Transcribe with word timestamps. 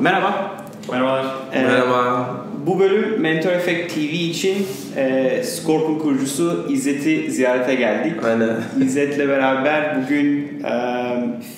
Merhaba. 0.00 0.56
Merhabalar. 0.90 1.24
Ee, 1.52 1.62
Merhaba. 1.62 2.30
Bu 2.66 2.78
bölüm 2.78 3.20
Mentor 3.20 3.50
Effect 3.50 3.94
TV 3.94 3.98
için 3.98 4.66
e, 4.96 5.42
Scorp'un 5.44 5.98
kurucusu 5.98 6.66
İzzet'i 6.70 7.30
ziyarete 7.30 7.74
geldik. 7.74 8.12
Aynen. 8.24 8.50
İzzet'le 8.82 9.28
beraber 9.28 10.02
bugün 10.02 10.60
e, 10.64 10.74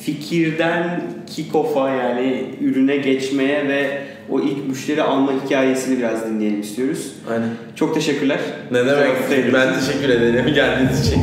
fikirden 0.05 1.01
kick-off'a 1.27 1.97
yani 1.97 2.45
ürüne 2.61 2.97
geçmeye 2.97 3.69
ve 3.69 4.03
o 4.31 4.41
ilk 4.41 4.69
müşteri 4.69 5.03
alma 5.03 5.33
hikayesini 5.45 5.99
biraz 5.99 6.27
dinleyelim 6.27 6.61
istiyoruz. 6.61 7.13
Aynen. 7.31 7.49
Çok 7.77 7.95
teşekkürler. 7.95 8.39
Ne 8.71 8.87
demek? 8.87 9.55
Ben 9.55 9.75
teşekkür 9.81 10.09
ederim 10.09 10.55
geldiğiniz 10.55 11.07
için. 11.09 11.23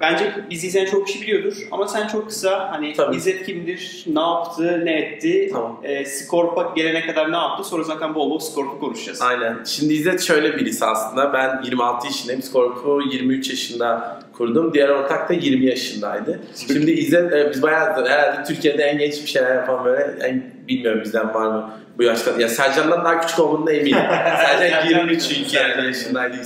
Bence 0.00 0.32
bizi 0.50 0.66
izleyen 0.66 0.86
çok 0.86 1.06
kişi 1.06 1.22
biliyordur 1.22 1.56
ama 1.70 1.88
sen 1.88 2.06
çok 2.08 2.28
kısa 2.28 2.72
hani 2.72 2.92
Tabii. 2.92 3.16
İzzet 3.16 3.46
kimdir, 3.46 4.04
ne 4.06 4.20
yaptı, 4.20 4.82
ne 4.84 4.98
etti, 4.98 5.50
Tamam. 5.52 5.80
e, 5.82 6.04
Scorp'a 6.04 6.72
gelene 6.76 7.06
kadar 7.06 7.32
ne 7.32 7.36
yaptı 7.36 7.64
sonra 7.64 7.82
zaten 7.82 8.14
bol 8.14 8.30
bol 8.30 8.38
Scorp'u 8.38 8.80
konuşacağız. 8.80 9.22
Aynen. 9.22 9.64
Şimdi 9.64 9.94
İzzet 9.94 10.20
şöyle 10.22 10.56
birisi 10.56 10.84
aslında. 10.84 11.32
Ben 11.32 11.62
26 11.64 12.06
yaşındayım. 12.06 12.42
Scorp'u 12.42 13.00
23 13.12 13.50
yaşında 13.50 14.20
kurdum. 14.32 14.74
Diğer 14.74 14.88
ortak 14.88 15.28
da 15.28 15.34
20 15.34 15.66
yaşındaydı. 15.66 16.40
Şimdi 16.66 16.90
İzzet 16.90 17.32
e, 17.32 17.50
biz 17.50 17.62
bayağı 17.62 18.06
herhalde 18.06 18.44
Türkiye'de 18.44 18.82
en 18.82 18.98
genç 18.98 19.22
bir 19.22 19.26
şeyler 19.26 19.54
yapan 19.54 19.84
böyle 19.84 20.16
en, 20.20 20.42
bilmiyorum 20.68 21.00
bizden 21.04 21.34
var 21.34 21.46
mı 21.46 21.70
bu 21.98 22.02
yaşta. 22.02 22.40
Ya 22.40 22.48
Sercan'dan 22.48 23.04
daha 23.04 23.20
küçük 23.20 23.38
olduğunu 23.38 23.70
eminim. 23.70 23.98
Sercan 24.58 24.88
23 24.88 25.28
çünkü 25.28 25.56
yani 25.56 25.86
yaşındaydı 25.86 26.36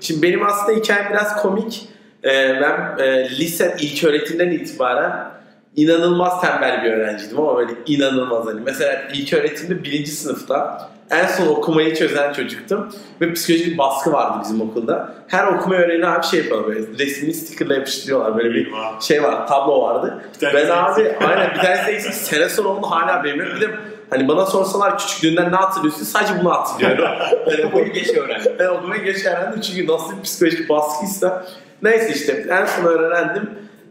Şimdi 0.00 0.22
benim 0.22 0.46
aslında 0.46 0.78
hikayem 0.78 1.10
biraz 1.10 1.42
komik. 1.42 1.88
Ee, 2.26 2.60
ben 2.60 3.04
e, 3.04 3.30
lise 3.30 3.76
ilk 3.80 4.04
öğretimden 4.04 4.50
itibaren 4.50 5.30
inanılmaz 5.76 6.40
tembel 6.40 6.84
bir 6.84 6.92
öğrenciydim 6.92 7.40
ama 7.40 7.56
böyle 7.56 7.72
inanılmaz 7.86 8.46
hani. 8.46 8.60
Mesela 8.60 9.02
ilk 9.14 9.32
öğretimde 9.32 9.84
birinci 9.84 10.10
sınıfta 10.10 10.88
en 11.10 11.26
son 11.26 11.46
okumayı 11.46 11.94
çözen 11.94 12.32
çocuktum. 12.32 12.88
Ve 13.20 13.32
psikolojik 13.32 13.66
bir 13.72 13.78
baskı 13.78 14.12
vardı 14.12 14.38
bizim 14.44 14.60
okulda. 14.60 15.14
Her 15.28 15.46
okuma 15.46 15.74
öğreni 15.76 16.06
abi 16.06 16.26
şey 16.26 16.40
yapıyorlar 16.40 16.68
böyle 16.68 16.98
resmini 16.98 17.34
stickerla 17.34 17.74
yapıştırıyorlar. 17.74 18.36
Böyle 18.36 18.54
bir 18.54 18.72
şey 19.00 19.22
var 19.22 19.46
tablo 19.46 19.82
vardı. 19.82 20.24
Ben 20.42 20.68
abi 20.68 21.12
aynen 21.26 21.54
bir 21.54 21.60
tanesi 21.60 21.90
eksik. 21.90 22.14
Sene 22.14 22.48
sonra 22.48 22.68
oldu 22.68 22.86
hala 22.90 23.24
benim. 23.24 23.38
Bir 23.38 23.60
de 23.60 23.70
hani 24.10 24.28
bana 24.28 24.46
sorsalar 24.46 24.98
küçüklüğünden 24.98 25.52
ne 25.52 25.56
hatırlıyorsun? 25.56 26.04
Sadece 26.04 26.40
bunu 26.40 26.50
hatırlıyorum. 26.54 27.04
hani 27.44 27.72
Boyu 27.72 27.92
geç 27.92 28.16
öğrendim. 28.16 28.52
ben 28.58 28.66
okumayı 28.66 29.04
geç 29.04 29.26
öğrendim 29.26 29.60
çünkü 29.60 29.92
nasıl 29.92 30.16
bir 30.16 30.22
psikolojik 30.22 30.68
baskıysa. 30.68 31.46
Neyse 31.82 32.12
işte 32.14 32.46
en 32.50 32.64
son 32.66 32.84
öğrendim. 32.84 33.50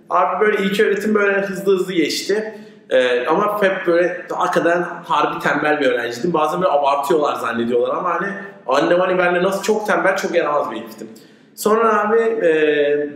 Abi 0.10 0.46
böyle 0.46 0.64
ilk 0.64 0.80
öğretim 0.80 1.16
böyle 1.16 1.42
hızlı 1.42 1.74
hızlı 1.74 1.94
geçti. 1.94 2.54
Ee, 2.90 3.26
ama 3.26 3.64
hep 3.64 3.88
böyle 3.88 4.26
hakikaten 4.30 4.82
harbi 4.82 5.40
tembel 5.40 5.80
bir 5.80 5.86
öğrenciydim. 5.86 6.34
Bazen 6.34 6.62
böyle 6.62 6.72
abartıyorlar 6.72 7.36
zannediyorlar 7.36 7.96
ama 7.96 8.10
hani 8.10 8.28
annem 8.68 9.00
hani 9.00 9.18
benimle 9.18 9.44
nasıl 9.44 9.64
çok 9.64 9.88
tembel 9.88 10.18
çok 10.18 10.36
yaramaz 10.36 10.72
bir 10.72 10.78
heriftim. 10.78 11.08
Sonra 11.56 12.02
abi 12.02 12.20
e, 12.22 12.50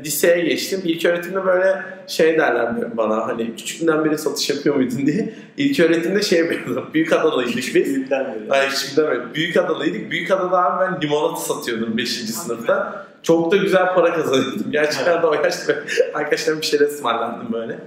liseye 0.06 0.42
geçtim. 0.42 0.82
İlk 0.84 1.06
öğretimde 1.06 1.46
böyle 1.46 1.82
şey 2.08 2.38
derler 2.38 2.98
bana 2.98 3.28
hani 3.28 3.56
küçüklüğünden 3.56 4.06
beri 4.06 4.18
satış 4.18 4.50
yapıyor 4.50 4.76
muydun 4.76 5.06
diye. 5.06 5.34
İlk 5.58 5.80
öğretimde 5.80 6.22
şey 6.22 6.40
yapıyordum. 6.40 6.90
Büyük 6.94 7.14
adalıydık 7.14 7.76
biz. 7.76 7.76
Bizden 7.76 8.26
beri. 8.26 8.50
Hayır 8.50 8.72
şimdi 8.72 9.08
böyle. 9.08 9.34
Büyük 9.34 9.58
adalıydık. 9.58 10.12
Büyük 10.12 10.32
adada 10.32 10.66
abi 10.66 10.86
ben 10.86 11.02
limonata 11.02 11.40
satıyordum 11.40 11.98
5. 11.98 12.10
sınıfta. 12.10 13.06
Çok 13.24 13.52
da 13.52 13.58
güzel 13.58 13.94
para 13.94 14.14
kazanıyordum. 14.14 14.66
Gerçekten 14.72 15.22
de 15.22 15.28
o 15.28 15.34
yaşta 15.34 15.74
arkadaşlarım 16.14 16.62
bir 16.62 16.66
şeyler 16.66 16.86
ısmarlardım 16.86 17.54
böyle. 17.54 17.80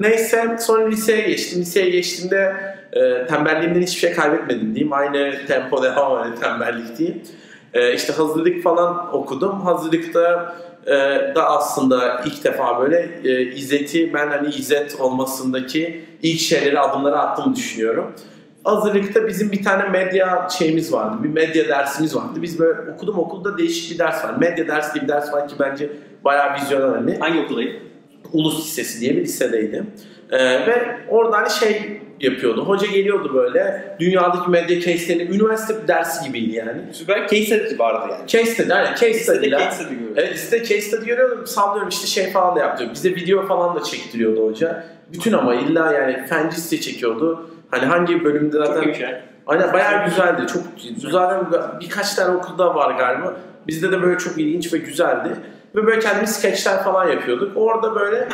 Neyse 0.00 0.56
sonra 0.60 0.86
liseye 0.86 1.20
geçtim. 1.20 1.60
Liseye 1.60 1.90
geçtiğimde 1.90 2.56
e, 2.92 3.26
tembelliğimden 3.26 3.82
hiçbir 3.82 4.00
şey 4.00 4.12
kaybetmedim 4.12 4.74
diyeyim. 4.74 4.92
Aynı 4.92 5.46
tempo 5.46 5.82
devam 5.82 6.24
öyle 6.24 6.34
tembellik 6.34 6.98
diyeyim. 6.98 7.22
E, 7.74 7.94
işte 7.94 8.12
hazırlık 8.12 8.62
falan 8.62 9.14
okudum. 9.14 9.60
Hazırlıkta 9.60 10.54
e, 10.86 10.92
da 11.34 11.50
aslında 11.50 12.20
ilk 12.26 12.44
defa 12.44 12.80
böyle 12.80 13.20
e, 13.24 13.42
İzzet'i 13.42 14.14
ben 14.14 14.28
hani 14.28 14.48
İzzet 14.48 15.00
olmasındaki 15.00 16.04
ilk 16.22 16.40
şeyleri 16.40 16.80
adımları 16.80 17.18
attığımı 17.18 17.56
düşünüyorum. 17.56 18.14
Hazırlıkta 18.64 19.28
bizim 19.28 19.52
bir 19.52 19.64
tane 19.64 19.88
medya 19.88 20.48
şeyimiz 20.58 20.92
vardı. 20.92 21.16
Bir 21.24 21.28
medya 21.28 21.68
dersimiz 21.68 22.16
vardı. 22.16 22.42
Biz 22.42 22.58
böyle 22.58 22.90
okudum 22.90 23.18
okulda 23.18 23.58
değişik 23.58 23.92
bir 23.94 23.98
ders 23.98 24.24
var. 24.24 24.34
Medya 24.38 24.68
dersi 24.68 24.94
diye 24.94 25.04
bir 25.04 25.08
ders 25.08 25.32
var 25.32 25.48
ki 25.48 25.54
bence 25.60 25.90
bayağı 26.24 26.54
vizyoner 26.54 26.96
hani. 26.96 27.16
Hangi 27.18 27.40
okuldayım? 27.40 27.72
Ulus 28.32 28.66
Lisesi 28.66 29.00
diye 29.00 29.16
bir 29.16 29.22
lisedeydim. 29.22 29.90
Ee, 30.30 30.38
ve 30.44 30.96
orada 31.08 31.36
hani 31.36 31.50
şey 31.50 32.00
yapıyordu. 32.20 32.64
Hoca 32.64 32.86
geliyordu 32.86 33.34
böyle 33.34 33.96
dünyadaki 34.00 34.50
medya 34.50 34.80
case'lerini 34.80 35.36
üniversite 35.36 35.88
dersi 35.88 36.26
gibiydi 36.26 36.56
yani. 36.56 36.72
Süper 36.92 37.20
case 37.28 37.44
study 37.44 37.78
vardı 37.78 38.12
yani. 38.12 38.28
Case 38.28 38.46
study, 38.46 38.72
aynen 38.72 38.94
case 38.94 39.14
study'ler. 39.14 39.58
case 39.58 39.76
study 39.76 39.94
görüyorum. 39.94 40.14
Evet 40.16 40.34
listede 40.34 40.64
case 40.64 40.80
study 40.80 41.06
görüyordum. 41.06 41.46
Sallıyorum 41.46 41.88
işte 41.88 42.06
şey 42.06 42.30
falan 42.30 42.56
da 42.56 42.60
yaptı. 42.60 42.90
Bize 42.94 43.10
video 43.10 43.46
falan 43.46 43.76
da 43.76 43.82
çektiriyordu 43.82 44.46
hoca. 44.46 44.84
Bütün 45.12 45.32
ama 45.32 45.54
illa 45.54 45.92
yani 45.92 46.26
fen 46.26 46.48
liste 46.48 46.80
çekiyordu. 46.80 47.50
Hani 47.74 47.86
hangi 47.86 48.24
bölümde 48.24 48.56
Çok 48.56 48.66
zaten 48.66 48.92
şey. 48.92 49.08
Aynen 49.46 49.72
bayağı 49.72 50.04
güzeldi. 50.04 50.42
Çok 50.52 50.62
zaten 51.10 51.46
birkaç 51.80 52.14
tane 52.14 52.36
okulda 52.36 52.74
var 52.74 52.94
galiba. 52.94 53.36
Bizde 53.66 53.92
de 53.92 54.02
böyle 54.02 54.18
çok 54.18 54.38
ilginç 54.38 54.72
ve 54.72 54.78
güzeldi. 54.78 55.36
Ve 55.74 55.86
böyle 55.86 56.00
kendimiz 56.00 56.30
skeçler 56.30 56.84
falan 56.84 57.08
yapıyorduk. 57.08 57.56
Orada 57.56 57.94
böyle 57.94 58.28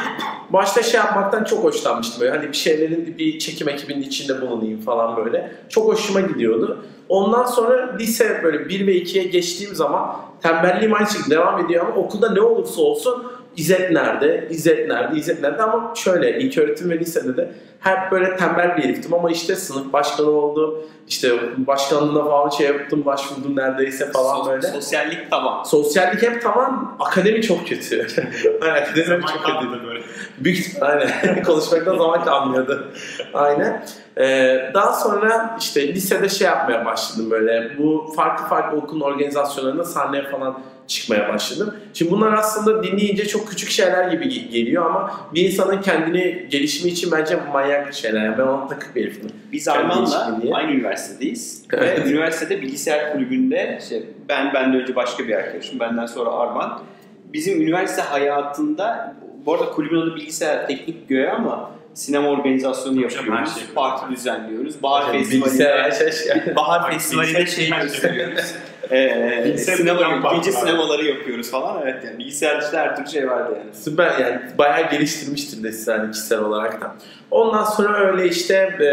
başta 0.50 0.82
şey 0.82 1.00
yapmaktan 1.00 1.44
çok 1.44 1.64
hoşlanmıştım. 1.64 2.20
Böyle 2.20 2.36
hani 2.36 2.48
bir 2.48 2.56
şeylerin 2.56 3.18
bir 3.18 3.38
çekim 3.38 3.68
ekibinin 3.68 4.02
içinde 4.02 4.40
bulunayım 4.40 4.80
falan 4.80 5.16
böyle. 5.16 5.52
Çok 5.68 5.92
hoşuma 5.92 6.20
gidiyordu. 6.20 6.78
Ondan 7.08 7.44
sonra 7.44 7.96
lise 7.98 8.40
böyle 8.44 8.68
1 8.68 8.86
ve 8.86 8.92
2'ye 8.92 9.24
geçtiğim 9.24 9.74
zaman 9.74 10.16
tembelliğim 10.42 10.94
aynı 10.94 11.06
şekilde 11.06 11.34
devam 11.34 11.64
ediyor 11.64 11.86
ama 11.86 11.94
okulda 11.94 12.32
ne 12.32 12.40
olursa 12.40 12.80
olsun 12.82 13.24
İzzet 13.56 13.90
nerede, 13.90 14.46
İzzet 14.50 14.88
nerede, 14.88 15.18
İzzet 15.18 15.42
nerede 15.42 15.62
ama 15.62 15.92
şöyle 15.96 16.38
ilk 16.40 16.58
öğretim 16.58 16.90
ve 16.90 16.98
lisede 16.98 17.36
de 17.36 17.52
hep 17.80 17.98
böyle 18.12 18.36
tembel 18.36 18.76
bir 18.76 18.82
heriftim 18.84 19.14
ama 19.14 19.30
işte 19.30 19.56
sınıf 19.56 19.92
başkanı 19.92 20.30
oldum. 20.30 20.74
İşte 21.08 21.30
başkanlığına 21.66 22.24
falan 22.24 22.48
şey 22.48 22.66
yaptım, 22.66 23.04
başvurdum 23.04 23.56
neredeyse 23.56 24.10
falan 24.12 24.36
Sos- 24.36 24.50
böyle. 24.50 24.66
Sosyallik 24.66 25.30
tamam. 25.30 25.62
Sosyallik 25.66 26.22
hep 26.22 26.42
tamam, 26.42 26.96
akademi 27.00 27.42
çok 27.42 27.68
kötü. 27.68 28.06
Aynen, 28.62 28.82
akademi 28.82 29.22
çok 29.26 29.44
kötü. 29.44 29.86
böyle. 29.86 30.00
Büyük 30.38 30.66
aynen. 30.80 31.42
Konuşmaktan 31.46 31.98
zaman 31.98 32.24
kalmıyordu. 32.24 32.92
Aynen. 33.34 33.84
Ee, 34.18 34.70
daha 34.74 34.92
sonra 34.92 35.56
işte 35.60 35.88
lisede 35.94 36.28
şey 36.28 36.46
yapmaya 36.46 36.84
başladım 36.84 37.30
böyle. 37.30 37.78
Bu 37.78 38.12
farklı 38.16 38.46
farklı 38.46 38.78
okulun 38.78 39.00
organizasyonlarında 39.00 39.84
sahneye 39.84 40.30
falan 40.30 40.60
çıkmaya 40.90 41.28
başladım. 41.28 41.74
Şimdi 41.94 42.10
bunlar 42.10 42.32
aslında 42.32 42.82
dinleyince 42.82 43.26
çok 43.28 43.48
küçük 43.48 43.70
şeyler 43.70 44.10
gibi 44.10 44.24
ge- 44.24 44.48
geliyor 44.48 44.86
ama 44.86 45.20
bir 45.34 45.44
insanın 45.44 45.82
kendini 45.82 46.46
gelişimi 46.50 46.90
için 46.90 47.10
bence 47.12 47.36
manyak 47.52 47.94
şeyler. 47.94 48.24
Yani 48.24 48.38
ben 48.38 48.42
ona 48.42 48.68
takık 48.68 48.96
bir 48.96 49.02
herifim. 49.04 49.30
Biz 49.52 49.68
Arman'la 49.68 50.38
aynı 50.52 50.70
üniversitedeyiz. 50.72 51.60
Evet. 51.72 52.04
Ve 52.06 52.10
üniversitede 52.10 52.62
bilgisayar 52.62 53.12
kulübünde 53.12 53.78
işte 53.82 54.02
ben 54.28 54.54
benden 54.54 54.80
önce 54.80 54.94
başka 54.96 55.28
bir 55.28 55.34
arkadaşım, 55.34 55.80
benden 55.80 56.06
sonra 56.06 56.30
Arman. 56.30 56.82
Bizim 57.32 57.62
üniversite 57.62 58.02
hayatında 58.02 59.14
bu 59.46 59.54
arada 59.54 59.70
kulübün 59.70 60.00
adı 60.00 60.16
bilgisayar 60.16 60.66
teknik 60.66 61.08
göğe 61.08 61.30
ama 61.30 61.70
sinema 61.94 62.28
organizasyonu 62.28 62.96
Hocam, 63.04 63.10
her 63.24 63.28
yapıyoruz. 63.28 63.54
şey 63.54 63.62
parti 63.74 64.14
düzenliyoruz. 64.14 64.82
Bahar 64.82 65.12
Bilgisayar 65.14 65.90
Festivalinde 65.98 66.44
şey- 66.44 66.56
Bahar 66.56 66.92
Festivali'nde 66.92 67.46
şey 67.46 67.66
şey. 67.66 67.78
gösteriyoruz. 67.80 68.54
Ee, 68.92 69.42
Bilgisayar 69.44 69.76
sinema, 69.76 70.20
falan 70.22 70.36
gece 70.36 70.52
sinemaları 70.52 71.04
yapıyoruz 71.04 71.50
falan. 71.50 71.82
Evet 71.82 72.04
yani 72.04 72.18
bilgisayar 72.18 72.62
işte 72.62 72.76
her 72.76 72.96
türlü 72.96 73.08
şey 73.08 73.28
vardı 73.28 73.52
yani. 73.58 73.74
Süper 73.74 74.18
yani 74.18 74.40
bayağı 74.58 74.90
geliştirmiştir 74.90 75.62
de 75.62 75.72
size 75.72 75.92
hani 75.92 76.10
kişisel 76.10 76.40
olarak 76.40 76.80
da. 76.80 76.94
Ondan 77.30 77.64
sonra 77.64 78.12
öyle 78.12 78.28
işte 78.28 78.54
e, 78.54 78.86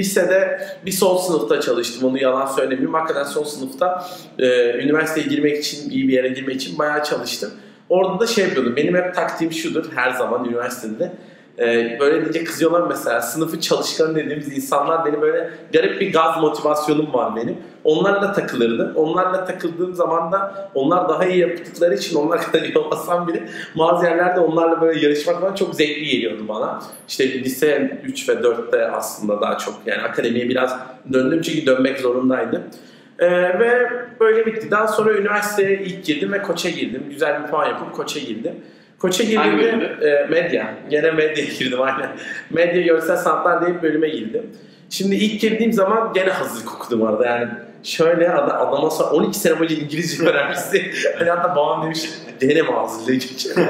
lisede 0.00 0.68
bir 0.86 0.92
sol 0.92 1.18
sınıfta 1.18 1.60
çalıştım 1.60 2.08
onu 2.08 2.22
yalan 2.22 2.46
söylemeyeyim. 2.46 2.94
Hakikaten 2.94 3.24
sol 3.24 3.44
sınıfta 3.44 4.06
e, 4.38 4.72
üniversiteye 4.78 5.26
girmek 5.26 5.58
için 5.58 5.90
iyi 5.90 6.08
bir 6.08 6.12
yere 6.12 6.28
girmek 6.28 6.56
için 6.56 6.78
bayağı 6.78 7.04
çalıştım. 7.04 7.50
Orada 7.88 8.20
da 8.20 8.26
şey 8.26 8.44
yapıyordum. 8.44 8.76
Benim 8.76 8.94
hep 8.94 9.14
taktiğim 9.14 9.52
şudur 9.52 9.92
her 9.94 10.10
zaman 10.10 10.44
üniversitede. 10.44 11.12
E, 11.58 11.96
böyle 12.00 12.20
deyince 12.20 12.44
kızıyorlar 12.44 12.80
mesela 12.88 13.20
sınıfı 13.22 13.60
çalışkan 13.60 14.14
dediğimiz 14.14 14.58
insanlar 14.58 15.04
benim 15.04 15.20
böyle 15.20 15.50
garip 15.72 16.00
bir 16.00 16.12
gaz 16.12 16.40
motivasyonum 16.40 17.14
var 17.14 17.36
benim. 17.36 17.56
Onlarla 17.84 18.32
takılırdım. 18.32 18.92
Onlarla 18.94 19.44
takıldığım 19.44 19.94
zaman 19.94 20.32
da 20.32 20.70
onlar 20.74 21.08
daha 21.08 21.24
iyi 21.24 21.38
yaptıkları 21.38 21.94
için 21.94 22.16
onlar 22.16 22.42
kadar 22.52 22.62
iyi 22.62 22.78
olmasam 22.78 23.28
bile 23.28 23.48
bazı 23.78 24.06
yerlerde 24.06 24.40
onlarla 24.40 24.80
böyle 24.80 25.00
yarışmak 25.00 25.40
falan 25.40 25.54
çok 25.54 25.74
zevkli 25.74 26.04
geliyordu 26.04 26.48
bana. 26.48 26.82
İşte 27.08 27.32
lise 27.32 28.00
3 28.04 28.28
ve 28.28 28.32
4'te 28.32 28.90
aslında 28.90 29.40
daha 29.40 29.58
çok 29.58 29.74
yani 29.86 30.02
akademiye 30.02 30.48
biraz 30.48 30.76
döndüm 31.12 31.42
çünkü 31.42 31.66
dönmek 31.66 31.98
zorundaydım. 31.98 32.62
Ee, 33.18 33.30
ve 33.58 33.90
böyle 34.20 34.46
bitti. 34.46 34.70
Daha 34.70 34.88
sonra 34.88 35.12
üniversiteye 35.12 35.80
ilk 35.80 36.04
girdim 36.04 36.32
ve 36.32 36.42
koça 36.42 36.70
girdim. 36.70 37.02
Güzel 37.10 37.42
bir 37.42 37.48
puan 37.48 37.66
yapıp 37.66 37.92
koça 37.92 38.20
girdim. 38.20 38.54
Koça 38.98 39.24
girdiğimde 39.24 39.96
e, 40.02 40.26
medya. 40.30 40.74
Gene 40.90 41.10
medya 41.10 41.44
girdim 41.58 41.82
aynen. 41.82 42.10
Medya 42.50 42.82
görsel 42.82 43.16
sanatlar 43.16 43.66
bir 43.66 43.82
bölüme 43.82 44.08
girdim. 44.08 44.42
Şimdi 44.90 45.14
ilk 45.14 45.40
girdiğim 45.40 45.72
zaman 45.72 46.12
gene 46.12 46.30
hazırlık 46.30 46.74
okudum 46.74 47.02
orada 47.02 47.26
yani. 47.26 47.48
Şöyle 47.84 48.32
ad- 48.32 48.68
adama 48.68 48.90
sonra 48.90 49.10
12 49.10 49.38
sene 49.38 49.58
boyunca 49.58 49.76
İngilizce 49.76 50.24
öğrenmişti. 50.28 50.90
hani 51.18 51.30
hatta 51.30 51.56
babam 51.56 51.82
demiş 51.84 52.08
gene 52.40 52.62
mi 52.62 52.70
hazırlığa 52.70 53.14
gireceğim? 53.14 53.68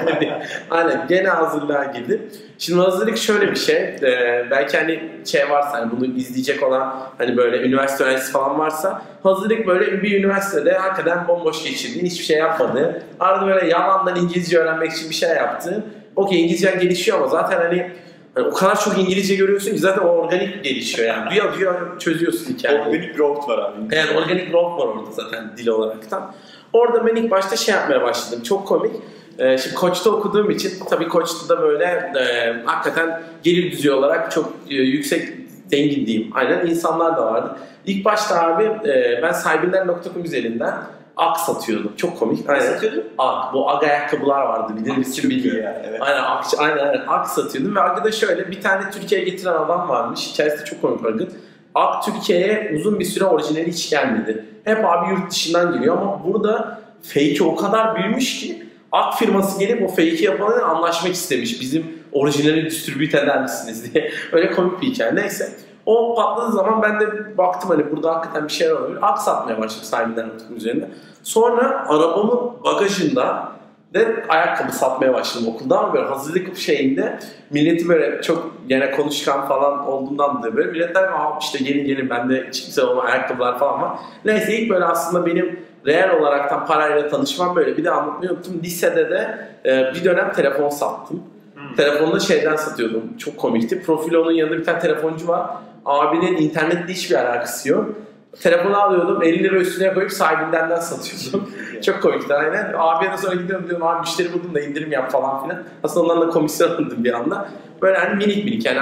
Aynen 0.71 1.07
gene 1.09 1.29
hazırlığa 1.29 1.85
girdim. 1.85 2.23
Şimdi 2.59 2.81
hazırlık 2.81 3.19
şöyle 3.19 3.51
bir 3.51 3.57
şey. 3.57 3.77
e, 3.77 4.47
belki 4.51 4.77
hani 4.77 5.11
şey 5.25 5.51
varsa 5.51 5.73
hani 5.73 5.91
bunu 5.93 6.07
izleyecek 6.07 6.63
olan 6.63 6.97
hani 7.19 7.37
böyle 7.37 7.63
üniversite 7.63 8.05
öğrencisi 8.05 8.33
falan 8.33 8.59
varsa 8.59 9.03
hazırlık 9.23 9.67
böyle 9.67 10.03
bir 10.03 10.19
üniversitede 10.19 10.73
hakikaten 10.73 11.29
bomboş 11.29 11.63
geçirdiğin 11.65 12.07
hiçbir 12.07 12.25
şey 12.25 12.39
yapmadı. 12.39 13.03
Arada 13.21 13.47
böyle 13.47 13.69
yalandan 13.69 14.17
İngilizce 14.17 14.59
öğrenmek 14.59 14.93
için 14.93 15.11
bir 15.11 15.15
şey 15.15 15.29
yaptı. 15.31 15.85
Okey 16.17 16.43
İngilizcen 16.43 16.79
gelişiyor 16.79 17.19
ama 17.19 17.27
zaten 17.27 17.57
hani 17.57 17.91
Hani 18.35 18.47
o 18.47 18.53
kadar 18.53 18.81
çok 18.81 18.99
İngilizce 18.99 19.35
görüyorsun 19.35 19.71
ki 19.71 19.79
zaten 19.79 20.03
o 20.03 20.09
organik 20.09 20.65
gelişiyor 20.65 21.09
yani. 21.09 21.31
Bir 21.31 21.37
yapıyor 21.37 21.99
çözüyorsun 21.99 22.55
hikayeyi. 22.55 22.83
Organic 22.83 23.13
growth 23.13 23.49
var 23.49 23.59
abi. 23.59 23.97
Yani 23.97 24.19
organik 24.19 24.53
growth 24.53 24.79
var 24.79 24.87
orada 24.87 25.11
zaten 25.11 25.57
dil 25.57 25.69
olaraktan. 25.69 26.35
Orada 26.73 27.07
ben 27.07 27.17
ilk 27.17 27.31
başta 27.31 27.57
şey 27.57 27.75
yapmaya 27.75 28.03
başladım. 28.03 28.43
Çok 28.43 28.67
komik. 28.67 28.93
Ee, 29.39 29.59
şimdi 29.59 29.75
Koç'ta 29.75 30.11
okuduğum 30.11 30.51
için 30.51 30.73
tabii 30.91 31.09
Koç'ta 31.09 31.57
da 31.57 31.63
böyle 31.63 31.85
e, 31.85 32.55
hakikaten 32.65 33.23
gelir 33.43 33.73
düzeyi 33.73 33.95
olarak 33.95 34.31
çok 34.31 34.53
e, 34.71 34.75
yüksek 34.75 35.29
zengin 35.71 36.07
diyeyim. 36.07 36.31
Aynen 36.35 36.67
insanlar 36.67 37.17
da 37.17 37.27
vardı. 37.27 37.57
İlk 37.87 38.05
başta 38.05 38.43
abi 38.43 38.89
e, 38.89 39.21
ben 39.23 39.33
sahibinden.com 39.33 40.25
üzerinden 40.25 40.75
ak 41.17 41.41
satıyordum. 41.41 41.93
Çok 41.97 42.19
komik. 42.19 42.49
Aynen. 42.51 42.73
satıyordun? 42.73 43.05
Ak. 43.19 43.55
Bu 43.55 43.71
ak 43.71 43.83
ayakkabılar 43.83 44.43
vardı. 44.43 44.73
Bilir 44.77 44.97
misin 44.97 45.31
bilmiyorum. 45.31 45.63
ya, 45.63 45.83
evet. 45.89 46.03
Aynen, 46.03 46.23
ak, 46.23 46.45
aynen, 46.59 46.79
aynen 46.79 47.07
ak 47.09 47.29
satıyordum 47.29 47.77
ve 47.77 47.81
Ak'ı 47.81 48.05
da 48.05 48.13
şöyle 48.13 48.51
bir 48.51 48.61
tane 48.61 48.91
Türkiye'ye 48.91 49.27
getiren 49.27 49.53
adam 49.53 49.89
varmış. 49.89 50.33
Hikayesi 50.33 50.61
de 50.61 50.65
çok 50.65 50.83
komik 50.83 51.05
Ak'ın. 51.05 51.33
Ak 51.75 52.05
Türkiye'ye 52.05 52.73
uzun 52.77 53.01
bir 53.01 53.05
süre 53.05 53.25
orijinali 53.25 53.73
hiç 53.73 53.91
gelmedi. 53.91 54.45
Hep 54.65 54.85
abi 54.85 55.11
yurt 55.11 55.31
dışından 55.31 55.73
geliyor 55.73 55.99
ama 55.99 56.25
burada 56.25 56.81
fake'i 57.03 57.43
o 57.43 57.57
kadar 57.57 57.97
büyümüş 57.97 58.41
ki 58.41 58.65
Ak 58.95 59.19
firması 59.19 59.59
gelip 59.59 59.83
o 59.83 59.89
fake'i 59.89 60.25
yapanlarla 60.25 60.67
anlaşmak 60.67 61.15
istemiş. 61.15 61.61
Bizim 61.61 61.87
orijinali 62.13 62.65
distribüt 62.65 63.15
eder 63.15 63.43
misiniz 63.43 63.95
diye. 63.95 64.11
Öyle 64.33 64.51
komik 64.51 64.83
bir 64.83 64.87
hikaye. 64.87 65.15
Neyse. 65.15 65.53
O 65.87 66.15
patladığı 66.15 66.53
zaman 66.53 66.83
ben 66.83 67.01
de 67.01 67.39
baktım 67.39 67.71
hani 67.71 67.91
burada 67.93 68.15
hakikaten 68.15 68.49
bir 68.49 68.53
şeyler 68.53 68.75
oluyor. 68.75 68.99
Ak 69.03 69.19
satmaya 69.19 69.59
başladım 69.59 69.85
sahibinden 69.85 70.29
notebook 70.29 70.57
üzerinde. 70.57 70.91
Sonra 71.23 71.87
arabamın 71.89 72.41
bagajında 72.65 73.55
de 73.95 74.25
ayakkabı 74.29 74.73
satmaya 74.73 75.15
başladım 75.15 75.49
okulda 75.49 75.79
ama 75.79 75.95
böyle 75.95 76.07
hazırlık 76.07 76.57
şeyinde 76.57 77.19
milleti 77.51 77.89
böyle 77.89 78.23
çok 78.23 78.53
gene 78.69 78.91
konuşkan 78.91 79.49
falan 79.49 79.87
olduğundan 79.87 80.43
da 80.43 80.57
böyle 80.57 80.71
milletler 80.71 81.11
işte 81.41 81.59
gelin 81.59 81.87
gelin 81.87 82.11
bende 82.11 82.47
hiç 82.49 82.67
güzel 82.67 82.85
olan 82.85 83.07
ayakkabılar 83.07 83.59
falan 83.59 83.83
var. 83.83 83.99
Neyse 84.25 84.59
ilk 84.59 84.71
böyle 84.71 84.85
aslında 84.85 85.27
benim 85.27 85.61
reel 85.87 86.11
olaraktan 86.11 86.67
parayla 86.67 87.09
tanışmam 87.09 87.57
böyle 87.57 87.77
bir 87.77 87.85
de 87.85 87.91
anlatmayı 87.91 88.33
unuttum. 88.33 88.61
Lisede 88.63 89.11
de 89.11 89.49
e, 89.67 89.95
bir 89.95 90.05
dönem 90.05 90.33
telefon 90.33 90.69
sattım. 90.69 91.23
Telefonda 91.77 92.21
şeyden 92.21 92.57
satıyordum. 92.57 93.03
Çok 93.19 93.37
komikti. 93.37 93.83
Profilo'nun 93.83 94.33
yanında 94.33 94.59
bir 94.59 94.65
tane 94.65 94.79
telefoncu 94.79 95.29
var. 95.29 95.51
Abinin 95.85 96.37
internetle 96.37 96.93
hiçbir 96.93 97.15
alakası 97.15 97.69
yok. 97.69 97.91
Telefonu 98.43 98.77
alıyordum 98.83 99.23
50 99.23 99.43
lira 99.45 99.57
üstüne 99.57 99.95
koyup 99.95 100.13
sahibinden 100.13 100.71
de 100.71 100.77
satıyordum. 100.77 101.51
Çok 101.83 102.03
komikti 102.03 102.35
aynen. 102.35 102.73
Abiye 102.79 103.13
de 103.13 103.17
sonra 103.17 103.35
gidiyorum 103.35 103.69
diyorum 103.69 103.87
abi 103.87 104.01
müşteri 104.01 104.33
buldum 104.33 104.55
da 104.55 104.61
indirim 104.61 104.93
yap 104.93 105.13
falan 105.13 105.43
filan. 105.43 105.63
Aslında 105.83 106.07
ondan 106.13 106.29
da 106.29 106.33
komisyon 106.33 106.71
alındım 106.75 107.05
bir 107.05 107.13
anda. 107.13 107.49
Böyle 107.83 107.99
hani 107.99 108.15
minik 108.15 108.45
minik 108.45 108.67
yani 108.67 108.79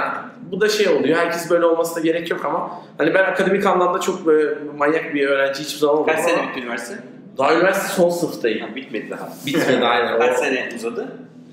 bu 0.51 0.61
da 0.61 0.69
şey 0.69 0.89
oluyor. 0.89 1.17
Herkes 1.17 1.49
böyle 1.49 1.65
olması 1.65 1.95
da 1.95 1.99
gerek 1.99 2.31
yok 2.31 2.45
ama 2.45 2.71
hani 2.97 3.13
ben 3.13 3.23
akademik 3.23 3.65
anlamda 3.65 3.99
çok 3.99 4.25
böyle 4.25 4.55
manyak 4.77 5.13
bir 5.13 5.27
öğrenci 5.27 5.59
hiçbir 5.63 5.79
zaman 5.79 5.95
olmadım 5.97 6.15
Kaç 6.15 6.25
sene 6.25 6.47
bitti 6.47 6.59
üniversite? 6.59 6.99
daha 7.37 7.53
üniversite 7.53 7.87
son 7.87 8.09
sınıftayım. 8.09 8.67
Ha, 8.67 8.75
bitmedi 8.75 9.09
daha. 9.09 9.29
Bitmedi 9.45 9.85
aynen. 9.85 10.19
Kaç 10.19 10.37
sene 10.37 10.69
uzadı? 10.75 11.07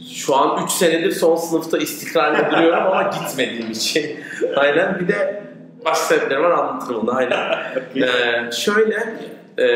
Şu 0.09 0.37
an 0.37 0.65
3 0.65 0.71
senedir 0.71 1.13
son 1.13 1.37
sınıfta 1.37 1.79
istikrarlı 1.79 2.51
duruyorum 2.51 2.87
ama 2.87 3.03
gitmediğim 3.03 3.71
için. 3.71 4.21
Aynen. 4.57 5.01
Bir 5.01 5.09
de 5.09 5.43
başka 5.85 6.05
sebepleri 6.05 6.43
var 6.43 6.51
anlatırım 6.51 7.01
onu 7.01 7.15
aynen. 7.17 7.39
ee, 7.97 8.53
şöyle 8.53 9.15
e, 9.59 9.67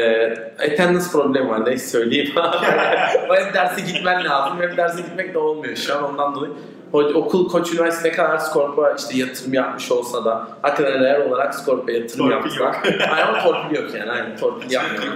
attendance 0.64 1.06
problemi 1.12 1.48
var 1.48 1.66
neyse 1.66 1.86
söyleyeyim. 1.86 2.34
hep 3.30 3.54
derse 3.54 3.80
gitmen 3.80 4.24
lazım. 4.24 4.62
Hep 4.62 4.76
derse 4.76 5.02
gitmek 5.02 5.34
de 5.34 5.38
olmuyor 5.38 5.76
şu 5.76 5.96
an 5.96 6.04
ondan 6.04 6.34
dolayı. 6.34 6.52
Okul 6.92 7.48
Koç 7.48 7.72
Üniversitesi 7.72 8.08
ne 8.08 8.12
kadar 8.12 8.38
Skorp'a 8.38 8.94
işte 8.98 9.18
yatırım 9.18 9.54
yapmış 9.54 9.92
olsa 9.92 10.24
da 10.24 10.48
hakikaten 10.62 11.20
olarak 11.28 11.54
Skorp'a 11.54 11.92
yatırım 11.92 12.30
Torpil 12.30 12.60
yaptılar. 12.60 12.76
Aynen 13.10 13.28
ama 13.28 13.42
torpil 13.42 13.76
yok 13.76 13.94
yani. 13.94 14.10
Aynen 14.10 14.36
torpil 14.36 14.70
yapmıyor. 14.70 15.12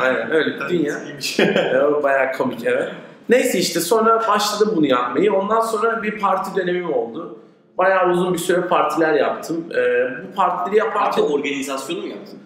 Aynen 0.00 0.30
öyle 0.30 0.54
bir 0.54 0.68
dünya. 0.68 0.94
E, 1.38 2.02
bayağı 2.02 2.32
komik 2.32 2.64
evet. 2.64 2.88
Neyse 3.28 3.58
işte 3.58 3.80
sonra 3.80 4.28
başladım 4.28 4.72
bunu 4.76 4.86
yapmayı. 4.86 5.32
Ondan 5.32 5.60
sonra 5.60 6.02
bir 6.02 6.20
parti 6.20 6.56
dönemim 6.56 6.92
oldu. 6.92 7.38
Bayağı 7.78 8.10
uzun 8.10 8.34
bir 8.34 8.38
süre 8.38 8.60
partiler 8.60 9.14
yaptım. 9.14 9.64
E, 9.76 9.82
bu 10.28 10.34
partileri 10.34 10.78
yaparken 10.78 11.04
Parti 11.04 11.22
organizasyonu 11.22 12.00
mu 12.00 12.06
yaptın? 12.06 12.38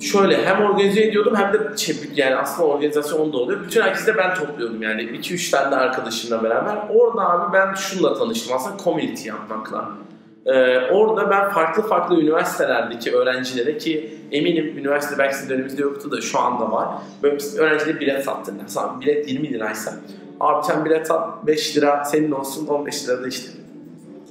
şöyle 0.00 0.46
hem 0.46 0.62
organize 0.62 1.02
ediyordum 1.02 1.34
hem 1.36 1.52
de 1.52 1.76
şey, 1.76 1.96
yani 2.14 2.36
aslında 2.36 2.68
organizasyon 2.68 3.32
da 3.32 3.36
oluyor. 3.36 3.60
Bütün 3.64 3.82
herkesi 3.82 4.06
de 4.06 4.16
ben 4.16 4.34
topluyordum 4.34 4.82
yani. 4.82 5.02
2-3 5.02 5.50
tane 5.50 5.70
de 5.70 5.76
arkadaşımla 5.76 6.42
beraber. 6.42 6.76
Orada 6.94 7.30
abi 7.30 7.52
ben 7.52 7.74
şunla 7.74 8.18
tanıştım 8.18 8.56
aslında 8.56 8.76
community 8.84 9.28
yapmakla. 9.28 9.88
Ee, 10.48 10.80
orada 10.92 11.30
ben 11.30 11.48
farklı 11.48 11.82
farklı 11.82 12.20
üniversitelerdeki 12.20 13.16
öğrencilere 13.16 13.78
ki 13.78 14.18
eminim 14.32 14.78
üniversite 14.78 15.18
belki 15.18 15.34
sizin 15.36 15.50
döneminizde 15.50 15.82
yoktu 15.82 16.10
da 16.10 16.20
şu 16.20 16.38
anda 16.38 16.72
var. 16.72 16.88
Böyle 17.22 17.36
öğrencilere 17.58 18.00
bilet 18.00 18.24
sattın. 18.24 18.60
Sana 18.66 19.00
bilet 19.00 19.28
20 19.28 19.52
liraysa. 19.52 19.94
Abi 20.40 20.66
sen 20.66 20.84
bilet 20.84 21.06
sat 21.06 21.46
5 21.46 21.76
lira 21.76 22.04
senin 22.04 22.30
olsun 22.30 22.66
15 22.66 23.08
lira 23.08 23.22
da 23.22 23.28
işte 23.28 23.50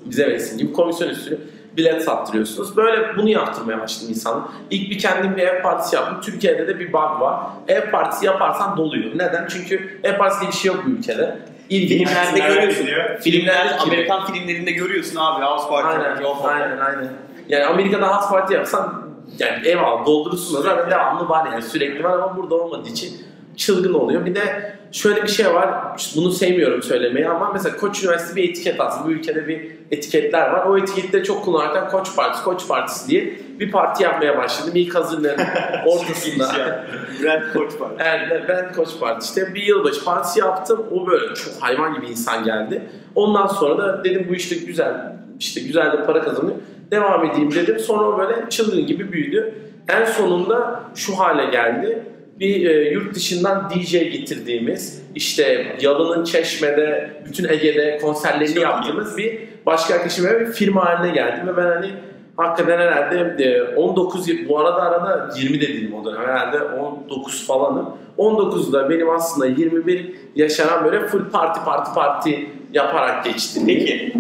bize 0.06 0.28
verirsin 0.28 0.58
gibi 0.58 0.74
komisyon 0.74 1.10
üstü 1.10 1.40
bilet 1.78 2.04
sattırıyorsunuz. 2.04 2.78
Böyle 2.78 3.18
bunu 3.18 3.30
yaptırmaya 3.30 3.80
başladım 3.80 4.10
insanlar. 4.10 4.44
İlk 4.72 4.90
bir 4.90 5.00
kendim 5.00 5.36
bir 5.36 5.42
ev 5.42 5.62
partisi 5.62 5.96
yaptım. 5.96 6.22
Türkiye'de 6.22 6.68
de 6.68 6.80
bir 6.80 6.94
bug 6.94 7.22
var. 7.22 7.40
Ev 7.68 7.92
partisi 7.92 8.26
yaparsan 8.26 8.78
doluyor. 8.78 9.12
Neden? 9.16 9.48
Çünkü 9.50 10.00
ev 10.04 10.18
partisi 10.18 10.42
diye 10.42 10.52
bir 10.52 10.56
şey 10.56 10.74
yok 10.74 10.84
bu 10.86 10.90
ülkede. 10.90 11.38
İlginç. 11.70 12.08
Filmlerde 12.08 12.40
görüyorsun. 12.40 12.82
gidiyor. 12.82 13.20
Filmlerde, 13.22 13.78
Amerikan 13.78 14.26
filmlerinde 14.26 14.72
görüyorsun 14.72 15.16
abi 15.16 15.46
House 15.46 15.70
Party. 15.70 15.88
Aynen, 15.88 16.22
aynen, 16.44 16.78
aynen. 16.78 17.10
Yani 17.50 17.66
Amerika'da 17.66 18.16
house 18.16 18.30
party 18.30 18.54
yapsan 18.54 19.08
yani 19.40 19.68
eyvallah 19.68 20.06
doldurursun 20.06 20.58
da 20.58 20.62
zaten 20.62 20.92
devamlı 20.92 21.30
var 21.30 21.52
yani 21.52 21.62
sürekli 21.62 22.04
var 22.04 22.14
ama 22.14 22.38
burada 22.38 22.56
olmadığı 22.56 22.90
için 22.90 23.27
çılgın 23.58 23.94
oluyor. 23.94 24.26
Bir 24.26 24.36
de 24.36 24.74
şöyle 24.92 25.24
bir 25.24 25.28
şey 25.28 25.54
var, 25.54 25.98
bunu 26.16 26.32
sevmiyorum 26.32 26.84
söylemeyi 26.84 27.28
ama 27.28 27.52
mesela 27.54 27.78
Koç 27.78 28.04
Üniversitesi 28.04 28.36
bir 28.36 28.50
etiket 28.50 28.82
aslında. 28.82 29.08
Bu 29.08 29.12
ülkede 29.12 29.48
bir 29.48 29.72
etiketler 29.92 30.50
var. 30.50 30.66
O 30.66 30.78
etiketleri 30.78 31.24
çok 31.24 31.46
kullanırken 31.46 31.90
Koç 31.90 32.16
Partisi, 32.16 32.44
Koç 32.44 32.68
Partisi 32.68 33.10
diye 33.10 33.34
bir 33.60 33.72
parti 33.72 34.04
yapmaya 34.04 34.38
başladım. 34.38 34.72
İlk 34.76 34.96
hazırların 34.96 35.46
ortasında. 35.86 36.86
Brad 37.24 37.54
Koç 37.54 37.82
var. 37.82 37.92
Evet, 38.00 38.44
ben 38.50 38.74
Koç 38.74 38.90
Parti 39.00 39.26
işte 39.26 39.56
bir 39.56 39.64
yılbaşı 39.64 40.06
partisi 40.06 40.40
yaptım. 40.40 40.86
O 40.92 41.08
böyle 41.08 41.36
çok 41.36 41.54
hayvan 41.60 41.94
gibi 41.94 42.08
insan 42.08 42.44
geldi. 42.44 42.82
Ondan 43.16 43.48
sonra 43.48 43.78
da 43.78 44.04
dedim 44.04 44.28
bu 44.30 44.36
işte 44.36 44.56
güzel, 44.56 44.94
işte 45.40 45.62
güzel 45.62 45.92
de 45.92 46.06
para 46.06 46.22
kazanıyor. 46.22 46.56
Devam 46.92 47.26
edeyim 47.26 47.52
dedim. 47.52 47.80
Sonra 47.80 48.18
böyle 48.18 48.50
çılgın 48.50 48.88
gibi 48.88 49.12
büyüdü. 49.12 49.54
En 49.90 50.06
sonunda 50.06 50.84
şu 50.96 51.20
hale 51.20 51.46
geldi. 51.46 52.04
Bir 52.40 52.70
e, 52.70 52.90
yurt 52.90 53.16
dışından 53.16 53.70
DJ 53.70 53.92
getirdiğimiz, 53.92 55.04
işte 55.16 55.76
Yalı'nın 55.82 56.24
Çeşme'de, 56.24 57.10
bütün 57.26 57.50
Ege'de 57.50 57.98
konserlerini 58.02 58.54
Çok 58.56 58.64
yaptığımız 58.64 59.18
bir 59.18 59.40
başka 59.66 59.94
arkadaşımla 59.94 60.40
bir 60.40 60.46
firma 60.46 60.86
haline 60.86 61.14
geldim 61.14 61.48
ve 61.48 61.58
ben 61.58 61.66
hani 61.66 61.92
hakikaten 62.38 62.78
herhalde 62.80 63.44
e, 63.44 63.62
19 63.76 64.28
yıl- 64.28 64.50
bu 64.50 64.60
arada 64.60 64.82
arada 64.82 65.30
20 65.40 65.62
de 65.62 65.68
değilim 65.68 65.94
o 65.94 66.06
dönem 66.06 66.22
herhalde 66.22 66.62
19 66.62 67.48
falanım. 67.48 67.90
19'da 68.18 68.90
benim 68.90 69.10
aslında 69.10 69.46
21 69.48 70.12
yaşanan 70.36 70.86
böyle 70.86 71.08
full 71.08 71.30
parti 71.32 71.60
parti 71.66 71.94
parti 71.94 72.50
yaparak 72.74 73.26
geçti. 73.26 73.60
Peki, 73.66 74.14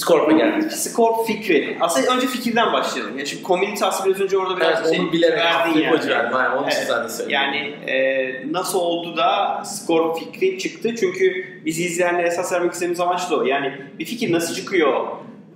Skorp'a 0.00 0.32
geldik. 0.32 0.72
skor 0.72 1.26
fikri. 1.26 1.76
Aslında 1.80 2.14
önce 2.16 2.26
fikirden 2.26 2.72
başlayalım. 2.72 3.18
Yani 3.18 3.28
şimdi 3.28 3.44
aslında 3.82 4.08
biraz 4.10 4.20
önce 4.20 4.38
orada 4.38 4.56
biraz 4.56 4.80
Evet, 4.80 4.90
şey 4.90 5.00
onu 5.00 5.12
bilerek 5.12 5.38
verdin 5.38 5.80
ipucu 5.80 6.08
verdim. 6.08 6.36
Aynen, 6.36 6.50
onun 6.50 6.68
için 6.68 6.78
Evet. 6.78 6.88
zaten 6.88 7.08
söyledim. 7.08 7.34
Yani 7.34 7.56
e, 7.86 8.52
nasıl 8.52 8.78
oldu 8.78 9.16
da 9.16 9.62
skor 9.64 10.18
fikri 10.18 10.58
çıktı? 10.58 10.94
Çünkü 11.00 11.46
bizi 11.64 11.84
izleyenlere 11.84 12.26
esas 12.26 12.52
vermek 12.52 12.72
istediğimiz 12.72 13.00
amaç 13.00 13.30
da 13.30 13.36
o. 13.36 13.42
Yani 13.44 13.72
bir 13.98 14.04
fikir 14.04 14.32
nasıl 14.32 14.54
çıkıyor? 14.54 15.06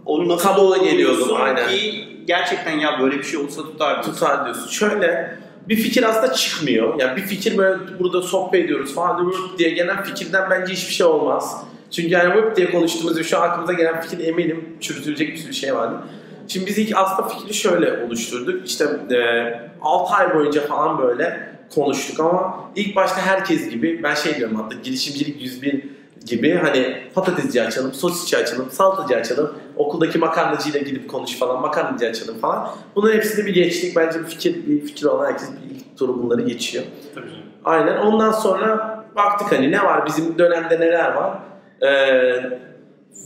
Onu 0.07 0.29
nasıl 0.29 0.49
Kabuğa 0.49 0.77
geliyordum, 0.77 1.37
aynen. 1.41 1.69
Ki 1.69 2.05
gerçekten 2.27 2.79
ya 2.79 3.01
böyle 3.01 3.19
bir 3.19 3.25
şey 3.25 3.41
olsa 3.41 3.63
tutar. 3.63 4.03
tutar 4.03 4.45
diyorsun. 4.45 4.69
Şöyle 4.69 5.37
bir 5.69 5.77
fikir 5.77 6.03
aslında 6.03 6.33
çıkmıyor. 6.33 7.01
Yani 7.01 7.17
bir 7.17 7.23
fikir 7.23 7.59
böyle 7.59 7.79
burada 7.99 8.23
sohbet 8.23 8.65
ediyoruz 8.65 8.95
falan 8.95 9.33
diye 9.59 9.71
gelen 9.71 10.03
fikirden 10.03 10.51
bence 10.51 10.73
hiçbir 10.73 10.95
şey 10.95 11.07
olmaz. 11.07 11.65
Çünkü 11.91 12.09
yani 12.09 12.35
web 12.35 12.57
diye 12.57 12.71
konuştuğumuz 12.71 13.19
ve 13.19 13.25
şu 13.25 13.39
an 13.39 13.49
aklımıza 13.49 13.73
gelen 13.73 14.01
fikir 14.01 14.25
eminim 14.29 14.77
çürütülecek 14.81 15.33
bir 15.33 15.37
sürü 15.37 15.53
şey 15.53 15.75
vardı. 15.75 15.97
Şimdi 16.49 16.67
biz 16.67 16.79
ilk 16.79 16.97
aslında 16.97 17.29
fikri 17.29 17.55
şöyle 17.55 18.05
oluşturduk. 18.05 18.69
İşte 18.69 18.85
e, 19.11 19.71
6 19.83 20.15
ay 20.15 20.35
boyunca 20.35 20.67
falan 20.67 20.99
böyle 20.99 21.51
konuştuk 21.75 22.21
ama 22.21 22.71
ilk 22.77 22.97
başta 22.97 23.21
herkes 23.21 23.71
gibi 23.71 24.03
ben 24.03 24.15
şey 24.15 24.37
diyorum 24.37 24.57
hatta 24.57 24.77
girişimcilik 24.83 25.43
101 25.43 25.85
gibi 26.27 26.55
hani 26.55 27.03
patatesci 27.15 27.63
açalım, 27.63 27.93
sosisçi 27.93 28.37
açalım, 28.37 28.71
salatacı 28.71 29.21
açalım, 29.21 29.55
okuldaki 29.77 30.19
makarnacıyla 30.19 30.81
gidip 30.81 31.11
konuş 31.11 31.39
falan, 31.39 31.61
makarnacı 31.61 32.07
açalım 32.07 32.39
falan. 32.39 32.69
Bunların 32.97 33.17
hepsini 33.17 33.47
bir 33.47 33.55
geçtik. 33.55 33.97
Bence 33.97 34.19
bir 34.19 34.25
fikir, 34.25 34.67
bir 34.67 34.81
fikir 34.81 35.07
olan 35.07 35.27
herkes 35.27 35.49
bir 35.53 35.77
ilk 35.77 35.99
turu 35.99 36.23
bunları 36.23 36.43
geçiyor. 36.43 36.85
Tabii. 37.15 37.27
Aynen. 37.65 37.97
Ondan 37.97 38.33
sonra 38.33 39.05
baktık 39.17 39.53
hani 39.53 39.71
ne 39.71 39.85
var 39.85 40.07
bizim 40.07 40.39
dönemde 40.39 40.81
neler 40.81 41.13
var. 41.13 41.39
Ee, 41.83 42.43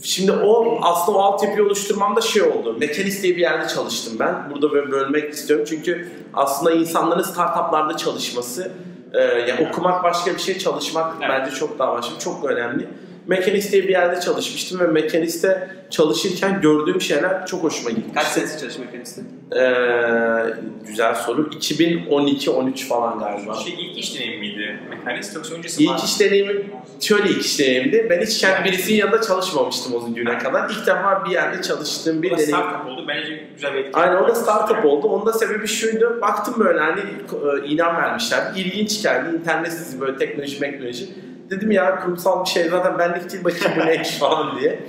şimdi 0.03 0.31
o 0.31 0.79
aslında 0.81 1.17
o 1.17 1.21
altyapıyı 1.21 1.65
oluşturmamda 1.65 2.21
şey 2.21 2.41
oldu. 2.41 2.77
Mekanist 2.79 3.23
diye 3.23 3.35
bir 3.35 3.41
yerde 3.41 3.67
çalıştım 3.67 4.13
ben. 4.19 4.49
Burada 4.51 4.71
böyle 4.71 4.91
bölmek 4.91 5.33
istiyorum. 5.33 5.65
Çünkü 5.69 6.11
aslında 6.33 6.71
insanların 6.71 7.23
startuplarda 7.23 7.97
çalışması 7.97 8.71
e, 9.13 9.19
yani 9.21 9.69
okumak 9.69 10.03
başka 10.03 10.33
bir 10.33 10.39
şey, 10.39 10.57
çalışmak 10.57 11.13
Evet. 11.19 11.29
bence 11.29 11.55
çok 11.55 11.79
daha 11.79 11.93
başka. 11.93 12.19
Çok 12.19 12.45
önemli. 12.45 12.87
Mekanist 13.27 13.71
diye 13.71 13.83
bir 13.83 13.89
yerde 13.89 14.21
çalışmıştım 14.21 14.79
ve 14.79 14.87
mekaniste 14.87 15.69
çalışırken 15.89 16.61
gördüğüm 16.61 17.01
şeyler 17.01 17.45
çok 17.45 17.63
hoşuma 17.63 17.89
gitti. 17.89 18.13
Kaç 18.15 18.27
senesi 18.27 18.59
çalışma 18.59 18.85
mekanisti? 18.85 19.21
Ee, 19.55 20.87
güzel 20.87 21.15
soru. 21.15 21.49
2012-13 21.49 22.87
falan 22.87 23.19
galiba. 23.19 23.55
Şey 23.55 23.73
ilk 23.73 23.97
iş 23.97 24.15
deneyimi 24.15 24.37
miydi? 24.37 24.79
Mekanist 24.89 25.35
yoksa 25.35 25.55
öncesi 25.55 25.83
İlk 25.83 26.03
iş 26.03 26.19
deneyimim 26.19 26.65
şöyle 27.01 27.29
ilk 27.29 27.45
iş 27.45 27.59
deneyimdi. 27.59 28.07
Ben 28.09 28.21
hiç 28.21 28.41
kendi 28.41 28.69
birisinin 28.69 28.97
yanında 28.97 29.21
çalışmamıştım 29.21 29.93
o 29.95 30.13
güne 30.13 30.37
kadar. 30.37 30.69
İlk 30.69 30.87
defa 30.87 31.25
bir 31.25 31.31
yerde 31.31 31.61
çalıştığım 31.61 32.23
bir 32.23 32.31
deneyim. 32.31 32.49
startup 32.49 32.85
oldu. 32.89 33.05
Bence 33.07 33.43
güzel 33.55 33.73
bir 33.73 33.79
etki. 33.79 33.99
Aynen 33.99 34.15
o 34.15 34.27
da 34.27 34.35
startup 34.35 34.85
oldu. 34.85 35.07
Onun 35.07 35.25
da 35.25 35.33
sebebi 35.33 35.67
şuydu. 35.67 36.19
Baktım 36.21 36.53
böyle 36.57 36.79
hani 36.79 36.99
e, 37.01 37.65
ilan 37.67 37.95
vermişler. 37.97 38.43
İlginç 38.55 39.03
geldi. 39.03 39.35
İnternet 39.35 39.73
sitesi 39.73 40.01
böyle 40.01 40.17
teknoloji 40.17 40.59
teknoloji. 40.59 41.05
Dedim 41.49 41.71
ya 41.71 41.99
kurumsal 41.99 42.45
bir 42.45 42.49
şey 42.49 42.69
zaten 42.69 42.99
benlik 42.99 43.31
değil 43.31 43.43
bakayım 43.43 43.81
bu 43.81 43.85
neymiş 43.85 44.09
falan 44.19 44.59
diye. 44.59 44.79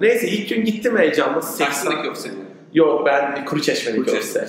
Neyse 0.00 0.28
ilk 0.28 0.48
gün 0.48 0.64
gittim 0.64 0.98
heyecanla. 0.98 1.42
80... 1.42 1.66
Taksim'deki 1.66 2.30
yok 2.74 3.06
ben 3.06 3.44
kuru 3.44 3.62
çeşmelik 3.62 4.04
Kuru 4.04 4.16
ofiste. 4.16 4.48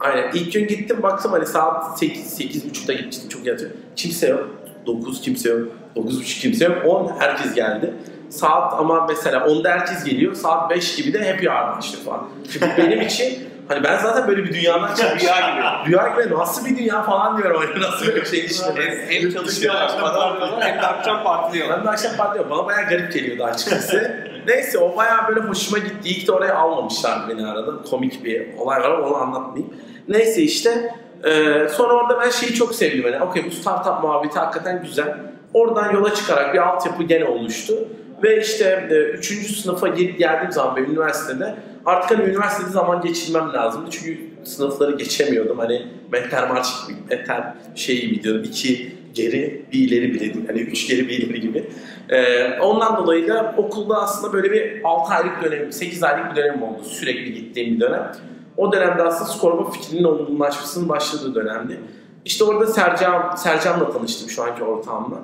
Aynen. 0.00 0.30
İlk 0.34 0.52
gün 0.52 0.66
gittim 0.66 1.02
baktım 1.02 1.32
hani 1.32 1.46
saat 1.46 1.98
8 1.98 2.40
8.30'da 2.40 2.92
gitmiştim 2.92 3.28
çok 3.28 3.46
yatıyor. 3.46 3.70
Kimse 3.96 4.28
yok. 4.28 4.48
9 4.86 5.20
kimse 5.20 5.48
yok. 5.48 5.68
9.30 5.96 6.40
kimse 6.40 6.64
yok. 6.64 6.86
10 6.86 7.12
herkes 7.18 7.54
geldi. 7.54 7.94
Saat 8.30 8.72
ama 8.72 9.06
mesela 9.06 9.38
10'da 9.38 9.70
herkes 9.70 10.04
geliyor. 10.04 10.34
Saat 10.34 10.70
5 10.70 10.96
gibi 10.96 11.12
de 11.12 11.32
happy 11.32 11.46
hour 11.46 11.76
başlıyor 11.76 12.04
falan. 12.04 12.28
Çünkü 12.52 12.66
benim 12.78 13.00
için 13.00 13.38
hani 13.68 13.84
ben 13.84 13.98
zaten 13.98 14.28
böyle 14.28 14.44
bir 14.44 14.54
dünyadan 14.54 14.94
çıkmışım. 14.94 15.28
Rüya 15.28 15.50
gibi. 15.50 15.90
Rüya 15.90 16.08
gibi 16.08 16.34
nasıl 16.34 16.66
bir 16.66 16.78
dünya 16.78 17.02
falan 17.02 17.38
diyorum. 17.38 17.62
Hani 17.66 17.82
nasıl 17.82 18.06
bir 18.06 18.24
şey 18.24 18.44
işte. 18.44 18.66
Hem, 18.74 19.22
hem 19.22 19.30
çalışıyorlar, 19.30 20.00
para 20.00 20.12
alıyorlar 20.12 20.64
hem 20.64 20.82
de 20.82 20.86
akşam 20.86 21.24
partiliyorlar. 21.24 21.78
Ben 21.78 21.86
de 21.86 21.90
akşam 21.90 22.16
patlıyor. 22.16 22.50
Bana 22.50 22.66
bayağı 22.66 22.88
garip 22.88 23.12
geliyordu 23.12 23.44
açıkçası. 23.44 24.16
Neyse 24.46 24.78
o 24.78 24.96
bayağı 24.96 25.28
böyle 25.28 25.40
hoşuma 25.40 25.78
gitti. 25.78 26.14
Ki 26.20 26.26
de 26.26 26.32
oraya 26.32 26.54
almamışlar 26.54 27.28
beni 27.28 27.46
arada. 27.46 27.82
Komik 27.90 28.24
bir 28.24 28.56
olay 28.58 28.80
var 28.80 28.90
ama 28.90 29.06
onu 29.06 29.16
anlatmayayım. 29.16 29.74
Neyse 30.08 30.42
işte 30.42 30.94
e, 31.24 31.68
sonra 31.68 31.92
orada 31.92 32.20
ben 32.20 32.30
şeyi 32.30 32.54
çok 32.54 32.74
sevdim. 32.74 33.12
Yani, 33.12 33.24
Okey 33.24 33.46
bu 33.46 33.50
startup 33.50 34.02
muhabbeti 34.02 34.38
hakikaten 34.38 34.82
güzel. 34.82 35.16
Oradan 35.54 35.92
yola 35.92 36.14
çıkarak 36.14 36.54
bir 36.54 36.58
altyapı 36.58 37.02
gene 37.02 37.24
oluştu. 37.24 37.74
Ve 38.22 38.40
işte 38.40 38.88
3. 39.18 39.56
sınıfa 39.60 39.88
gelip 39.88 40.18
geldiğim 40.18 40.52
zaman 40.52 40.76
ben 40.76 40.82
üniversitede 40.82 41.54
artık 41.86 42.18
hani 42.18 42.28
üniversitede 42.28 42.70
zaman 42.70 43.00
geçirmem 43.00 43.52
lazımdı. 43.52 43.90
Çünkü 43.90 44.20
sınıfları 44.44 44.96
geçemiyordum. 44.96 45.58
Hani 45.58 45.86
Mehter 46.12 46.48
Marş 46.50 46.86
gibi, 46.86 46.98
Mehter 47.10 47.54
şeyi 47.74 48.10
biliyordum. 48.10 48.42
iki 48.44 48.92
geri 49.14 49.64
bir 49.72 49.78
ileri 49.78 50.14
bile 50.14 50.20
değil. 50.20 50.46
Hani 50.46 50.60
üç 50.60 50.88
geri 50.88 51.08
bir 51.08 51.18
ileri 51.18 51.40
gibi. 51.40 51.70
Ee, 52.08 52.58
ondan 52.60 52.96
dolayı 52.96 53.28
da 53.28 53.54
okulda 53.56 54.02
aslında 54.02 54.32
böyle 54.32 54.52
bir 54.52 54.80
6 54.84 55.14
aylık 55.14 55.42
dönem, 55.44 55.72
8 55.72 56.02
aylık 56.02 56.30
bir 56.30 56.36
dönem 56.36 56.62
oldu. 56.62 56.84
Sürekli 56.84 57.34
gittiğim 57.34 57.74
bir 57.74 57.80
dönem. 57.80 58.12
O 58.56 58.72
dönemde 58.72 59.02
aslında 59.02 59.30
Skorba 59.30 59.70
fikrinin 59.70 60.04
olgunlaşmasının 60.04 60.88
başladığı 60.88 61.34
dönemdi. 61.34 61.80
İşte 62.24 62.44
orada 62.44 62.66
Sercan, 62.66 63.36
Sercan'la 63.36 63.90
tanıştım 63.90 64.30
şu 64.30 64.42
anki 64.42 64.64
ortağımla 64.64 65.16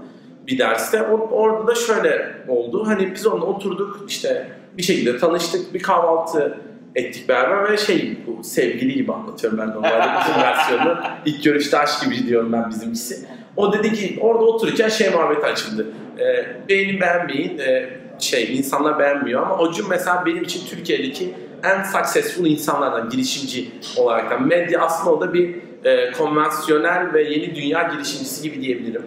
bir 0.47 0.59
derste. 0.59 1.03
O, 1.03 1.17
orada 1.17 1.67
da 1.67 1.75
şöyle 1.75 2.35
oldu. 2.49 2.87
Hani 2.87 3.15
biz 3.15 3.27
onunla 3.27 3.45
oturduk 3.45 4.05
işte 4.09 4.47
bir 4.78 4.82
şekilde 4.82 5.18
tanıştık. 5.18 5.75
Bir 5.75 5.82
kahvaltı 5.82 6.58
ettik 6.94 7.28
beraber 7.28 7.73
ve 7.73 7.76
şey 7.76 8.16
bu 8.26 8.44
sevgili 8.44 8.94
gibi 8.94 9.12
anlatıyorum 9.12 9.58
ben 9.58 9.68
normalde 9.68 10.08
uzun 10.20 10.42
versiyonu. 10.42 10.99
İlk 11.26 11.44
görüşte 11.44 11.78
aşk 11.78 12.02
gibi 12.02 12.28
diyorum 12.28 12.52
ben 12.52 12.70
bizimkisi. 12.70 13.26
O 13.56 13.73
dedi 13.73 13.92
ki 13.92 14.18
orada 14.20 14.44
otururken 14.44 14.88
şey 14.88 15.11
muhabbeti 15.11 15.47
açıldı. 15.47 15.87
Ee, 16.18 16.47
beğenin 16.68 17.00
beğenmeyin. 17.00 17.58
Ee, 17.58 17.88
şey 18.18 18.56
insanlar 18.56 18.99
beğenmiyor 18.99 19.42
ama 19.42 19.68
Acun 19.68 19.87
mesela 19.88 20.26
benim 20.26 20.42
için 20.42 20.66
Türkiye'deki 20.66 21.35
en 21.64 21.82
successful 21.82 22.47
insanlardan 22.47 23.11
girişimci 23.11 23.70
olarak 23.97 24.47
medya 24.47 24.80
aslında 24.80 25.16
o 25.16 25.20
da 25.20 25.35
bir 25.35 25.54
e, 25.85 26.12
konvansiyonel 26.12 27.12
ve 27.12 27.23
yeni 27.23 27.54
dünya 27.54 27.82
girişimcisi 27.82 28.42
gibi 28.42 28.62
diyebilirim. 28.62 29.02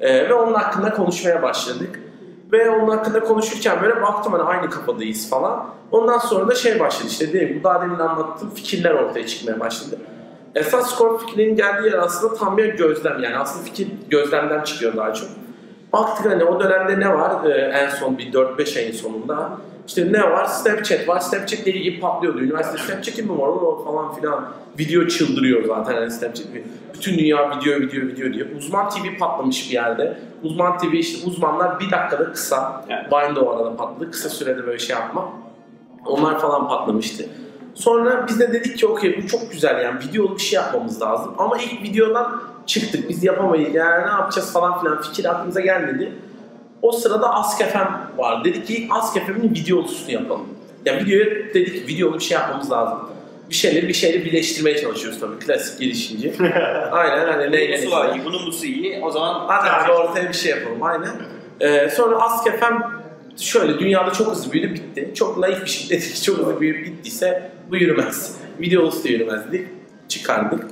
E, 0.00 0.28
ve 0.28 0.34
onun 0.34 0.54
hakkında 0.54 0.90
konuşmaya 0.90 1.42
başladık. 1.42 2.00
Ve 2.52 2.70
onun 2.70 2.96
hakkında 2.96 3.20
konuşurken 3.20 3.82
böyle 3.82 4.02
baktım 4.02 4.32
hani 4.32 4.42
aynı 4.42 4.70
kafadayız 4.70 5.30
falan. 5.30 5.66
Ondan 5.90 6.18
sonra 6.18 6.48
da 6.48 6.54
şey 6.54 6.80
başladı 6.80 7.08
işte 7.10 7.28
dediğim 7.28 7.60
bu 7.60 7.64
daha 7.64 7.82
demin 7.82 7.98
anlattığım 7.98 8.50
fikirler 8.50 8.90
ortaya 8.90 9.26
çıkmaya 9.26 9.60
başladı. 9.60 9.98
Esas 10.54 10.90
skor 10.90 11.18
fikrinin 11.18 11.56
geldiği 11.56 11.86
yer 11.86 11.98
aslında 11.98 12.34
tam 12.34 12.56
bir 12.56 12.64
gözlem 12.64 13.22
yani 13.22 13.36
aslında 13.36 13.64
fikir 13.64 13.88
gözlemden 14.10 14.64
çıkıyor 14.64 14.96
daha 14.96 15.14
çok. 15.14 15.28
Baktık 15.92 16.32
hani 16.32 16.44
o 16.44 16.60
dönemde 16.60 17.00
ne 17.00 17.14
var 17.14 17.44
ee, 17.44 17.50
en 17.50 17.88
son 17.88 18.18
bir 18.18 18.32
4-5 18.32 18.78
ayın 18.78 18.92
sonunda. 18.92 19.50
İşte 19.86 20.12
ne 20.12 20.22
var? 20.22 20.44
Snapchat 20.44 21.08
var. 21.08 21.20
Snapchat 21.20 21.66
deli 21.66 21.82
gibi 21.82 22.00
patlıyordu. 22.00 22.40
Üniversite 22.40 22.78
Snapchat'in 22.78 23.32
mi 23.32 23.38
var 23.38 23.48
o 23.48 23.84
falan 23.84 24.14
filan. 24.14 24.48
Video 24.78 25.06
çıldırıyor 25.06 25.64
zaten 25.64 25.94
hani 25.94 26.10
Snapchat. 26.10 26.46
Bütün 26.94 27.18
dünya 27.18 27.50
video 27.50 27.80
video 27.80 28.06
video 28.06 28.32
diyor. 28.32 28.46
Uzman 28.58 28.90
TV 28.90 29.18
patlamış 29.18 29.68
bir 29.68 29.74
yerde. 29.74 30.18
Uzman 30.42 30.78
TV 30.78 30.92
işte 30.92 31.28
uzmanlar 31.28 31.80
bir 31.80 31.90
dakikada 31.90 32.32
kısa. 32.32 32.84
Evet. 32.88 33.12
Vine 33.12 33.36
de 33.36 33.40
o 33.40 33.50
arada 33.50 33.76
patladı. 33.76 34.10
Kısa 34.10 34.28
sürede 34.28 34.66
böyle 34.66 34.78
şey 34.78 34.96
yapma. 34.96 35.28
Onlar 36.06 36.40
falan 36.40 36.68
patlamıştı. 36.68 37.24
Sonra 37.74 38.26
biz 38.28 38.40
de 38.40 38.52
dedik 38.52 38.78
ki 38.78 38.86
okey 38.86 39.22
bu 39.22 39.26
çok 39.26 39.52
güzel 39.52 39.84
yani 39.84 40.00
videolu 40.00 40.34
bir 40.34 40.40
şey 40.40 40.56
yapmamız 40.56 41.02
lazım. 41.02 41.34
Ama 41.38 41.58
ilk 41.58 41.82
videodan 41.82 42.42
çıktık 42.66 43.08
biz 43.08 43.24
yapamayız 43.24 43.74
yani 43.74 44.06
ne 44.06 44.10
yapacağız 44.10 44.52
falan 44.52 44.80
filan 44.80 45.02
fikir 45.02 45.24
aklımıza 45.24 45.60
gelmedi. 45.60 46.12
O 46.82 46.92
sırada 46.92 47.34
Ask 47.34 47.62
FM 47.62 48.18
var. 48.18 48.44
Dedik 48.44 48.66
ki 48.66 48.88
Ask 48.90 49.26
FM'in 49.26 49.54
videolusunu 49.54 50.10
yapalım. 50.10 50.48
Ya 50.84 51.00
videoya 51.00 51.26
dedik 51.54 51.88
videolu 51.88 52.14
bir 52.14 52.24
şey 52.24 52.38
yapmamız 52.38 52.70
lazım. 52.70 52.98
Bir 53.50 53.54
şeyleri 53.54 53.88
bir 53.88 53.94
şeyleri 53.94 54.24
birleştirmeye 54.24 54.78
çalışıyoruz 54.80 55.20
tabii. 55.20 55.38
Klasik 55.38 55.80
girişimci. 55.80 56.34
Aynen 56.92 57.26
hani 57.32 57.52
neyle 57.52 57.78
busu 57.78 57.90
var 57.90 58.14
iyi, 58.14 58.24
bunun 58.24 58.46
busu 58.46 58.66
iyi. 58.66 59.00
O 59.02 59.10
zaman 59.10 59.44
Hadi 59.48 59.70
abi 59.70 59.92
ortaya 59.92 60.28
bir 60.28 60.34
şey 60.34 60.50
yapalım 60.50 60.82
aynen. 60.82 61.10
Ee, 61.60 61.88
sonra 61.90 62.16
Ask 62.16 62.44
FM 62.44 62.74
şöyle 63.36 63.78
dünyada 63.78 64.12
çok 64.12 64.26
hızlı 64.32 64.52
büyüdü 64.52 64.74
bitti. 64.74 65.10
Çok 65.14 65.38
naif 65.38 65.64
bir 65.64 65.70
şey 65.70 65.90
dedik 65.98 66.22
çok 66.22 66.38
hızlı 66.38 66.60
büyüyüp 66.60 66.86
bittiyse 66.86 67.50
bu 67.70 67.76
yürümez. 67.76 68.36
Videosu 68.60 69.04
da 69.04 69.08
yürümez 69.08 69.52
dedik. 69.52 69.68
Çıkardık. 70.08 70.66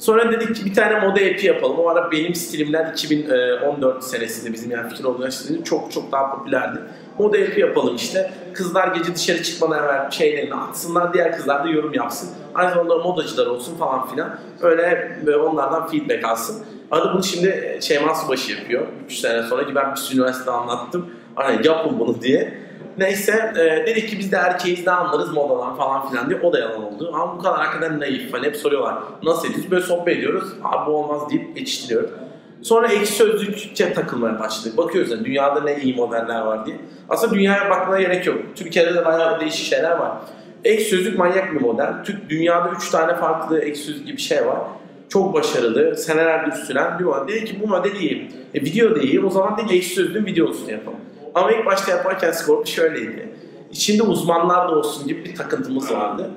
Sonra 0.00 0.32
dedik 0.32 0.56
ki 0.56 0.64
bir 0.64 0.74
tane 0.74 1.00
moda 1.00 1.20
app'i 1.20 1.46
yapalım. 1.46 1.78
O 1.78 1.88
ara 1.88 2.10
benim 2.12 2.34
stilimler 2.34 2.92
2014 2.92 4.04
senesinde 4.04 4.52
bizim 4.52 4.70
yani 4.70 4.90
fikir 4.90 5.04
olduğu 5.04 5.22
yaşında 5.22 5.64
çok 5.64 5.92
çok 5.92 6.12
daha 6.12 6.34
popülerdi. 6.36 6.78
Moda 7.18 7.38
app'i 7.38 7.60
yapalım 7.60 7.96
işte. 7.96 8.32
Kızlar 8.54 8.88
gece 8.88 9.14
dışarı 9.14 9.42
çıkmadan 9.42 9.84
evvel 9.84 10.10
şeylerini 10.10 10.54
atsınlar. 10.54 11.14
Diğer 11.14 11.36
kızlar 11.36 11.64
da 11.64 11.68
yorum 11.68 11.94
yapsın. 11.94 12.30
Aynı 12.54 12.70
zamanda 12.70 12.98
modacılar 12.98 13.46
olsun 13.46 13.76
falan 13.76 14.08
filan. 14.08 14.38
Öyle 14.60 15.12
onlardan 15.36 15.86
feedback 15.86 16.24
alsın. 16.24 16.64
Adı 16.90 17.12
bunu 17.14 17.24
şimdi 17.24 17.78
Şeyma 17.80 18.14
Subaşı 18.14 18.52
yapıyor. 18.52 18.86
3 19.06 19.18
sene 19.18 19.42
sonra 19.42 19.66
ki 19.66 19.74
ben 19.74 19.94
bir 19.94 20.16
üniversitede 20.16 20.50
anlattım. 20.50 21.10
Hani 21.34 21.66
yapın 21.66 21.98
bunu 21.98 22.22
diye. 22.22 22.69
Neyse 22.98 23.52
e, 23.56 23.86
dedik 23.86 24.08
ki 24.08 24.18
biz 24.18 24.32
de 24.32 24.36
erkeğiz 24.36 24.86
de 24.86 24.90
anlarız 24.90 25.32
modadan 25.32 25.76
falan 25.76 26.08
filan 26.10 26.30
diye 26.30 26.40
o 26.40 26.52
da 26.52 26.58
yalan 26.58 26.82
oldu. 26.82 27.10
Ama 27.14 27.38
bu 27.38 27.42
kadar 27.42 27.58
hakikaten 27.58 28.00
naif. 28.00 28.32
Hani 28.32 28.46
hep 28.46 28.56
soruyorlar 28.56 28.94
nasıl 29.22 29.48
ediyoruz? 29.48 29.70
Böyle 29.70 29.82
sohbet 29.82 30.16
ediyoruz. 30.16 30.48
Abi 30.64 30.90
bu 30.90 30.96
olmaz 30.96 31.30
deyip 31.30 31.56
geçiştiriyoruz. 31.56 32.10
Sonra 32.62 32.88
ekşi 32.88 33.12
sözlükçe 33.12 33.92
takılmaya 33.92 34.40
başladık. 34.40 34.76
Bakıyoruz 34.76 35.10
yani 35.10 35.24
dünyada 35.24 35.60
ne 35.60 35.80
iyi 35.82 35.94
modeller 35.94 36.40
var 36.40 36.66
diye. 36.66 36.76
Aslında 37.08 37.34
dünyaya 37.34 37.70
bakmaya 37.70 38.02
gerek 38.02 38.26
yok. 38.26 38.38
Türkiye'de 38.54 38.94
de 38.94 39.04
bayağı 39.04 39.40
değişik 39.40 39.66
şeyler 39.66 39.90
var. 39.90 40.12
Ekşi 40.64 40.84
sözlük 40.84 41.18
manyak 41.18 41.54
bir 41.54 41.60
model. 41.60 42.04
Türk 42.04 42.30
dünyada 42.30 42.70
3 42.76 42.90
tane 42.90 43.14
farklı 43.14 43.60
ekşi 43.60 43.82
sözlük 43.82 44.06
gibi 44.06 44.18
şey 44.18 44.46
var. 44.46 44.58
Çok 45.08 45.34
başarılı, 45.34 45.96
senelerdir 45.96 46.52
süren 46.52 46.98
bir 46.98 47.04
model. 47.04 47.34
Dedi 47.34 47.44
ki 47.44 47.58
bu 47.62 47.66
model 47.66 47.94
iyi. 47.94 48.30
E, 48.54 48.60
video 48.60 48.96
da 48.96 49.00
iyi. 49.00 49.24
O 49.24 49.30
zaman 49.30 49.58
dedi 49.58 49.74
ekşi 49.74 49.94
sözlüğün 49.94 50.26
videosunu 50.26 50.70
yapalım. 50.70 51.00
Ama 51.34 51.52
ilk 51.52 51.66
başta 51.66 51.90
yaparken 51.90 52.32
Scorp 52.32 52.66
şöyleydi. 52.66 53.28
İçinde 53.72 54.02
uzmanlar 54.02 54.68
da 54.68 54.74
olsun 54.74 55.06
gibi 55.08 55.24
bir 55.24 55.34
takıntımız 55.34 55.92
vardı. 55.92 56.30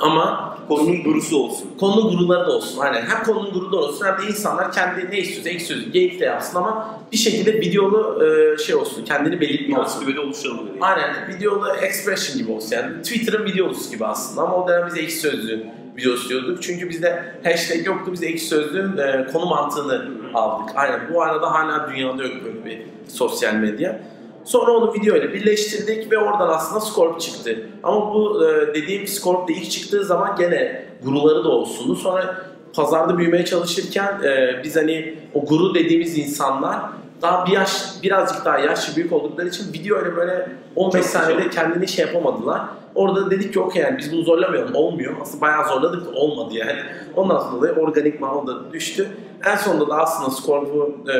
Ama 0.00 0.56
Konunun 0.68 1.02
gurusu 1.02 1.38
olsun. 1.38 1.70
konunun 1.80 2.16
guruları 2.16 2.46
da 2.46 2.52
olsun. 2.52 2.78
Aynen. 2.80 3.02
Hem 3.02 3.22
konunun 3.24 3.52
guruları 3.52 3.82
olsun 3.82 4.06
hem 4.06 4.18
de 4.18 4.30
insanlar 4.30 4.72
kendi 4.72 5.10
ne 5.10 5.18
istiyorsa 5.18 5.50
ek 5.50 5.60
sözü, 5.60 5.90
geyik 5.92 6.20
de 6.20 6.24
yapsın 6.24 6.58
ama 6.58 7.00
bir 7.12 7.16
şekilde 7.16 7.52
videolu 7.52 8.24
e, 8.24 8.58
şey 8.58 8.74
olsun, 8.74 9.04
kendini 9.04 9.40
belirtme 9.40 9.78
olsun. 9.78 9.84
Ansiklopedi 9.84 10.20
oluşturalım 10.20 10.66
dedi. 10.68 10.78
Aynen 10.80 11.28
videolu 11.28 11.68
expression 11.70 12.38
gibi 12.38 12.52
olsun 12.52 12.76
yani 12.76 13.02
Twitter'ın 13.02 13.44
videosu 13.44 13.90
gibi 13.90 14.06
aslında 14.06 14.42
ama 14.42 14.56
o 14.64 14.68
dönem 14.68 14.86
biz 14.86 14.96
ekşi 14.96 15.16
sözlüğün 15.16 15.66
videosu 16.00 16.28
diyorduk. 16.28 16.62
Çünkü 16.62 16.88
bizde 16.88 17.24
hashtag 17.44 17.86
yoktu 17.86 18.12
biz 18.12 18.22
ekşi 18.22 18.46
sözlüğün 18.46 18.96
e, 18.96 19.26
konu 19.32 19.46
mantığını 19.46 20.08
aldık. 20.34 20.76
Aynen 20.76 21.00
bu 21.14 21.22
arada 21.22 21.54
hala 21.54 21.90
dünyada 21.90 22.22
yok 22.22 22.32
böyle 22.44 22.64
bir 22.64 22.82
sosyal 23.08 23.54
medya. 23.54 24.00
Sonra 24.44 24.72
onu 24.72 24.94
video 24.94 25.16
ile 25.16 25.32
birleştirdik 25.32 26.12
ve 26.12 26.18
oradan 26.18 26.48
aslında 26.48 26.80
Scorp 26.80 27.20
çıktı. 27.20 27.56
Ama 27.82 28.14
bu 28.14 28.44
e, 28.44 28.74
dediğim 28.74 29.06
Scorp 29.06 29.48
da 29.48 29.52
ilk 29.52 29.70
çıktığı 29.70 30.04
zaman 30.04 30.36
gene 30.36 30.84
guruları 31.04 31.44
da 31.44 31.48
olsundu. 31.48 31.96
Sonra 31.96 32.36
pazarda 32.74 33.18
büyümeye 33.18 33.44
çalışırken 33.44 34.22
e, 34.24 34.60
biz 34.64 34.76
hani 34.76 35.14
o 35.34 35.44
guru 35.44 35.74
dediğimiz 35.74 36.18
insanlar 36.18 36.80
daha 37.22 37.46
bir 37.46 37.52
yaş 37.52 37.84
birazcık 38.02 38.44
daha 38.44 38.58
yaşlı 38.58 38.96
büyük 38.96 39.12
oldukları 39.12 39.48
için 39.48 39.72
video 39.72 39.98
öyle 39.98 40.16
böyle 40.16 40.48
15 40.76 41.02
Çok 41.02 41.10
saniyede 41.10 41.50
kendini 41.50 41.88
şey 41.88 42.06
yapamadılar. 42.06 42.60
Orada 42.94 43.30
dedik 43.30 43.52
ki 43.52 43.60
okey 43.60 43.82
yani 43.82 43.98
biz 43.98 44.12
bunu 44.12 44.22
zorlamayalım 44.22 44.74
olmuyor. 44.74 45.16
Aslında 45.22 45.40
bayağı 45.40 45.68
zorladık 45.68 46.06
da 46.06 46.10
olmadı 46.10 46.54
yani. 46.54 46.78
Ondan 47.16 47.38
sonra 47.38 47.62
da 47.62 47.80
organik 47.80 48.20
da 48.22 48.72
düştü. 48.72 49.08
En 49.46 49.56
sonunda 49.56 49.88
da 49.88 49.94
aslında 49.94 50.30
Scorp'u 50.30 50.96
e, 51.08 51.14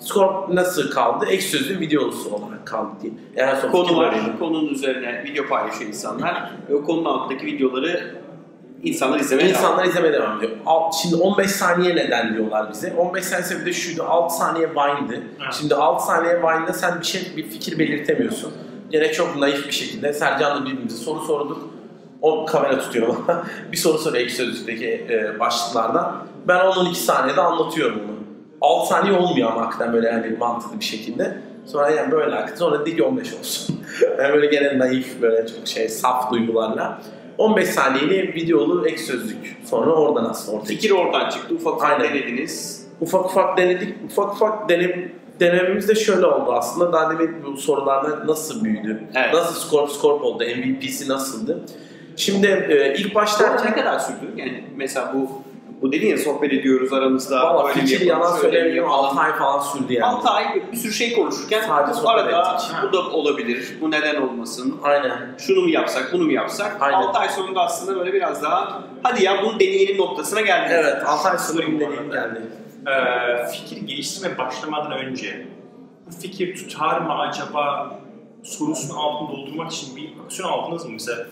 Scorp 0.00 0.48
nasıl 0.48 0.90
kaldı? 0.90 1.26
Ek 1.28 1.42
sözlü 1.42 1.80
videosu 1.80 2.30
olarak 2.30 2.66
kaldı 2.66 2.90
diye. 3.02 3.12
En 3.36 3.54
son 3.54 3.70
Konu 3.70 3.96
var, 3.96 4.12
böyleydi. 4.12 4.38
konunun 4.38 4.68
üzerine 4.68 5.24
video 5.24 5.46
paylaşıyor 5.46 5.88
insanlar. 5.88 6.52
Ve 6.70 6.74
o 6.74 6.84
konunun 6.84 7.04
altındaki 7.04 7.46
videoları 7.46 8.14
insanlar 8.82 9.20
izlemeye 9.20 9.48
devam 9.48 9.60
İnsanlar 9.60 9.84
izlemeye 9.84 10.12
devam 10.12 10.38
ediyor. 10.38 10.52
Şimdi 11.02 11.16
15 11.16 11.50
saniye 11.50 11.96
neden 11.96 12.34
diyorlar 12.34 12.70
bize. 12.72 12.94
15 12.98 13.24
saniye 13.24 13.60
bir 13.60 13.66
de 13.66 13.72
şuydu 13.72 14.02
6 14.02 14.36
saniye 14.36 14.70
Vine'dı. 14.70 15.14
Evet. 15.14 15.54
Şimdi 15.60 15.74
6 15.74 16.06
saniye 16.06 16.42
Vine'da 16.42 16.72
sen 16.72 17.00
bir 17.00 17.06
şey 17.06 17.22
bir 17.36 17.42
fikir 17.42 17.78
belirtemiyorsun. 17.78 18.52
Gene 18.90 19.12
çok 19.12 19.36
naif 19.36 19.66
bir 19.66 19.72
şekilde 19.72 20.12
Sercan'la 20.12 20.66
birbirimize 20.66 20.96
soru 20.96 21.20
sorduk. 21.20 21.68
O 22.22 22.46
kamera 22.46 22.78
tutuyor 22.78 23.08
bana. 23.08 23.44
bir 23.72 23.76
soru 23.76 23.98
soruyor 23.98 24.24
ilk 24.24 24.30
sözlükteki 24.30 25.06
e, 25.10 25.40
başlıklardan. 25.40 26.16
Ben 26.48 26.58
10-12 26.58 26.94
saniyede 26.94 27.40
anlatıyorum 27.40 28.00
bunu. 28.08 28.18
6 28.60 28.88
saniye 28.88 29.18
olmuyor 29.18 29.52
ama 29.52 29.66
hakikaten 29.66 29.92
böyle 29.92 30.12
hani 30.12 30.36
mantıklı 30.36 30.80
bir 30.80 30.84
şekilde. 30.84 31.38
Sonra 31.66 31.90
yani 31.90 32.12
böyle 32.12 32.36
aktı. 32.36 32.58
Sonra 32.58 32.80
dedik 32.80 32.96
ki 32.96 33.02
15 33.02 33.34
olsun. 33.34 33.80
yani 34.18 34.34
böyle 34.34 34.46
gene 34.46 34.78
naif 34.78 35.22
böyle 35.22 35.46
çok 35.46 35.68
şey 35.68 35.88
saf 35.88 36.32
duygularla. 36.32 37.02
15 37.38 37.68
saniyeli 37.68 38.34
videolu 38.34 38.86
ek 38.88 38.98
sözlük. 38.98 39.56
Sonra 39.64 39.90
oradan 39.90 40.24
aslında 40.24 40.56
ortaya 40.56 40.66
Fikir 40.66 40.90
oradan 40.90 41.30
çıktı. 41.30 41.54
Ufak 41.54 41.74
ufak 41.76 41.90
Aynen. 41.90 42.14
denediniz. 42.14 42.86
ufak 43.00 43.26
ufak 43.26 43.58
denedik. 43.58 43.94
Ufak 44.04 44.32
ufak 44.34 44.68
denem, 44.68 45.12
denememiz 45.40 45.88
de 45.88 45.94
şöyle 45.94 46.26
oldu 46.26 46.52
aslında. 46.52 46.92
Daha 46.92 47.10
demin 47.10 47.44
bu 47.44 47.56
sorularda 47.56 48.26
nasıl 48.26 48.64
büyüdü? 48.64 49.02
Evet. 49.14 49.34
Nasıl 49.34 49.68
Scorp 49.68 49.90
Scorp 49.90 50.24
oldu? 50.24 50.44
MVP'si 50.44 51.08
nasıldı? 51.08 51.60
Şimdi 52.16 52.46
e, 52.46 52.94
ilk 52.98 53.06
arada 53.06 53.10
ne 53.10 53.14
başta 53.14 53.74
kadar 53.74 53.98
sürdü? 53.98 54.32
Yani 54.36 54.64
mesela 54.76 55.12
bu 55.14 55.28
bu 55.82 55.92
dedin 55.92 56.06
ya 56.06 56.18
sohbet 56.18 56.52
ediyoruz 56.52 56.92
aramızda. 56.92 57.54
valla 57.54 57.72
fikir 57.72 58.00
yalan 58.00 58.36
söylemiyorum 58.36 58.90
yapalım. 58.90 59.18
6 59.18 59.20
ay 59.20 59.32
falan 59.32 59.60
sürdü 59.60 59.92
yani. 59.92 60.04
6 60.04 60.28
ay 60.28 60.62
bir 60.72 60.76
sürü 60.76 60.92
şey 60.92 61.14
konuşurken 61.14 61.62
Sadece 61.66 62.02
bu 62.02 62.08
arada 62.10 62.52
ettik. 62.54 62.70
bu 62.82 62.92
da 62.92 63.00
olabilir, 63.00 63.76
bu 63.80 63.90
neden 63.90 64.22
olmasın, 64.22 64.76
Aynen. 64.82 65.12
şunu 65.38 65.60
mu 65.60 65.68
yapsak, 65.68 66.10
bunu 66.12 66.24
mu 66.24 66.32
yapsak. 66.32 66.76
Aynen. 66.80 66.96
6 66.96 67.18
ay 67.18 67.28
sonunda 67.28 67.60
aslında 67.60 67.98
böyle 68.00 68.12
biraz 68.12 68.42
daha 68.42 68.82
hadi 69.02 69.24
ya 69.24 69.42
bunu 69.42 69.60
deneyelim 69.60 69.98
noktasına 69.98 70.40
geldik. 70.40 70.70
Evet 70.72 70.96
6 71.06 71.28
ay 71.28 71.38
sonra 71.38 71.62
deneyim 71.62 72.10
geldi. 72.10 72.42
Ee, 72.88 73.46
fikir 73.46 73.76
geliştirme 73.86 74.38
başlamadan 74.38 74.92
önce 74.92 75.46
bu 76.06 76.20
fikir 76.20 76.56
tutar 76.56 77.00
mı 77.00 77.18
acaba 77.18 77.92
sorusunun 78.42 78.98
altını 78.98 79.36
doldurmak 79.36 79.72
için 79.72 79.96
bir 79.96 80.12
aksiyon 80.24 80.48
aldınız 80.48 80.84
mı? 80.84 80.90
Mesela 80.92 81.26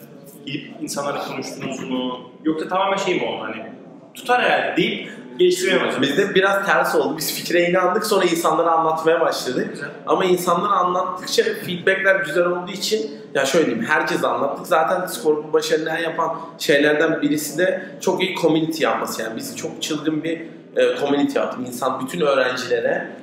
gidip 0.47 0.73
insanlarla 0.81 1.25
konuştunuz 1.25 1.81
mu? 1.90 2.31
Yoksa 2.45 2.69
tamamen 2.69 2.97
şey 2.97 3.21
mi 3.21 3.27
oldu 3.27 3.42
hani 3.42 3.73
tutar 4.14 4.42
herhalde 4.42 4.77
deyip 4.77 5.11
geliştirmeye 5.38 5.81
başladınız? 5.81 6.09
Bizde 6.09 6.35
biraz 6.35 6.66
ters 6.66 6.95
oldu. 6.95 7.16
Biz 7.19 7.35
fikre 7.35 7.71
inandık 7.71 8.07
sonra 8.07 8.25
insanlara 8.25 8.71
anlatmaya 8.71 9.21
başladık. 9.21 9.69
Güzel. 9.71 9.88
Ama 10.07 10.25
insanlara 10.25 10.73
anlattıkça 10.73 11.42
feedbackler 11.42 12.16
güzel 12.16 12.47
olduğu 12.47 12.73
için 12.73 13.11
ya 13.35 13.47
şöyle 13.47 13.66
diyeyim 13.66 13.87
herkes 13.87 14.25
anlattık. 14.25 14.66
Zaten 14.66 15.07
Scorp'un 15.07 15.53
başarılı 15.53 15.90
yapan 16.05 16.40
şeylerden 16.59 17.23
birisi 17.23 17.59
de 17.59 17.90
çok 18.01 18.23
iyi 18.23 18.35
community 18.35 18.83
yapması. 18.83 19.23
Yani 19.23 19.37
biz 19.37 19.57
çok 19.57 19.83
çılgın 19.83 20.25
bir 20.25 20.56
e, 20.77 20.97
community 21.01 21.39
yaptık. 21.39 21.69
İnsan 21.69 22.01
bütün 22.01 22.21
öğrencilere 22.21 23.17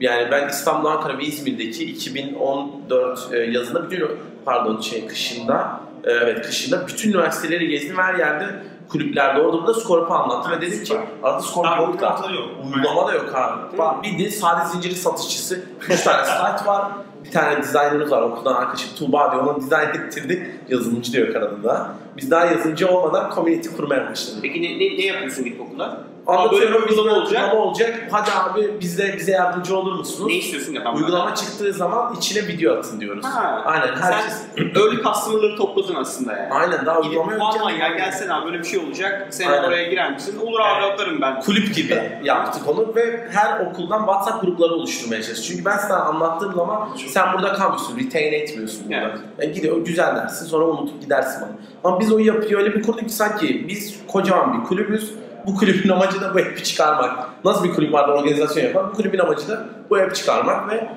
yani 0.00 0.30
ben 0.30 0.48
İstanbul, 0.48 0.88
Ankara 0.88 1.18
ve 1.18 1.24
İzmir'deki 1.24 1.84
2014 1.84 3.28
e, 3.32 3.38
yazında 3.38 3.84
bütün 3.84 4.06
pardon 4.44 4.80
şey 4.80 5.06
kışında 5.06 5.80
e, 6.04 6.10
evet 6.10 6.46
kışında 6.46 6.88
bütün 6.88 7.10
üniversiteleri 7.10 7.68
gezdim 7.68 7.98
her 7.98 8.14
yerde 8.14 8.46
kulüplerde 8.88 9.40
orada 9.40 9.58
burada 9.58 9.74
Scorp'u 9.74 10.14
anlattım 10.14 10.52
ve 10.52 10.60
dedim 10.60 10.84
ki 10.84 10.96
arada 11.22 11.40
Scorp 11.40 11.78
yok 11.78 12.00
da. 12.00 12.20
Uygulama 12.64 13.08
da 13.08 13.14
yok 13.14 13.34
abi. 13.34 13.78
Bak 13.78 14.02
bildiğin 14.02 14.30
sade 14.30 14.68
zinciri 14.68 14.94
satışçısı. 14.94 15.60
3 15.90 16.02
tane 16.02 16.24
site 16.24 16.66
var. 16.66 16.92
Bir 17.24 17.30
tane 17.30 17.58
designer'ımız 17.58 18.10
var 18.10 18.22
okuldan 18.22 18.54
arkadaşım 18.54 18.90
Tuğba 18.98 19.32
diyor. 19.32 19.46
Onu 19.46 19.60
dizayn 19.60 19.88
ettirdi. 19.88 20.60
Yazılımcı 20.68 21.12
diyor 21.12 21.32
kanadında. 21.32 21.94
Biz 22.16 22.30
daha 22.30 22.46
yazılımcı 22.46 22.88
olmadan 22.88 23.34
community 23.34 23.68
kurmaya 23.76 24.10
başladık. 24.10 24.38
Peki 24.42 24.62
ne, 24.62 24.66
ne, 24.66 24.98
ne 24.98 25.06
yapıyorsun 25.06 25.44
gidip 25.44 25.60
okula? 25.60 26.04
Anlatıyorum 26.30 26.88
bir 26.88 26.96
olacak. 26.98 27.42
Uygulama 27.42 27.54
olacak. 27.54 28.08
Hadi 28.10 28.30
abi 28.32 28.80
bize 28.80 29.14
bize 29.18 29.32
yardımcı 29.32 29.76
olur 29.76 29.92
musunuz? 29.98 30.26
Ne 30.30 30.34
istiyorsun 30.34 30.72
ya? 30.72 30.84
Ben 30.84 30.92
Uygulama 30.92 31.34
çıktığı 31.34 31.72
zaman 31.72 32.14
içine 32.14 32.48
video 32.48 32.74
atın 32.76 33.00
diyoruz. 33.00 33.24
Ha. 33.24 33.62
Aynen 33.64 33.96
herkes. 33.96 34.42
Sen 34.56 34.64
early 34.82 35.02
customer'ları 35.02 35.56
topladın 35.56 35.94
aslında 35.94 36.32
yani. 36.32 36.52
Aynen 36.52 36.86
daha 36.86 37.00
uygulama 37.00 37.32
yokken- 37.32 37.58
aman 37.60 37.70
ya 37.70 37.88
gelsene 37.88 38.34
abi 38.34 38.46
böyle 38.46 38.58
bir 38.58 38.64
şey 38.64 38.78
olacak. 38.78 39.26
Sen 39.30 39.50
Aynen. 39.50 39.64
oraya 39.64 39.88
girer 39.90 40.12
misin? 40.12 40.38
Olur 40.46 40.60
abi 40.60 40.84
atarım 40.84 41.20
ben. 41.20 41.40
kulüp 41.40 41.74
gibi 41.74 42.02
yaptık 42.24 42.68
onu 42.68 42.94
ve 42.96 43.28
her 43.32 43.60
okuldan 43.60 43.98
WhatsApp 43.98 44.44
grupları 44.44 44.72
oluşturmaya 44.74 45.22
çalıştık. 45.22 45.46
Çünkü 45.46 45.64
ben 45.64 45.76
sana 45.76 45.96
anlattığım 46.00 46.54
zaman 46.54 46.88
sen 47.08 47.32
burada 47.32 47.52
kalmıyorsun, 47.52 47.98
retain 47.98 48.32
etmiyorsun 48.32 48.84
burada. 48.84 49.00
Evet. 49.00 49.18
Yani 49.38 49.52
gidiyor 49.52 49.76
güzel 49.84 50.16
dersin 50.16 50.46
sonra 50.46 50.64
unutup 50.64 51.00
gidersin 51.02 51.42
bana. 51.42 51.50
Ama 51.84 52.00
biz 52.00 52.12
o 52.12 52.18
yapıyı 52.18 52.56
öyle 52.56 52.74
bir 52.74 52.82
kurduk 52.82 53.08
ki 53.08 53.14
sanki 53.14 53.68
biz 53.68 53.96
kocaman 54.06 54.60
bir 54.60 54.66
kulübüz. 54.68 55.14
Bu 55.46 55.56
kulübün 55.56 55.88
amacı 55.88 56.20
da 56.20 56.34
bu 56.34 56.38
app'i 56.38 56.64
çıkarmak. 56.64 57.44
Nasıl 57.44 57.64
bir 57.64 57.72
kulüp 57.72 57.92
vardı 57.92 58.12
organizasyon 58.12 58.64
yapan? 58.64 58.90
Bu 58.90 58.96
kulübün 58.96 59.18
amacı 59.18 59.48
da 59.48 59.64
bu 59.90 59.96
app'i 59.96 60.14
çıkarmak 60.14 60.70
ve 60.70 60.88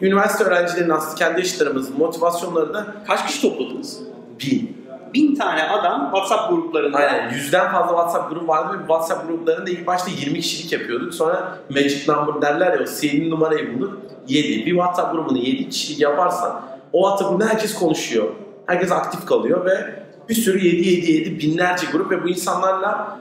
üniversite 0.00 0.44
öğrencilerinin 0.44 0.90
aslında 0.90 1.14
kendi 1.14 1.40
yaşıtlarımızın 1.40 1.98
motivasyonları 1.98 2.74
da 2.74 2.86
Kaç 3.06 3.26
kişi 3.26 3.42
topladınız? 3.42 4.00
bin. 4.40 4.80
Bin 5.14 5.34
tane 5.34 5.62
adam 5.62 6.10
WhatsApp 6.14 6.50
gruplarında. 6.50 6.98
Aynen 6.98 7.30
yüzden 7.34 7.72
fazla 7.72 7.88
WhatsApp 7.88 8.30
grubu 8.30 8.48
vardı 8.48 8.74
ve 8.74 8.78
WhatsApp 8.78 9.28
gruplarında 9.28 9.70
ilk 9.70 9.86
başta 9.86 10.10
20 10.10 10.40
kişilik 10.40 10.72
yapıyorduk. 10.72 11.14
Sonra 11.14 11.58
magic 11.70 12.12
number 12.12 12.42
derler 12.42 12.72
ya 12.72 12.82
o 12.82 12.86
sihirli 12.86 13.30
numarayı 13.30 13.74
bulduk. 13.74 13.98
7. 14.28 14.66
Bir 14.66 14.70
WhatsApp 14.70 15.12
grubunu 15.12 15.38
7 15.38 15.68
kişilik 15.68 16.00
yaparsan 16.00 16.60
o 16.92 17.02
WhatsApp 17.02 17.30
grubunda 17.30 17.50
herkes 17.50 17.74
konuşuyor. 17.74 18.28
Herkes 18.66 18.92
aktif 18.92 19.26
kalıyor 19.26 19.64
ve 19.64 19.99
bir 20.30 20.34
sürü 20.34 20.66
7 20.66 20.88
7 20.88 21.12
7 21.12 21.38
binlerce 21.38 21.86
grup 21.92 22.10
ve 22.10 22.24
bu 22.24 22.28
insanlarla 22.28 23.20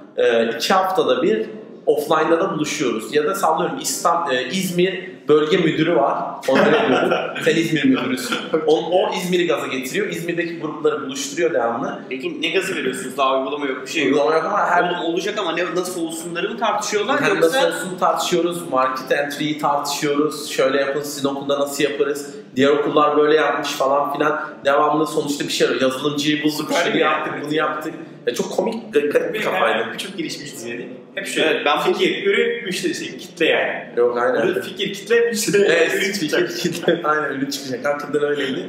2 0.58 0.74
haftada 0.74 1.24
bir 1.24 1.46
offline'da 1.90 2.40
da 2.40 2.52
buluşuyoruz. 2.52 3.16
Ya 3.16 3.26
da 3.26 3.36
sallıyorum 3.36 3.80
İstanbul, 3.82 4.32
İzmir 4.52 5.10
bölge 5.28 5.58
müdürü 5.58 5.96
var. 5.96 6.24
Onu 6.48 6.60
öyle 6.60 6.88
diyorum. 6.88 7.12
Sen 7.46 7.56
İzmir 7.56 7.84
müdürüsün. 7.86 8.38
O, 8.68 8.92
o 8.92 9.14
İzmir'i 9.16 9.48
gaza 9.48 9.68
getiriyor. 9.68 10.08
İzmir'deki 10.08 10.60
grupları 10.60 11.02
buluşturuyor 11.02 11.54
devamlı. 11.54 12.00
Peki 12.10 12.42
ne 12.42 12.50
gazı 12.50 12.76
veriyorsunuz? 12.76 13.18
Daha 13.18 13.40
uygulama 13.40 13.66
yok 13.66 13.82
bir 13.82 13.92
şey 13.92 14.04
yok. 14.04 14.14
Uygulama 14.14 14.36
yok 14.36 14.46
ama 14.46 14.68
her 14.68 14.90
Oğlum 14.90 15.14
olacak 15.14 15.38
ama 15.40 15.52
ne, 15.52 15.76
nasıl 15.76 16.08
olsunları 16.08 16.50
mı 16.50 16.58
tartışıyorlar 16.58 17.22
hem 17.22 17.36
yoksa 17.36 17.64
nasıl 17.64 17.68
olsun 17.68 17.98
tartışıyoruz, 18.00 18.70
market 18.72 19.12
entry'yi 19.12 19.58
tartışıyoruz, 19.60 20.50
şöyle 20.50 20.80
yapın 20.80 21.02
sizin 21.02 21.30
okulda 21.30 21.60
nasıl 21.60 21.84
yaparız, 21.84 22.36
diğer 22.56 22.70
okullar 22.70 23.18
böyle 23.18 23.36
yapmış 23.36 23.70
falan 23.70 24.14
filan. 24.14 24.42
Devamlı 24.66 25.08
sonuçta 25.08 25.44
bir 25.44 25.50
şey 25.50 25.68
arıyor. 25.68 25.82
Yazılımcıyı 25.82 26.44
bulduk, 26.44 26.72
şunu 26.84 26.98
yaptık, 26.98 27.34
bunu 27.46 27.54
yaptık. 27.54 27.94
Ya 28.28 28.34
çok 28.34 28.52
komik, 28.52 28.94
garip 28.94 29.34
bir 29.34 29.42
kafaydı. 29.42 29.88
birçok 29.94 30.18
gelişmiş 30.18 30.54
diziydi. 30.54 30.90
Hep 31.20 31.28
şöyle. 31.28 31.50
Evet, 31.50 31.62
ben 31.66 31.78
bu- 31.78 31.82
fikir, 31.94 32.26
ürün, 32.26 32.66
müşteri, 32.66 32.96
şey, 32.96 33.18
kitle 33.18 33.46
yani. 33.46 33.86
Yok 33.98 34.18
aynen. 34.18 34.48
Burada 34.48 34.62
fikir, 34.62 34.94
kitle, 34.94 35.20
müşteri, 35.22 35.64
Evet, 35.64 35.94
ürün 35.94 36.14
çıkacak. 36.14 36.50
fikir, 36.52 37.00
aynen 37.04 37.30
ürün 37.30 37.50
çıkacak. 37.50 37.86
Hakikaten 37.86 38.24
öyleydi. 38.30 38.66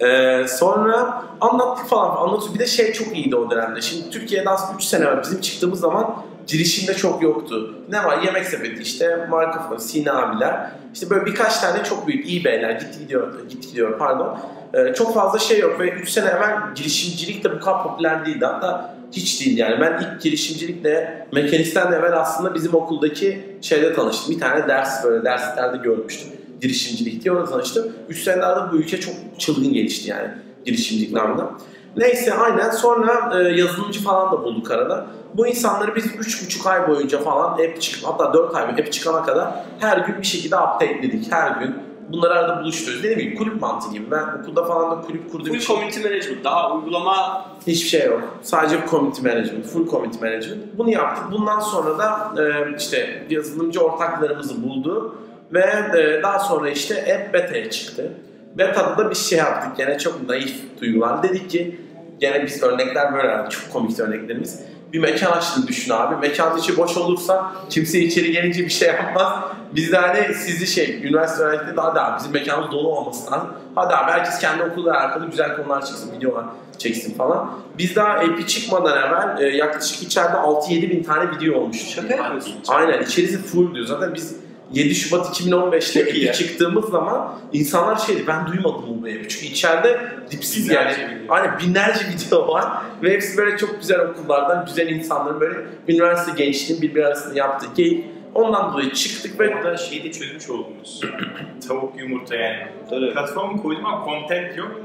Ee, 0.00 0.46
sonra 0.48 1.22
anlattık 1.40 1.86
falan. 1.88 2.16
Anlattık. 2.16 2.54
Bir 2.54 2.58
de 2.58 2.66
şey 2.66 2.92
çok 2.92 3.16
iyiydi 3.16 3.36
o 3.36 3.50
dönemde. 3.50 3.80
Şimdi 3.80 4.10
Türkiye'de 4.10 4.50
aslında 4.50 4.76
3 4.78 4.84
sene 4.84 5.04
var. 5.06 5.22
Bizim 5.22 5.40
çıktığımız 5.40 5.80
zaman 5.80 6.22
girişimde 6.46 6.94
çok 6.94 7.22
yoktu. 7.22 7.74
Ne 7.88 8.04
var? 8.04 8.22
Yemek 8.22 8.44
sepeti 8.44 8.82
işte, 8.82 9.26
Marco 9.30 9.78
Sina 9.78 10.22
abiler. 10.22 10.70
İşte 10.94 11.10
böyle 11.10 11.26
birkaç 11.26 11.58
tane 11.58 11.84
çok 11.84 12.06
büyük 12.08 12.32
eBay'ler 12.32 12.70
gitti 12.70 12.98
gidiyor, 12.98 13.48
gitti 13.48 13.68
gidiyor 13.68 13.98
pardon. 13.98 14.38
Ee, 14.74 14.94
çok 14.94 15.14
fazla 15.14 15.38
şey 15.38 15.58
yok 15.58 15.80
ve 15.80 15.90
3 15.90 16.08
sene 16.08 16.28
evvel 16.28 16.56
girişimcilik 16.74 17.44
de 17.44 17.52
bu 17.52 17.60
kadar 17.60 17.82
popüler 17.82 18.26
değildi. 18.26 18.44
Hatta 18.44 18.95
hiç 19.16 19.40
değil 19.40 19.58
yani. 19.58 19.80
Ben 19.80 20.02
ilk 20.02 20.22
girişimcilikle 20.22 21.26
mekanisten 21.32 21.92
de 21.92 21.96
evvel 21.96 22.20
aslında 22.20 22.54
bizim 22.54 22.74
okuldaki 22.74 23.58
şeyde 23.60 23.92
tanıştım. 23.92 24.34
Bir 24.34 24.40
tane 24.40 24.68
ders 24.68 25.04
böyle 25.04 25.24
derslerde 25.24 25.76
görmüştüm. 25.76 26.28
Girişimcilik 26.60 27.24
diye 27.24 27.34
orada 27.34 27.50
tanıştım. 27.50 27.92
3 28.08 28.22
senelerde 28.22 28.72
bu 28.72 28.76
ülke 28.76 29.00
çok 29.00 29.14
çılgın 29.38 29.72
gelişti 29.72 30.10
yani 30.10 30.28
girişimcilik 30.64 31.12
namına. 31.12 31.50
Neyse 31.96 32.34
aynen 32.34 32.70
sonra 32.70 33.40
e, 33.40 33.42
yazılımcı 33.42 34.02
falan 34.02 34.32
da 34.32 34.44
bulduk 34.44 34.70
arada. 34.70 35.06
Bu 35.34 35.46
insanları 35.46 35.96
biz 35.96 36.06
3,5 36.06 36.68
ay 36.68 36.88
boyunca 36.88 37.18
falan 37.18 37.52
app 37.52 37.80
çık 37.80 38.04
hatta 38.04 38.34
4 38.34 38.54
ay 38.54 38.62
app 38.64 38.92
çıkana 38.92 39.22
kadar 39.22 39.64
her 39.78 39.98
gün 39.98 40.18
bir 40.18 40.26
şekilde 40.26 40.56
updateledik. 40.56 41.32
Her 41.32 41.60
gün 41.60 41.74
bunları 42.12 42.34
arada 42.34 42.62
buluşturuyoruz. 42.62 43.04
Dediğim 43.04 43.20
gibi 43.20 43.38
kulüp 43.38 43.60
mantığı 43.60 43.92
gibi. 43.92 44.10
Ben 44.10 44.40
okulda 44.40 44.64
falan 44.64 44.90
da 44.90 45.00
kulüp 45.00 45.32
kurduğum 45.32 45.46
Full 45.46 45.56
için 45.56 45.66
community 45.66 46.00
management. 46.00 46.44
Daha 46.44 46.74
uygulama 46.74 47.46
hiçbir 47.66 47.88
şey 47.88 48.06
yok. 48.06 48.38
Sadece 48.42 48.78
community 48.90 49.22
management, 49.22 49.66
full 49.66 49.88
community 49.88 50.24
management. 50.24 50.78
Bunu 50.78 50.90
yaptık. 50.90 51.24
Bundan 51.32 51.60
sonra 51.60 51.98
da 51.98 52.32
e, 52.42 52.76
işte 52.78 53.26
yazılımcı 53.30 53.80
ortaklarımızı 53.80 54.62
buldu 54.62 55.16
ve 55.52 55.64
e, 55.98 56.22
daha 56.22 56.38
sonra 56.38 56.70
işte 56.70 57.14
app 57.14 57.34
beta'ya 57.34 57.70
çıktı. 57.70 58.12
Beta'da 58.58 58.98
da 58.98 59.10
bir 59.10 59.14
şey 59.14 59.38
yaptık. 59.38 59.76
Gene 59.76 59.98
çok 59.98 60.28
naif 60.28 60.80
duygular. 60.80 61.22
Dedik 61.22 61.50
ki 61.50 61.80
gene 62.20 62.46
biz 62.46 62.62
örnekler 62.62 63.14
böyle. 63.14 63.50
Çok 63.50 63.72
komik 63.72 64.00
örneklerimiz. 64.00 64.60
Bir 64.92 64.98
mekan 64.98 65.32
açtığını 65.32 65.66
düşün 65.66 65.92
abi. 65.92 66.16
Mekan 66.16 66.58
içi 66.58 66.76
boş 66.76 66.96
olursa 66.96 67.52
kimse 67.70 67.98
içeri 67.98 68.32
gelince 68.32 68.64
bir 68.64 68.70
şey 68.70 68.88
yapmaz. 68.88 69.32
Biz 69.74 69.92
de 69.92 69.96
hani 69.96 70.34
sizi 70.34 70.66
şey, 70.66 71.00
üniversite 71.04 71.42
öğrencileri 71.42 71.76
de 71.76 71.80
hadi 71.80 72.00
abi 72.00 72.18
bizim 72.18 72.32
mekanımız 72.32 72.72
dolu 72.72 72.88
olması 72.88 73.32
lazım. 73.32 73.48
Hadi 73.74 73.94
abi 73.94 74.10
herkes 74.10 74.38
kendi 74.38 74.62
okuluyla 74.62 75.00
alakalı 75.00 75.26
güzel 75.30 75.56
konular 75.56 75.86
çeksin, 75.86 76.12
videolar 76.16 76.44
çeksin 76.78 77.14
falan. 77.14 77.50
Biz 77.78 77.96
daha 77.96 78.08
AP 78.08 78.48
çıkmadan 78.48 78.98
evvel 78.98 79.42
e, 79.42 79.56
yaklaşık 79.56 80.02
içeride 80.02 80.36
6-7 80.36 80.90
bin 80.90 81.02
tane 81.02 81.30
video 81.36 81.60
olmuştu. 81.60 81.90
Şaka 81.90 82.14
yapıyorsun. 82.14 82.54
Aynen 82.68 83.02
içerisi 83.02 83.38
full 83.38 83.74
diyor. 83.74 83.86
Zaten 83.86 84.14
biz 84.14 84.36
7 84.72 84.94
Şubat 84.94 85.40
2015'te 85.40 86.04
Çok. 86.04 86.28
AP 86.28 86.34
çıktığımız 86.34 86.84
zaman 86.84 87.38
insanlar 87.52 87.96
şeydi 87.96 88.24
ben 88.26 88.46
duymadım 88.46 89.02
bu 89.02 89.08
evi. 89.08 89.28
Çünkü 89.28 89.46
içeride 89.46 90.00
dipsiz 90.30 90.70
Binlerce 90.70 91.00
yani. 91.00 91.14
video. 91.14 91.34
Aynen 91.34 91.58
binlerce 91.58 92.00
video 92.14 92.48
var. 92.48 92.72
Ve 93.02 93.10
hepsi 93.10 93.36
böyle 93.36 93.56
çok 93.56 93.80
güzel 93.80 94.00
okullardan, 94.00 94.66
güzel 94.66 94.88
insanların 94.88 95.40
böyle 95.40 95.58
üniversite 95.88 96.44
gençliğinin 96.44 96.82
birbiri 96.82 97.06
arasında 97.06 97.38
yaptığı 97.38 97.74
keyif. 97.74 98.04
Ondan 98.36 98.72
dolayı 98.72 98.92
çıktık 98.92 99.40
ve 99.40 99.54
Orada 99.54 99.76
şeyi 99.76 100.04
de 100.04 100.12
çözmüş 100.12 100.50
oldunuz. 100.50 101.00
Tavuk 101.68 101.98
yumurta 102.00 102.34
yani. 102.36 102.66
Tabii. 102.90 103.12
Platformu 103.12 103.62
koydum 103.62 103.86
ama 103.86 104.04
content 104.04 104.56
yok. 104.56 104.80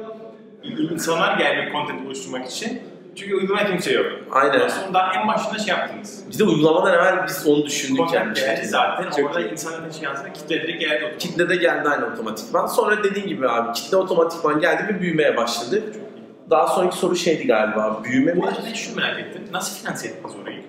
İnsanlar 0.63 1.37
gelmiyor 1.37 1.71
content 1.71 2.05
oluşturmak 2.05 2.49
için. 2.49 2.81
Çünkü 3.15 3.35
uygulama 3.35 3.65
kimse 3.67 3.93
yok. 3.93 4.05
aynen. 4.31 4.67
Sonra 4.67 4.93
daha 4.93 5.13
en 5.13 5.27
başında 5.27 5.59
şey 5.59 5.67
yaptınız. 5.75 6.23
Biz 6.29 6.39
de 6.39 6.43
uygulamadan 6.43 6.93
evvel 6.93 7.25
biz 7.27 7.47
onu 7.47 7.65
düşündük 7.65 7.99
yani. 7.99 8.09
Content 8.11 8.35
geldi 8.35 8.65
zaten. 8.65 9.09
Çok 9.09 9.25
Orada 9.29 9.39
iyi. 9.41 9.51
insanların 9.51 9.91
şey 9.91 10.03
yazdığında 10.03 10.33
kitle 10.33 10.63
direkt 10.63 10.79
geldi. 10.81 10.95
otomatik. 11.05 11.19
Kitle 11.19 11.49
de 11.49 11.55
geldi 11.55 11.89
aynı 11.89 12.05
otomatikman. 12.05 12.67
Sonra 12.67 13.03
dediğin 13.03 13.27
gibi 13.27 13.49
abi 13.49 13.73
kitle 13.73 13.97
otomatikman 13.97 14.59
geldi 14.59 14.93
ve 14.93 15.01
büyümeye 15.01 15.37
başladı. 15.37 15.83
Daha 16.49 16.67
sonraki 16.67 16.97
soru 16.97 17.15
şeydi 17.15 17.47
galiba. 17.47 18.01
Büyüme 18.03 18.33
mi? 18.33 18.41
Bu 18.41 18.47
arada 18.47 18.59
ben 18.69 18.73
şunu 18.73 18.95
merak 18.95 19.19
ettim. 19.19 19.41
Nasıl 19.53 19.81
finanse 19.83 20.07
ettiniz 20.07 20.35
orayı? 20.43 20.60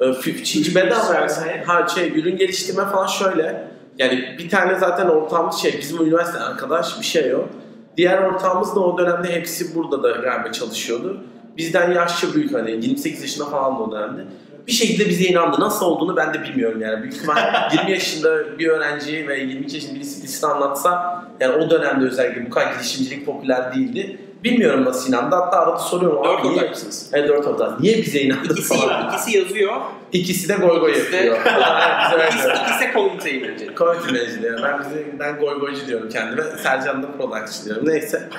Ee, 0.00 0.44
Çinci 0.44 0.74
bedava 0.74 1.14
yani. 1.14 1.64
Ha 1.66 1.88
şey 1.88 2.18
ürün 2.18 2.36
geliştirme 2.36 2.84
falan 2.84 3.06
şöyle. 3.06 3.68
Yani 3.98 4.36
bir 4.38 4.48
tane 4.48 4.78
zaten 4.78 5.08
ortağımız 5.08 5.56
şey 5.56 5.78
bizim 5.80 6.02
üniversite 6.06 6.38
arkadaş 6.38 7.00
bir 7.00 7.04
şey 7.04 7.28
yok. 7.28 7.48
Diğer 7.96 8.22
ortağımız 8.22 8.76
da 8.76 8.80
o 8.80 8.98
dönemde 8.98 9.32
hepsi 9.32 9.74
burada 9.74 10.02
da 10.02 10.10
galiba 10.10 10.52
çalışıyordu. 10.52 11.24
Bizden 11.56 11.92
yaşça 11.92 12.34
büyük 12.34 12.54
hani 12.54 12.70
28 12.70 13.22
yaşında 13.22 13.46
falan 13.46 13.80
o 13.80 13.92
dönemde. 13.92 14.24
Bir 14.66 14.72
şekilde 14.72 15.08
bize 15.08 15.24
inandı. 15.24 15.60
Nasıl 15.60 15.86
olduğunu 15.86 16.16
ben 16.16 16.34
de 16.34 16.42
bilmiyorum 16.42 16.80
yani. 16.80 17.02
Büyük 17.02 17.14
ihtimal 17.14 17.36
20 17.72 17.90
yaşında 17.90 18.58
bir 18.58 18.68
öğrenci 18.68 19.28
ve 19.28 19.38
22 19.38 19.74
yaşında 19.74 19.94
birisi 19.94 20.22
birisi 20.22 20.46
anlatsa 20.46 21.24
yani 21.40 21.56
o 21.56 21.70
dönemde 21.70 22.04
özellikle 22.04 22.46
bu 22.46 22.50
kadar 22.50 22.72
girişimcilik 22.72 23.26
popüler 23.26 23.74
değildi. 23.74 24.18
Bilmiyorum 24.44 24.84
nasıl 24.84 25.08
inandı. 25.08 25.36
Hatta 25.36 25.58
arada 25.60 25.78
soruyorum. 25.78 26.24
Dört 26.24 26.40
"Abi 26.40 26.48
niye- 26.48 26.56
ortak 26.58 26.70
mısınız? 26.70 27.10
Evet 27.12 27.28
dört 27.28 27.46
ortak. 27.46 27.80
Niye 27.80 27.96
bize 27.98 28.20
inandı 28.20 28.48
İkisi, 28.52 28.74
falan. 28.78 29.08
ikisi 29.08 29.38
yazıyor. 29.38 29.76
İkisi 30.12 30.48
de 30.48 30.54
goy 30.54 30.80
goy 30.80 30.90
İkisi 30.90 31.12
de- 31.12 31.16
yapıyor. 31.16 31.36
Güzel 32.12 32.28
İkisi, 32.28 32.48
ikisi 32.48 32.80
de 32.88 32.92
community 32.92 33.38
manager. 33.38 33.74
Community 33.76 34.12
manager 34.12 34.42
diyorum. 34.42 34.60
Ben, 34.64 34.78
bize, 34.80 35.06
ben 35.18 35.38
goy 35.40 35.60
goycu 35.60 35.86
diyorum 35.86 36.08
kendime. 36.08 36.42
Sercan 36.62 37.02
da 37.02 37.06
productçı 37.12 37.64
diyorum. 37.64 37.88
Neyse. 37.88 38.28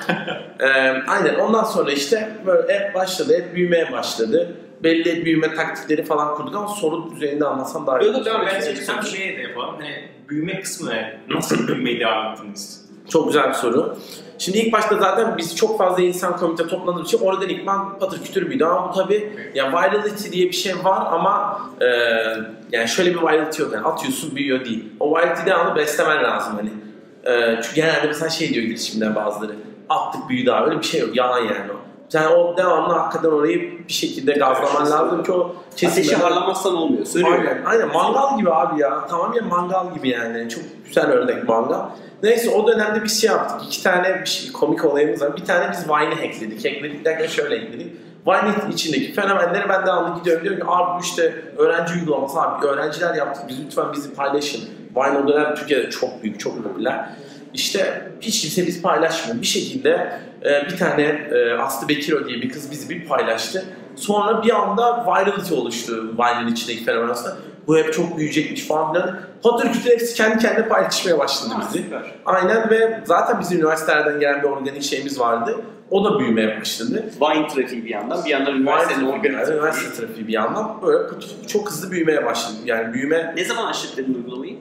Ee, 0.60 0.66
aynen. 1.08 1.34
Ondan 1.38 1.64
sonra 1.64 1.92
işte 1.92 2.28
böyle 2.46 2.78
hep 2.78 2.94
başladı. 2.94 3.32
Hep 3.38 3.54
büyümeye 3.54 3.92
başladı. 3.92 4.56
Belli 4.82 5.24
büyüme 5.24 5.54
taktikleri 5.54 6.04
falan 6.04 6.34
kurduk 6.34 6.56
ama 6.56 6.68
soru 6.68 7.10
düzeyinde 7.12 7.44
anlatsam 7.44 7.86
daha 7.86 8.00
iyi 8.00 8.06
Yok, 8.06 8.16
olur. 8.16 8.24
devam 8.24 8.48
et. 8.48 8.54
Bence 8.68 8.84
tam 8.84 9.02
şeye 9.02 9.38
de 9.38 9.42
yapalım. 9.42 9.74
Hani 9.80 10.08
büyüme 10.28 10.60
kısmı 10.60 10.90
ne? 10.90 11.18
Nasıl 11.30 11.68
büyümeye 11.68 12.00
devam 12.00 12.32
ettiniz? 12.32 12.89
Çok 13.10 13.26
güzel 13.26 13.48
bir 13.48 13.54
soru. 13.54 13.96
Şimdi 14.38 14.58
ilk 14.58 14.72
başta 14.72 14.98
zaten 14.98 15.36
biz 15.38 15.56
çok 15.56 15.78
fazla 15.78 16.02
insan 16.02 16.36
komite 16.36 16.66
topladığımız 16.68 17.08
için 17.08 17.18
oradan 17.18 17.48
ilkman 17.48 17.98
patır 17.98 18.22
kütür 18.22 18.48
büyüdü 18.48 18.64
ama 18.64 18.88
bu 18.88 18.96
tabii 18.96 19.50
ya 19.54 19.72
virality 19.72 20.30
diye 20.30 20.46
bir 20.46 20.52
şey 20.52 20.74
var 20.84 21.06
ama 21.12 21.60
e, 21.80 21.86
yani 22.72 22.88
şöyle 22.88 23.14
bir 23.14 23.22
virality 23.22 23.62
yok 23.62 23.72
yani 23.72 23.86
atıyorsun 23.86 24.36
büyüyor 24.36 24.64
değil. 24.64 24.84
O 25.00 25.16
virality 25.16 25.46
devamlı 25.46 25.76
beslemen 25.76 26.24
lazım 26.24 26.52
hani. 26.56 26.70
E, 27.24 27.60
çünkü 27.62 27.74
genelde 27.74 28.06
mesela 28.06 28.28
şey 28.28 28.54
diyor 28.54 28.66
girişimden 28.66 29.14
bazıları 29.14 29.52
attık 29.88 30.28
büyüdü 30.28 30.50
abi 30.50 30.70
öyle 30.70 30.78
bir 30.78 30.86
şey 30.86 31.00
yok 31.00 31.16
yalan 31.16 31.38
yani 31.38 31.72
o. 31.72 31.89
Yani 32.12 32.28
o 32.28 32.56
devamlı 32.56 32.94
hakikaten 32.94 33.28
orayı 33.28 33.88
bir 33.88 33.92
şekilde 33.92 34.32
gazlaman 34.32 34.90
lazım 34.90 35.22
ki 35.22 35.32
o 35.32 35.56
Ateşi 35.72 36.02
kesin 36.02 36.20
harlamazsan 36.20 36.76
olmuyor. 36.76 37.04
Sönüyor. 37.04 37.32
Aynen, 37.32 37.62
aynen 37.64 37.88
mangal 37.92 38.38
gibi 38.38 38.50
abi 38.50 38.80
ya. 38.80 39.06
Tamamen 39.06 39.44
mangal 39.44 39.94
gibi 39.94 40.08
yani. 40.08 40.48
Çok 40.48 40.62
güzel 40.86 41.06
örnek 41.06 41.48
mangal. 41.48 41.80
Neyse 42.22 42.50
o 42.50 42.66
dönemde 42.66 43.02
bir 43.02 43.08
şey 43.08 43.30
yaptık. 43.30 43.60
İki 43.66 43.82
tane 43.82 44.20
bir 44.20 44.26
şey, 44.26 44.52
komik 44.52 44.84
olayımız 44.84 45.22
var. 45.22 45.36
Bir 45.36 45.44
tane 45.44 45.72
biz 45.72 45.88
Vine'i 45.88 46.14
hackledik. 46.14 46.64
Hackledik 46.64 47.04
derken 47.04 47.26
şöyle 47.26 47.58
hackledik. 47.58 47.92
Vine'in 48.26 48.72
içindeki 48.72 49.12
fenomenleri 49.12 49.68
ben 49.68 49.86
devamlı 49.86 50.18
gidiyorum 50.18 50.44
diyorum 50.44 50.60
ki 50.60 50.66
abi 50.68 51.02
işte 51.02 51.44
öğrenci 51.56 51.94
uygulaması 51.94 52.40
abi 52.40 52.66
öğrenciler 52.66 53.14
yaptık 53.14 53.44
biz 53.48 53.64
lütfen 53.64 53.92
bizi 53.92 54.14
paylaşın. 54.14 54.60
Vine 54.96 55.18
o 55.18 55.28
dönem 55.28 55.54
Türkiye'de 55.54 55.90
çok 55.90 56.22
büyük, 56.22 56.40
çok 56.40 56.64
popüler. 56.64 57.10
İşte 57.54 58.10
hiç 58.20 58.40
kimse 58.40 58.66
biz 58.66 58.82
paylaşmıyor. 58.82 59.42
Bir 59.42 59.46
şekilde 59.46 60.12
e, 60.44 60.66
bir 60.66 60.76
tane 60.78 61.02
e, 61.02 61.52
Aslı 61.52 61.88
Bekiro 61.88 62.28
diye 62.28 62.42
bir 62.42 62.48
kız 62.48 62.70
bizi 62.70 62.90
bir 62.90 63.04
paylaştı. 63.04 63.64
Sonra 63.96 64.42
bir 64.42 64.50
anda 64.50 65.06
virality 65.06 65.54
oluştu 65.54 66.14
Vine'in 66.18 66.52
içindeki 66.52 66.84
fenomen 66.84 67.08
aslında. 67.08 67.36
Bu 67.66 67.78
hep 67.78 67.92
çok 67.92 68.16
büyüyecekmiş 68.18 68.66
falan 68.66 68.92
filan. 68.92 69.20
Patır 69.42 69.72
kütür 69.72 69.90
hepsi 69.90 70.14
kendi 70.14 70.38
kendine 70.38 70.68
paylaşmaya 70.68 71.18
başladı 71.18 71.54
bizi. 71.60 71.84
süper. 71.84 72.02
Aynen 72.26 72.70
ve 72.70 73.00
zaten 73.04 73.40
bizim 73.40 73.58
üniversitelerden 73.58 74.20
gelen 74.20 74.42
bir 74.42 74.48
organik 74.48 74.82
şeyimiz 74.82 75.20
vardı. 75.20 75.56
O 75.90 76.04
da 76.04 76.18
büyümeye 76.18 76.60
başladı. 76.60 77.04
Vine 77.20 77.48
trafiği 77.48 77.84
bir 77.84 77.90
yandan, 77.90 78.24
bir 78.24 78.30
yandan 78.30 78.54
üniversitenin 78.54 79.06
organik 79.06 79.36
trafiği. 79.36 79.58
üniversite 79.58 79.94
trafiği 79.94 80.28
bir 80.28 80.32
yandan 80.32 80.82
böyle 80.82 81.08
çok 81.46 81.70
hızlı 81.70 81.90
büyümeye 81.90 82.26
başladı. 82.26 82.56
Yani 82.64 82.94
büyüme 82.94 83.32
Ne 83.36 83.44
zaman 83.44 83.66
açtık 83.66 83.96
dedin 83.96 84.14
uygulamayı? 84.14 84.56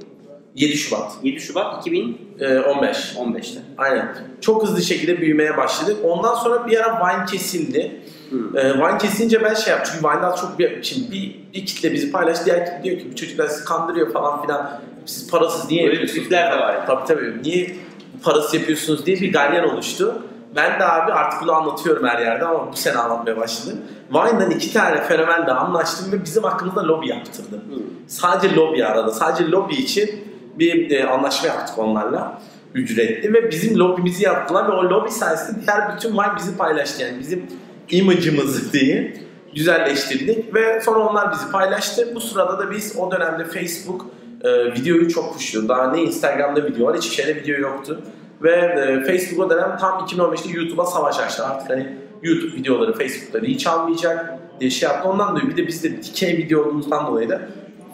7 0.59 0.77
Şubat 0.77 1.11
7 1.23 1.39
Şubat 1.39 1.87
2015'te. 1.87 2.45
e, 2.45 2.59
15. 2.59 3.57
Aynen. 3.77 4.15
Çok 4.41 4.63
hızlı 4.63 4.81
şekilde 4.81 5.21
büyümeye 5.21 5.57
başladık. 5.57 5.97
Ondan 6.03 6.35
sonra 6.35 6.67
bir 6.67 6.79
ara 6.79 6.99
Vine 6.99 7.25
kesildi. 7.25 8.01
Hmm. 8.29 8.57
Ee, 8.57 8.73
Vine 8.73 8.97
kesince 8.97 9.43
ben 9.43 9.53
şey 9.53 9.73
yaptım. 9.73 9.93
Çünkü 9.95 10.07
Vine'dan 10.13 10.35
çok 10.35 10.59
bir, 10.59 10.83
şimdi 10.83 11.11
bir, 11.11 11.39
bir 11.53 11.65
kitle 11.65 11.93
bizi 11.93 12.11
paylaştı. 12.11 12.45
Diğer 12.45 12.65
kitle 12.65 12.83
diyor 12.83 12.97
ki 12.99 13.07
bu 13.11 13.15
çocuklar 13.15 13.47
sizi 13.47 13.65
kandırıyor 13.65 14.13
falan 14.13 14.41
filan. 14.41 14.81
Siz 15.05 15.31
parasız 15.31 15.71
niye 15.71 15.81
Öyle 15.81 15.91
yapıyorsunuz? 15.91 16.23
tripler 16.23 16.51
de 16.51 16.55
var 16.59 16.73
yani. 16.73 16.85
Tabii 16.87 17.07
tabii. 17.07 17.43
Niye 17.43 17.75
parası 18.23 18.57
yapıyorsunuz 18.57 19.05
diye 19.05 19.21
bir 19.21 19.33
galyan 19.33 19.69
oluştu. 19.69 20.21
Ben 20.55 20.79
de 20.79 20.85
abi 20.85 21.11
artık 21.11 21.41
bunu 21.41 21.51
anlatıyorum 21.53 22.07
her 22.07 22.19
yerde 22.19 22.45
ama 22.45 22.71
bu 22.71 22.75
sene 22.75 22.97
anlatmaya 22.97 23.37
başladım. 23.37 23.79
Vine'dan 24.13 24.51
iki 24.51 24.73
tane 24.73 25.01
fenomenle 25.03 25.51
anlaştım 25.51 26.11
ve 26.11 26.23
bizim 26.23 26.43
hakkımızda 26.43 26.83
lobi 26.87 27.07
yaptırdı. 27.07 27.55
Hmm. 27.67 27.83
Sadece 28.07 28.55
lobi 28.55 28.85
arada. 28.85 29.11
Sadece 29.11 29.51
lobi 29.51 29.75
için 29.75 30.28
bir 30.59 30.91
e, 30.91 31.07
anlaşma 31.07 31.47
yaptık 31.47 31.77
onlarla. 31.77 32.41
Ücretli 32.73 33.33
ve 33.33 33.51
bizim 33.51 33.79
lobimizi 33.79 34.23
yaptılar 34.23 34.67
ve 34.67 34.71
o 34.71 34.83
lobi 34.83 35.11
sayesinde 35.11 35.59
diğer 35.65 35.95
bütün 35.95 36.13
Vine 36.13 36.35
bizi 36.37 36.57
paylaştı. 36.57 37.03
Yani 37.03 37.19
bizim 37.19 37.45
image'ımızı 37.89 38.73
diye 38.73 39.13
güzelleştirdik 39.55 40.55
ve 40.55 40.81
sonra 40.81 40.99
onlar 40.99 41.31
bizi 41.31 41.51
paylaştı. 41.51 42.15
Bu 42.15 42.21
sırada 42.21 42.59
da 42.59 42.71
biz 42.71 42.95
o 42.97 43.11
dönemde 43.11 43.45
Facebook 43.45 44.05
e, 44.43 44.73
videoyu 44.73 45.09
çok 45.09 45.33
pushluyordu. 45.33 45.69
Daha 45.69 45.91
ne 45.91 46.01
Instagram'da 46.01 46.65
video 46.65 46.87
var 46.87 46.97
hiçbir 46.97 47.15
şeyde 47.15 47.35
video 47.35 47.59
yoktu. 47.59 48.01
Ve 48.41 48.51
e, 48.51 49.03
Facebook 49.03 49.45
o 49.45 49.49
dönem 49.49 49.77
tam 49.77 49.99
2015'te 49.99 50.49
YouTube'a 50.59 50.85
savaş 50.85 51.19
açtı. 51.19 51.45
Artık 51.45 51.69
hani 51.69 51.97
YouTube 52.21 52.55
videoları 52.55 52.93
Facebook'ta 52.93 53.47
hiç 53.47 53.67
almayacak. 53.67 54.39
diye 54.59 54.69
şey 54.69 54.89
yaptı. 54.89 55.09
Ondan 55.09 55.29
dolayı 55.29 55.49
bir 55.49 55.57
de 55.57 55.67
biz 55.67 55.83
de 55.83 56.03
dikey 56.03 56.37
video 56.37 56.61
olduğumuzdan 56.61 57.07
dolayı 57.07 57.29
da 57.29 57.41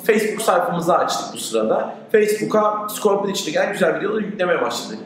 Facebook 0.05 0.41
sayfamızı 0.41 0.95
açtık 0.97 1.33
bu 1.33 1.37
sırada. 1.37 1.95
Facebook'a 2.11 2.87
Scorpion 2.89 3.31
içinde 3.31 3.51
gelen 3.51 3.73
güzel 3.73 3.99
videoları 3.99 4.21
yüklemeye 4.23 4.61
başladık. 4.61 4.99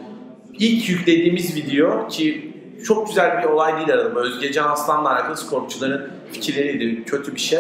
İlk 0.54 0.90
yüklediğimiz 0.90 1.56
video 1.56 2.08
ki 2.08 2.56
çok 2.86 3.08
güzel 3.08 3.40
bir 3.44 3.48
olay 3.48 3.78
değil 3.78 3.94
arada. 3.94 4.20
Özge 4.20 4.52
Can 4.52 4.70
Aslan'la 4.70 5.14
alakalı 5.14 5.38
Scorpion'ların 5.38 6.10
fikirleriydi. 6.32 7.04
Kötü 7.06 7.36
bir 7.36 7.40
şey. 7.40 7.60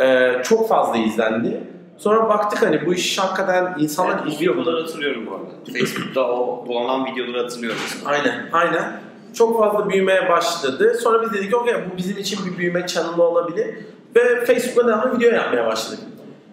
Ee, 0.00 0.32
çok 0.44 0.68
fazla 0.68 0.96
izlendi. 0.96 1.60
Sonra 1.98 2.28
baktık 2.28 2.62
hani 2.62 2.86
bu 2.86 2.94
iş 2.94 3.18
hakikaten 3.18 3.76
insanlar 3.78 4.18
Evet, 4.22 4.32
izliyor 4.32 4.56
bunu. 4.56 4.82
hatırlıyorum 4.82 5.26
bu 5.26 5.34
arada. 5.34 5.78
Facebook'ta 5.78 6.20
o 6.30 6.64
dolanan 6.68 7.06
videoları 7.06 7.42
hatırlıyorum. 7.42 7.78
Aynen, 8.04 8.48
aynen. 8.52 9.00
Çok 9.34 9.58
fazla 9.58 9.90
büyümeye 9.90 10.28
başladı. 10.28 10.94
Sonra 11.02 11.22
biz 11.22 11.32
dedik 11.32 11.54
okey 11.54 11.74
bu 11.92 11.96
bizim 11.96 12.18
için 12.18 12.38
bir 12.46 12.58
büyüme 12.58 12.86
channel 12.86 13.18
olabilir. 13.18 13.74
Ve 14.16 14.44
Facebook'ta 14.44 14.88
devamlı 14.88 15.18
video 15.18 15.34
yapmaya 15.34 15.66
başladık. 15.66 15.98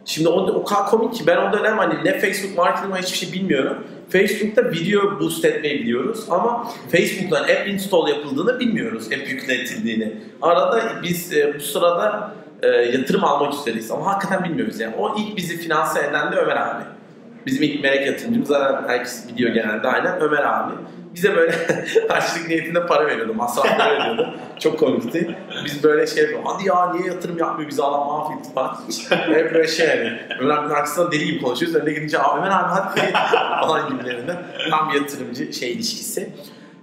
Şimdi 0.06 0.30
o, 0.30 0.34
o 0.34 0.63
kadar 0.63 0.86
komik 0.86 1.13
ki 1.13 1.28
ben 1.28 1.38
o 1.38 1.54
dönem 1.54 1.78
hani 1.78 2.06
ne 2.06 2.20
Facebook 2.20 2.58
marketing 2.58 2.94
var 2.94 3.02
hiçbir 3.02 3.18
şey 3.18 3.34
bilmiyorum. 3.34 3.78
Facebook'ta 4.10 4.72
video 4.72 5.20
boost 5.20 5.46
etmeyi 5.46 5.80
biliyoruz 5.80 6.26
ama 6.30 6.68
Facebook'tan 6.92 7.44
app 7.44 7.68
install 7.68 8.08
yapıldığını 8.08 8.60
bilmiyoruz. 8.60 9.06
App 9.08 9.30
yükletildiğini. 9.30 10.13
Arada 10.42 10.82
biz 11.04 11.34
e, 11.34 11.56
bu 11.56 11.60
sırada 11.60 12.34
e, 12.63 12.68
yatırım 12.68 13.24
almak 13.24 13.54
üzereyiz 13.54 13.92
ama 13.92 14.06
hakikaten 14.06 14.44
bilmiyoruz 14.44 14.80
yani. 14.80 14.96
O 14.96 15.16
ilk 15.20 15.38
bizi 15.38 15.58
finanse 15.58 16.00
eden 16.00 16.32
de 16.32 16.36
Ömer 16.36 16.56
abi. 16.56 16.84
Bizim 17.46 17.63
ilk 17.63 17.84
melek 17.84 18.08
yatırımcımız 18.08 18.48
zaten 18.48 18.89
herkes 18.89 19.28
biliyor 19.30 19.54
genelde 19.54 19.88
aynen 19.88 20.20
Ömer 20.22 20.44
abi. 20.44 20.74
Bize 21.15 21.36
böyle 21.36 21.52
harçlık 22.10 22.47
niyetinde 22.47 22.86
para 22.86 23.08
veriyordu, 23.08 23.34
masrafları 23.34 23.99
veriyordu. 23.99 24.34
Çok 24.60 24.80
komikti. 24.80 25.38
Biz 25.65 25.84
böyle 25.84 26.08
şey 26.08 26.23
yapıyorduk, 26.23 26.52
hadi 26.52 26.67
ya 26.67 26.93
niye 26.93 27.08
yatırım 27.08 27.38
yapmıyor 27.38 27.69
bizi 27.69 27.84
adam 27.84 28.08
mahvetti 28.08 28.54
falan. 28.54 28.78
Hep 29.10 29.54
böyle 29.54 29.67
şey 29.67 29.88
yani. 29.88 30.19
Ömer 30.39 30.58
abinin 30.58 30.73
arkasında 30.73 31.12
deli 31.12 31.26
gibi 31.26 31.41
konuşuyoruz. 31.41 31.76
Önüne 31.76 31.93
gidince 31.93 32.19
Aa, 32.19 32.38
Ömer 32.38 32.47
abi 32.47 32.69
hadi 32.69 33.12
falan 33.67 33.89
gibilerinden. 33.89 34.38
Tam 34.69 34.89
bir 34.89 35.02
yatırımcı 35.02 35.54
şey 35.54 35.71
ilişkisi. 35.71 36.30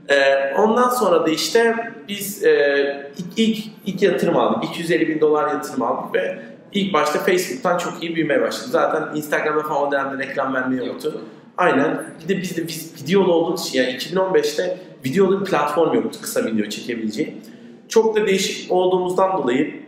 Ee, 0.09 0.55
ondan 0.59 0.89
sonra 0.89 1.27
da 1.27 1.31
işte 1.31 1.77
biz 2.09 2.45
e, 2.45 3.11
ilk, 3.19 3.39
ilk, 3.39 3.65
ilk 3.87 4.03
yatırım 4.03 4.37
aldık. 4.37 4.65
250 4.65 5.09
bin 5.09 5.21
dolar 5.21 5.49
yatırım 5.49 5.83
aldık 5.83 6.15
ve 6.15 6.39
ilk 6.73 6.95
başta 6.95 7.19
Facebook'tan 7.19 7.79
çok 7.79 8.03
iyi 8.03 8.15
büyümeye 8.15 8.43
başladı. 8.43 8.69
Zaten 8.71 9.17
Instagram'da 9.17 9.63
falan 9.63 9.83
o 9.83 9.93
dönemde 9.93 10.27
reklam 10.27 10.55
vermeyi 10.55 10.89
yoktu. 10.89 11.21
Aynen. 11.61 12.05
Bir 12.23 12.29
de 12.29 12.43
biz 12.43 12.57
de 12.57 12.69
biz 12.69 13.03
videolu 13.03 13.33
olduğumuz 13.33 13.67
için 13.69 13.79
yani 13.79 13.91
2015'te 13.97 14.79
videolu 15.05 15.41
bir 15.41 15.45
platform 15.51 15.95
yoktu 15.95 16.19
kısa 16.23 16.45
video 16.47 16.67
çekebileceği. 16.69 17.37
Çok 17.89 18.17
da 18.17 18.27
değişik 18.27 18.73
olduğumuzdan 18.73 19.39
dolayı 19.39 19.81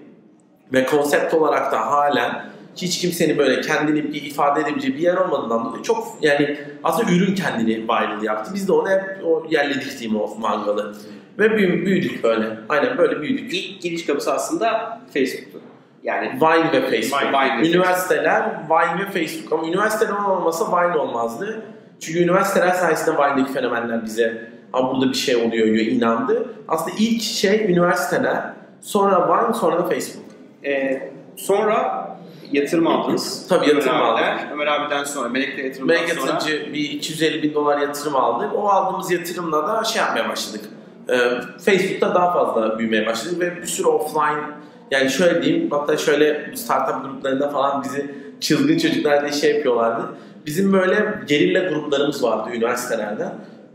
ve 0.73 0.87
konsept 0.87 1.35
olarak 1.35 1.73
da 1.73 1.87
halen 1.87 2.45
hiç 2.77 2.99
kimsenin 3.01 3.39
böyle 3.39 3.61
kendini 3.61 4.05
bir 4.13 4.23
ifade 4.23 4.61
edebileceği 4.61 4.95
bir 4.95 5.01
yer 5.01 5.17
olmadığından 5.17 5.65
dolayı 5.65 5.83
çok 5.83 6.19
yani 6.23 6.59
aslında 6.85 7.13
ürün 7.13 7.35
kendini 7.35 7.85
viral 7.85 8.23
yaptı. 8.23 8.51
Biz 8.55 8.69
de 8.69 8.73
onu 8.73 8.91
hep 8.91 9.03
o 9.25 9.47
yerledik 9.51 9.99
diyeyim 10.01 10.21
o 10.21 10.35
mangalı. 10.39 10.97
Ve 11.39 11.57
büyü- 11.57 11.87
büyüdük 11.87 12.25
böyle. 12.25 12.47
Aynen 12.69 12.99
böyle 12.99 13.21
büyüdük. 13.21 13.55
İlk 13.55 13.83
giriş 13.83 14.07
kapısı 14.07 14.33
aslında 14.33 15.01
Facebook'tu. 15.15 15.61
Yani 16.03 16.33
Vine 16.41 16.73
ve 16.73 16.81
Facebook. 16.91 17.23
Vine. 17.23 17.33
Vine 17.57 17.63
ve 17.63 17.69
Üniversiteler 17.71 18.43
Vine 18.71 19.01
ve 19.07 19.27
Facebook 19.27 19.53
ama 19.53 19.69
üniversiteler 19.69 20.13
olmasa 20.13 20.65
Vine 20.73 20.97
olmazdı. 20.97 21.63
Çünkü 22.01 22.19
üniversiteler 22.25 22.71
sayesinde 22.71 23.17
Vine'deki 23.19 23.53
fenomenler 23.53 24.05
bize 24.05 24.53
Aa, 24.73 24.91
burada 24.95 25.09
bir 25.11 25.15
şey 25.17 25.37
oluyor 25.37 25.67
diye 25.67 25.85
inandı. 25.85 26.47
Aslında 26.69 26.97
ilk 26.99 27.23
şey 27.23 27.67
üniversiteler, 27.73 28.43
sonra 28.81 29.29
Vine, 29.45 29.55
sonra 29.55 29.79
da 29.79 29.83
Facebook. 29.89 30.25
Ee, 30.65 31.11
sonra 31.37 32.09
yatırım 32.53 32.87
aldınız. 32.87 33.47
Tabii 33.49 33.69
yatırım 33.69 33.95
Ömer 33.95 34.05
aldık. 34.05 34.25
abiden- 34.25 34.51
Ömer 34.53 34.67
abiden 34.67 35.05
sonra, 35.05 35.29
Melek'le 35.29 35.59
yatırımdan 35.65 35.97
Melek 35.97 36.09
sonra 36.11 36.31
yatırımcı 36.33 36.73
bir 36.73 36.91
250 36.91 37.43
bin 37.43 37.55
dolar 37.55 37.79
yatırım 37.79 38.17
aldık. 38.17 38.51
O 38.55 38.69
aldığımız 38.69 39.11
yatırımla 39.11 39.69
da 39.69 39.85
şey 39.85 40.03
yapmaya 40.03 40.29
başladık. 40.29 40.65
Ee, 41.09 41.17
Facebook'ta 41.65 42.15
daha 42.15 42.33
fazla 42.33 42.79
büyümeye 42.79 43.07
başladık 43.07 43.41
ve 43.41 43.57
bir 43.57 43.67
sürü 43.67 43.87
offline 43.89 44.43
yani 44.93 45.11
şöyle 45.11 45.43
diyeyim 45.43 45.71
hatta 45.71 45.97
şöyle 45.97 46.57
startup 46.57 47.05
gruplarında 47.05 47.49
falan 47.49 47.85
bizi 47.85 48.15
çılgın 48.41 48.79
çocuklar 48.79 49.21
diye 49.21 49.33
şey 49.33 49.55
yapıyorlardı. 49.55 50.09
Bizim 50.47 50.73
böyle 50.73 51.15
gerilla 51.27 51.69
gruplarımız 51.69 52.23
vardı 52.23 52.51
üniversitelerde. 52.55 53.27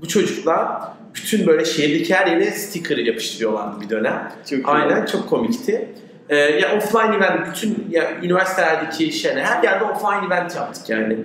Bu 0.02 0.08
çocuklar 0.08 0.68
bütün 1.16 1.48
böyle 1.48 1.66
şehirdeki 1.66 2.16
her 2.16 2.28
yere 2.28 2.52
sticker 2.52 2.98
yapıştırıyorlardı 2.98 3.82
bir 3.82 3.90
dönem. 3.90 4.32
Çok 4.50 4.60
iyi. 4.60 4.66
Aynen 4.66 5.06
çok 5.06 5.30
komikti. 5.30 5.90
Ee, 6.30 6.36
ya 6.36 6.78
offline 6.78 7.16
event 7.16 7.48
bütün 7.48 7.88
ya 7.90 8.04
üniversitelerdeki 8.24 9.12
şeyler 9.12 9.42
her 9.42 9.64
yerde 9.64 9.84
offline 9.84 10.26
event 10.28 10.56
yaptık 10.56 10.90
yani. 10.90 11.18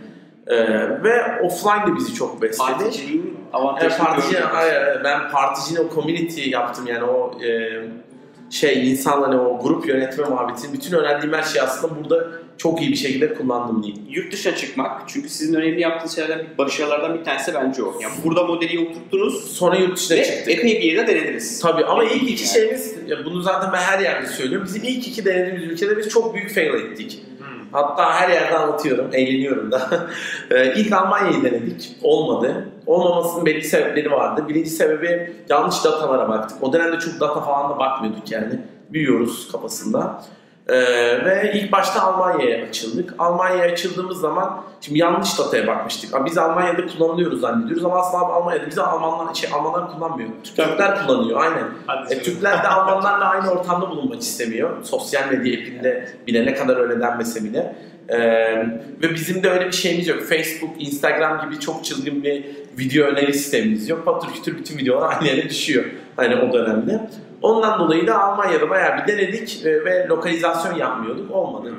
Ee, 0.46 0.56
ve 1.02 1.40
offline 1.42 1.86
de 1.86 1.96
bizi 1.96 2.14
çok 2.14 2.42
besledi. 2.42 2.68
particiliğin 2.72 3.22
Yani 3.22 3.34
avantajını 3.52 3.98
partici, 3.98 4.32
gördük. 4.32 4.48
hayır, 4.52 5.04
ben 5.04 5.30
particinin 5.30 5.88
o 5.88 5.94
community 5.94 6.50
yaptım 6.50 6.86
yani 6.86 7.04
o 7.04 7.42
e, 7.44 7.72
şey 8.52 8.90
insanların 8.90 9.38
o 9.38 9.58
grup 9.62 9.88
yönetme 9.88 10.24
muhabbetini 10.24 10.72
bütün 10.72 10.92
öğrendiğim 10.96 11.34
her 11.34 11.42
şeyi 11.42 11.62
aslında 11.62 11.94
burada 11.96 12.28
çok 12.58 12.80
iyi 12.82 12.90
bir 12.90 12.96
şekilde 12.96 13.34
kullandım 13.34 13.82
diyeyim. 13.82 14.02
Yurt 14.10 14.32
dışına 14.32 14.56
çıkmak. 14.56 15.08
Çünkü 15.08 15.28
sizin 15.28 15.54
önemli 15.54 15.80
yaptığınız 15.80 16.14
şeylerden, 16.14 16.46
başarılardan 16.58 17.18
bir 17.18 17.24
tanesi 17.24 17.54
bence 17.54 17.82
o. 17.82 17.94
Yani 18.02 18.14
burada 18.24 18.42
modeli 18.44 18.88
oturttunuz 18.88 19.52
Sonra 19.56 19.76
yurt 19.76 19.96
dışına 19.96 20.16
ve 20.18 20.24
çıktık. 20.24 20.48
epey 20.48 20.80
bir 20.80 20.82
yere 20.82 21.06
denediniz. 21.06 21.60
Tabii 21.60 21.84
ama 21.84 22.04
ilk 22.04 22.22
iki 22.30 22.42
Yani. 22.42 22.52
şeyimiz, 22.52 22.94
ya 23.06 23.24
bunu 23.24 23.42
zaten 23.42 23.72
ben 23.72 23.78
her 23.78 23.98
yerde 23.98 24.26
söylüyorum. 24.26 24.66
Bizim 24.66 24.84
ilk 24.84 25.08
iki 25.08 25.24
denediğimiz 25.24 25.62
ülkede 25.62 25.98
biz 25.98 26.08
çok 26.08 26.34
büyük 26.34 26.54
fail 26.54 26.74
ettik. 26.74 27.22
Hatta 27.72 28.12
her 28.12 28.28
yerde 28.28 28.58
anlatıyorum, 28.58 29.10
eğleniyorum 29.12 29.72
da. 29.72 29.88
Ee, 30.50 30.74
İlk 30.76 30.92
Almanya'yı 30.92 31.44
denedik, 31.44 31.96
olmadı. 32.02 32.68
Olmamasının 32.86 33.46
belli 33.46 33.64
sebepleri 33.64 34.10
vardı. 34.10 34.44
Birinci 34.48 34.70
sebebi 34.70 35.32
yanlış 35.48 35.84
datalara 35.84 36.28
baktık. 36.28 36.62
O 36.62 36.72
dönemde 36.72 36.98
çok 36.98 37.20
data 37.20 37.40
falan 37.40 37.70
da 37.70 37.78
bakmıyorduk 37.78 38.30
yani. 38.30 38.60
Büyüyoruz 38.90 39.52
kafasında. 39.52 40.22
Ee, 40.68 40.74
ve 41.24 41.52
ilk 41.54 41.72
başta 41.72 42.02
Almanya'ya 42.02 42.66
açıldık. 42.66 43.14
Almanya'ya 43.18 43.72
açıldığımız 43.72 44.20
zaman 44.20 44.64
şimdi 44.80 44.98
yanlış 44.98 45.38
dataya 45.38 45.66
bakmıştık. 45.66 46.24
Biz 46.24 46.38
Almanya'da 46.38 46.86
kullanılıyoruz 46.86 47.40
zannediyoruz 47.40 47.84
ama 47.84 47.94
aslında 47.96 48.24
Almanya'da 48.24 48.66
bizi 48.66 48.82
Almanlar, 48.82 49.34
şey, 49.34 49.50
Almanlar 49.52 49.92
kullanmıyor. 49.92 50.28
Türkler 50.56 51.06
kullanıyor 51.06 51.40
aynen. 51.40 51.64
Hadi 51.86 52.14
E, 52.14 52.22
Türkler 52.22 52.62
de 52.62 52.68
Almanlarla 52.68 53.24
aynı 53.24 53.50
ortamda 53.50 53.90
bulunmak 53.90 54.20
istemiyor. 54.20 54.84
Sosyal 54.84 55.28
medya 55.30 55.60
app'inde 55.60 56.08
bile 56.26 56.46
ne 56.46 56.54
kadar 56.54 56.76
öyle 56.76 57.00
denmese 57.00 57.44
bile. 57.44 57.76
E, 58.08 58.18
ve 59.02 59.14
bizim 59.14 59.42
de 59.42 59.50
öyle 59.50 59.66
bir 59.66 59.72
şeyimiz 59.72 60.08
yok. 60.08 60.22
Facebook, 60.22 60.70
Instagram 60.78 61.40
gibi 61.46 61.60
çok 61.60 61.84
çılgın 61.84 62.22
bir 62.22 62.44
video 62.78 63.06
öneri 63.06 63.34
sistemimiz 63.34 63.88
yok. 63.88 64.04
Patır 64.04 64.28
kütür 64.28 64.58
bütün 64.58 64.78
videolar 64.78 65.12
aynı 65.16 65.28
yere 65.28 65.48
düşüyor. 65.48 65.84
Hani 66.16 66.36
o 66.36 66.52
dönemde. 66.52 67.00
Ondan 67.42 67.78
dolayı 67.78 68.06
da 68.06 68.22
Almanya'da 68.22 68.70
bayağı 68.70 68.96
bir 68.98 69.12
denedik 69.12 69.66
e, 69.66 69.84
ve 69.84 70.06
lokalizasyon 70.08 70.74
yapmıyorduk. 70.74 71.30
Olmadı. 71.30 71.74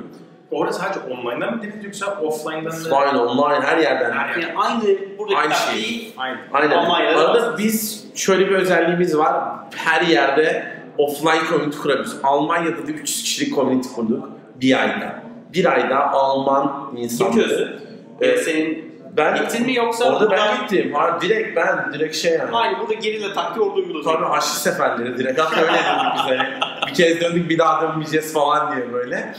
Orada 0.50 0.72
sadece 0.72 1.00
online'dan 1.00 1.54
mı 1.56 1.62
denediniz 1.62 1.84
yoksa 1.84 2.20
offline'dan 2.20 2.84
da? 2.90 2.94
Online, 2.96 3.18
online 3.18 3.66
her 3.66 3.78
yerden. 3.78 4.12
Her. 4.12 4.36
Yani 4.36 4.54
aynı 4.56 4.82
buradaki 5.18 5.38
Aynı 5.40 5.48
taktiği 5.52 6.12
Aynen. 6.16 6.38
Aynen. 6.52 6.70
Almanya'da 6.76 7.18
Arada 7.20 7.42
da- 7.52 7.58
biz 7.58 8.04
şöyle 8.14 8.46
bir 8.46 8.54
özelliğimiz 8.54 9.18
var. 9.18 9.34
Her 9.74 10.02
yerde 10.02 10.66
offline 10.98 11.40
community 11.48 11.78
kurabiliyoruz. 11.78 12.16
Almanya'da 12.22 12.86
da 12.86 12.92
300 12.92 13.22
kişilik 13.22 13.54
community 13.54 13.88
kurduk. 13.94 14.28
Bir 14.60 14.80
ayda. 14.82 15.22
Bir 15.52 15.72
ayda 15.72 16.10
Alman 16.12 16.90
Kim 16.90 17.02
insanları. 17.04 17.34
çözdü? 17.34 17.80
Ee, 18.20 18.36
senin 18.36 18.83
ben 19.16 19.36
gittin 19.36 19.66
mi 19.66 19.74
yoksa 19.74 20.04
orada 20.04 20.30
ben 20.30 20.38
buradan- 20.38 20.60
gittim. 20.60 20.94
Ha, 20.94 21.18
direkt 21.20 21.56
ben, 21.56 21.92
direkt 21.92 22.16
şey 22.16 22.32
yani. 22.32 22.50
Aynı 22.56 22.78
burada 22.80 22.94
gerilla 22.94 23.32
taktiği 23.32 23.62
orada 23.62 23.74
uyguladın. 23.74 24.04
Tabii 24.12 24.24
Haçlı 24.24 24.60
seferleri 24.60 25.18
direkt. 25.18 25.40
Hatta 25.40 25.60
öyle 25.60 25.72
dedik 25.72 26.14
biz 26.14 26.20
hani. 26.20 26.48
Bir 26.88 26.94
kez 26.94 27.20
döndük 27.20 27.50
bir 27.50 27.58
daha 27.58 27.82
dönmeyeceğiz 27.82 28.32
falan 28.32 28.76
diye 28.76 28.92
böyle. 28.92 29.34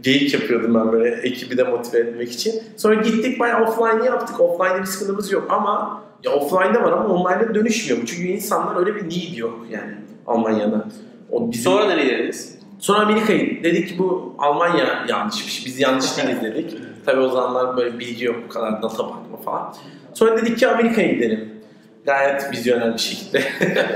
Geyik 0.00 0.34
yapıyordum 0.34 0.74
ben 0.74 0.92
böyle 0.92 1.08
ekibi 1.16 1.56
de 1.58 1.62
motive 1.62 1.98
etmek 1.98 2.32
için. 2.32 2.62
Sonra 2.76 2.94
gittik 2.94 3.40
bayağı 3.40 3.62
offline'ı 3.62 4.06
yaptık. 4.06 4.40
Offline'da 4.40 4.78
bir 4.80 4.84
sıkıntımız 4.86 5.32
yok 5.32 5.46
ama 5.50 6.02
ya 6.24 6.30
offline'da 6.30 6.82
var 6.82 6.92
ama 6.92 7.14
online'da 7.14 7.54
dönüşmüyor. 7.54 8.02
bu. 8.02 8.06
Çünkü 8.06 8.22
insanlar 8.28 8.76
öyle 8.80 8.94
bir 8.94 9.04
need 9.04 9.36
yok 9.36 9.58
yani 9.70 9.94
Almanya'da. 10.26 10.84
O 11.30 11.50
bizim... 11.52 11.72
Sonra 11.72 11.94
ne 11.94 12.06
dediniz? 12.06 12.59
Sonra 12.80 12.98
Amerika'yı 12.98 13.64
dedik 13.64 13.88
ki 13.88 13.98
bu 13.98 14.34
Almanya 14.38 15.04
yanlışmış. 15.08 15.66
Biz 15.66 15.80
yanlış 15.80 16.16
değiliz 16.16 16.42
dedik. 16.42 16.76
Tabii 17.06 17.20
o 17.20 17.28
zamanlar 17.28 17.76
böyle 17.76 17.98
bilgi 17.98 18.24
yok 18.24 18.36
bu 18.44 18.48
kadar 18.48 18.82
data 18.82 19.04
bakma 19.04 19.36
falan. 19.44 19.74
Sonra 20.14 20.36
dedik 20.36 20.58
ki 20.58 20.68
Amerika'ya 20.68 21.12
gidelim. 21.12 21.50
Gayet 22.04 22.52
vizyoner 22.52 22.94
bir 22.94 22.98
şekilde. 22.98 23.42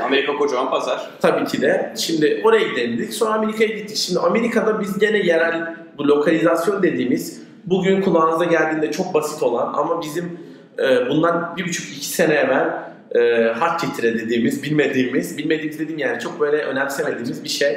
Amerika 0.05 0.37
kocaman 0.37 0.71
pazar. 0.71 1.11
Tabii 1.21 1.45
ki 1.45 1.63
de. 1.63 1.95
Şimdi 1.99 2.41
oraya 2.45 2.69
gidelim 2.69 2.99
dedik. 2.99 3.15
Sonra 3.15 3.35
Amerika'ya 3.35 3.69
gittik. 3.69 3.97
Şimdi 3.97 4.21
Amerika'da 4.21 4.81
biz 4.81 4.99
gene 4.99 5.19
yerel 5.19 5.75
bu 5.99 6.09
lokalizasyon 6.09 6.83
dediğimiz 6.83 7.43
bugün 7.65 8.03
kulağınıza 8.03 8.45
geldiğinde 8.45 8.93
çok 8.93 9.15
basit 9.15 9.43
olan 9.43 9.73
ama 9.75 10.03
bizim 10.03 10.39
e, 10.79 11.09
bundan 11.09 11.55
bir 11.57 11.65
buçuk 11.69 11.97
iki 11.97 12.07
sene 12.07 12.35
evvel 12.35 12.69
e, 13.15 13.53
hak 13.53 13.81
getire 13.81 14.15
dediğimiz, 14.15 14.63
bilmediğimiz, 14.63 15.39
bilmediğimiz 15.39 15.79
dediğim 15.79 15.99
yani 15.99 16.21
çok 16.21 16.41
böyle 16.41 16.57
önemsemediğimiz 16.57 17.45
bir 17.45 17.49
şey. 17.49 17.77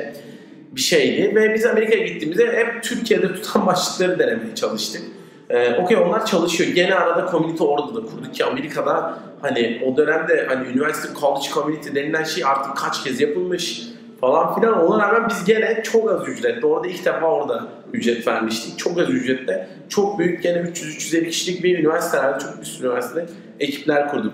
Bir 0.72 0.82
şeydi. 0.82 1.36
Ve 1.36 1.54
biz 1.54 1.66
Amerika'ya 1.66 2.08
gittiğimizde 2.08 2.46
hep 2.46 2.84
Türkiye'de 2.84 3.34
tutan 3.34 3.66
başlıkları 3.68 4.20
denemeye 4.20 4.56
çalıştık. 4.56 5.02
Ee, 5.50 5.74
Okey 5.74 5.98
onlar 5.98 6.26
çalışıyor. 6.26 6.70
Gene 6.70 6.96
arada 6.96 7.32
community 7.32 7.64
orada 7.64 7.96
da 7.96 8.06
kurduk 8.06 8.34
ki 8.34 8.46
Amerika'da 8.46 9.20
hani 9.42 9.82
o 9.86 9.98
dönemde 9.98 10.46
hani 10.48 10.68
üniversite 10.68 11.20
college 11.20 11.48
community 11.54 11.90
denilen 11.96 12.24
şey 12.24 12.46
artık 12.46 12.78
kaç 12.78 13.04
kez 13.04 13.22
yapılmış 13.22 13.84
falan 14.22 14.56
filan. 14.56 14.86
Ona 14.86 15.08
rağmen 15.08 15.30
biz 15.30 15.46
gene 15.46 15.84
çok 15.84 16.12
az 16.12 16.28
ücretle 16.28 16.66
orada 16.68 16.88
ilk 16.88 17.06
defa 17.06 17.26
orada 17.26 17.68
ücret 17.94 18.28
vermiştik. 18.28 18.80
Çok 18.80 19.00
az 19.00 19.10
ücretle 19.10 19.70
çok 19.90 20.20
büyük 20.20 20.44
gene 20.44 20.58
300-350 20.58 21.30
kişilik 21.30 21.64
bir 21.64 21.80
üniversitelerde 21.80 22.40
çok 22.40 22.66
sürü 22.68 22.88
üniversitede 22.88 23.26
ekipler 23.60 24.10
kurduk. 24.10 24.34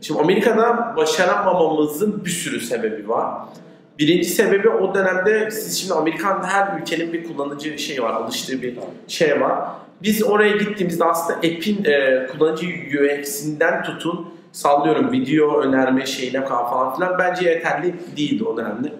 Şimdi 0.00 0.20
Amerika'da 0.20 0.94
başaramamamızın 0.96 2.24
bir 2.24 2.30
sürü 2.30 2.60
sebebi 2.60 3.08
var. 3.08 3.34
Birinci 3.98 4.28
sebebi 4.28 4.68
o 4.68 4.94
dönemde 4.94 5.50
siz 5.50 5.80
şimdi 5.80 5.94
Amerikan 5.94 6.42
her 6.44 6.80
ülkenin 6.80 7.12
bir 7.12 7.24
kullanıcı 7.24 7.78
şeyi 7.78 8.02
var, 8.02 8.10
alıştığı 8.10 8.62
bir 8.62 8.74
şey 9.08 9.40
var. 9.40 9.68
Biz 10.02 10.22
oraya 10.22 10.56
gittiğimizde 10.56 11.04
aslında 11.04 11.38
app'in 11.38 11.84
e, 11.84 12.26
kullanıcı 12.26 12.66
UX'inden 12.66 13.82
tutun 13.82 14.28
sallıyorum 14.52 15.12
video 15.12 15.60
önerme 15.60 16.06
şeyine 16.06 16.44
falan 16.44 16.94
filan 16.94 17.18
bence 17.18 17.50
yeterli 17.50 17.94
değildi 18.16 18.44
o 18.44 18.56
dönemde. 18.56 18.92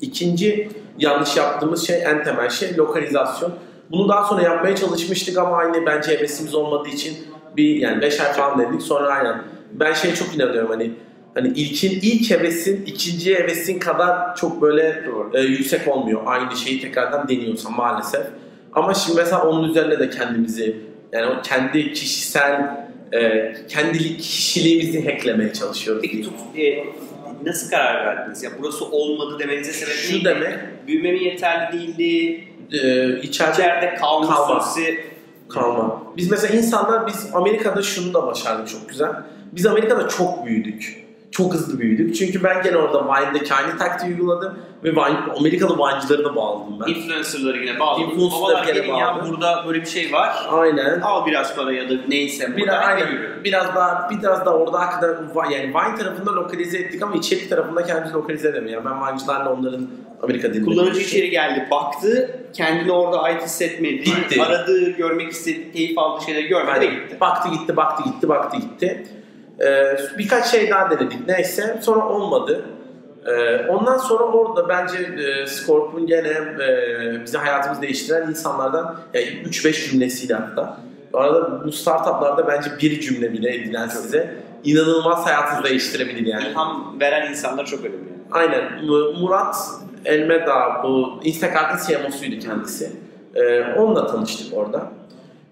İkinci 0.00 0.68
yanlış 0.98 1.36
yaptığımız 1.36 1.86
şey 1.86 2.02
en 2.02 2.24
temel 2.24 2.50
şey 2.50 2.76
lokalizasyon. 2.76 3.52
Bunu 3.90 4.08
daha 4.08 4.24
sonra 4.24 4.42
yapmaya 4.42 4.76
çalışmıştık 4.76 5.38
ama 5.38 5.56
aynı 5.56 5.86
bence 5.86 6.18
hevesimiz 6.18 6.54
olmadığı 6.54 6.88
için 6.88 7.16
bir 7.56 7.76
yani 7.76 8.02
5 8.02 8.20
ay 8.20 8.32
falan 8.32 8.58
dedik 8.58 8.82
sonra 8.82 9.08
aynen. 9.08 9.42
Ben 9.72 9.92
şeye 9.92 10.14
çok 10.14 10.34
inanıyorum 10.34 10.70
hani 10.70 10.92
hani 11.34 11.48
ilkin 11.48 11.90
ilk 12.02 12.30
hevesin 12.30 12.84
ikinci 12.86 13.34
hevesin 13.34 13.78
kadar 13.78 14.36
çok 14.36 14.62
böyle 14.62 15.02
e, 15.34 15.40
yüksek 15.40 15.88
olmuyor. 15.88 16.22
Aynı 16.26 16.56
şeyi 16.56 16.80
tekrardan 16.80 17.28
deniyorsan 17.28 17.72
maalesef. 17.72 18.26
Ama 18.72 18.94
şimdi 18.94 19.16
mesela 19.18 19.42
onun 19.48 19.68
üzerine 19.70 19.98
de 19.98 20.10
kendimizi 20.10 20.76
yani 21.12 21.26
o 21.26 21.42
kendi 21.42 21.92
kişisel 21.92 22.86
e, 23.12 23.52
kendi 23.68 24.16
kişiliğimizi 24.16 25.04
hacklemeye 25.04 25.52
çalışıyoruz. 25.52 26.02
Peki 26.02 26.22
tut, 26.22 26.34
e, 26.58 26.84
nasıl 27.46 27.70
karar 27.70 28.06
verdiniz? 28.06 28.42
Ya 28.42 28.50
burası 28.62 28.84
olmadı 28.84 29.38
demenize 29.38 29.72
sebep 29.72 29.94
Şu 29.94 30.12
neydi? 30.14 30.24
demek 30.24 30.54
Büyüme 30.86 31.12
mi 31.12 31.24
yeterli 31.24 31.78
değildi? 31.78 32.44
e, 32.72 32.78
içeride 33.22 33.52
İçeride 33.52 33.94
kalma 34.00 34.34
Kalma. 34.34 34.60
süresi 34.60 35.00
kalma. 35.48 36.02
Biz 36.16 36.30
mesela 36.30 36.56
insanlar 36.56 37.06
biz 37.06 37.26
Amerika'da 37.32 37.82
şunu 37.82 38.14
da 38.14 38.26
başardık 38.26 38.68
çok 38.68 38.88
güzel. 38.88 39.10
Biz 39.52 39.66
Amerika'da 39.66 40.08
çok 40.08 40.46
büyüdük. 40.46 41.03
Çok 41.34 41.54
hızlı 41.54 41.78
büyüdük. 41.78 42.16
Çünkü 42.16 42.44
ben 42.44 42.62
gene 42.62 42.76
orada 42.76 43.04
Vine'daki 43.04 43.54
aynı 43.54 43.78
taktiği 43.78 44.12
uyguladım 44.12 44.58
ve 44.84 44.90
Vine, 44.92 45.18
Amerikalı 45.38 45.78
Vine'cıları 45.78 46.24
da 46.24 46.36
bağladım 46.36 46.80
ben. 46.80 46.92
influencerları 46.92 47.58
yine 47.58 47.80
bağladınız. 47.80 48.12
Influencerları 48.12 48.66
gene 48.66 48.78
gelin 48.78 48.94
ya 48.94 49.06
bağladım. 49.06 49.30
burada 49.30 49.64
böyle 49.66 49.80
bir 49.80 49.86
şey 49.86 50.12
var. 50.12 50.46
Aynen. 50.50 51.00
Al 51.00 51.26
biraz 51.26 51.56
para 51.56 51.72
ya 51.72 51.90
da 51.90 51.94
neyse. 52.08 52.56
Bir 52.56 52.62
burada. 52.62 52.78
aynen. 52.78 53.12
Yürü. 53.12 53.40
Biraz 53.44 53.74
daha 53.74 54.10
biraz 54.10 54.46
daha 54.46 54.54
orada 54.54 54.80
hakikaten 54.80 55.50
yani 55.50 55.74
Vine 55.74 55.96
tarafında 55.98 56.32
lokalize 56.32 56.78
ettik 56.78 57.02
ama 57.02 57.16
içerik 57.16 57.50
tarafında 57.50 57.84
kendimizi 57.84 58.14
lokalize 58.14 58.48
edemiyor. 58.48 58.84
Ben 58.84 59.06
Vine'cılarla 59.06 59.52
onların 59.52 59.88
Amerika 60.22 60.54
dilini 60.54 60.64
Kullanıcı 60.64 61.00
içeri 61.00 61.30
geldi, 61.30 61.68
baktı, 61.70 62.40
kendini 62.52 62.92
orada 62.92 63.22
ait 63.22 63.42
hissetmedi. 63.42 64.04
Gitti. 64.04 64.42
Aradığı, 64.42 64.90
görmek 64.90 65.32
istediği, 65.32 65.72
keyif 65.72 65.98
aldığı 65.98 66.24
şeyleri 66.24 66.46
görmedi 66.46 66.70
Aynen. 66.70 66.90
gitti. 66.94 67.16
Baktı 67.20 67.48
gitti, 67.48 67.76
baktı 67.76 68.02
gitti, 68.04 68.28
baktı 68.28 68.56
gitti. 68.56 69.06
Ee, 69.60 69.96
birkaç 70.18 70.46
şey 70.46 70.70
daha 70.70 70.90
denedik 70.90 71.28
neyse. 71.28 71.78
Sonra 71.82 72.08
olmadı. 72.08 72.64
Ee, 73.26 73.66
ondan 73.68 73.96
sonra 73.98 74.24
orada 74.24 74.68
bence 74.68 74.98
e, 74.98 75.46
Scorp'un 75.46 76.06
gene 76.06 76.28
e, 76.28 77.24
bize 77.24 77.38
hayatımızı 77.38 77.82
değiştiren 77.82 78.28
insanlardan 78.28 78.96
yani 79.14 79.24
3-5 79.26 79.90
cümlesiyle 79.90 80.34
hatta. 80.34 80.76
Bu 81.12 81.20
arada 81.20 81.64
bu 81.64 81.72
startuplarda 81.72 82.46
bence 82.48 82.70
bir 82.82 83.00
cümle 83.00 83.32
bile 83.32 83.54
edilen 83.54 83.88
size 83.88 84.34
inanılmaz 84.64 85.26
hayatınızı 85.26 85.64
değiştirebilir 85.64 86.26
yani. 86.26 86.48
İlham 86.48 86.96
veren 87.00 87.30
insanlar 87.30 87.66
çok 87.66 87.80
önemli. 87.80 87.98
Aynen. 88.30 88.84
Mu- 88.84 89.12
Murat 89.20 89.56
Elmeda 90.04 90.80
bu 90.84 91.20
Instacart'ın 91.24 91.86
CMO'suydu 91.94 92.38
kendisi. 92.38 92.92
Ee, 93.34 93.62
onunla 93.78 94.06
tanıştık 94.06 94.58
orada. 94.58 94.82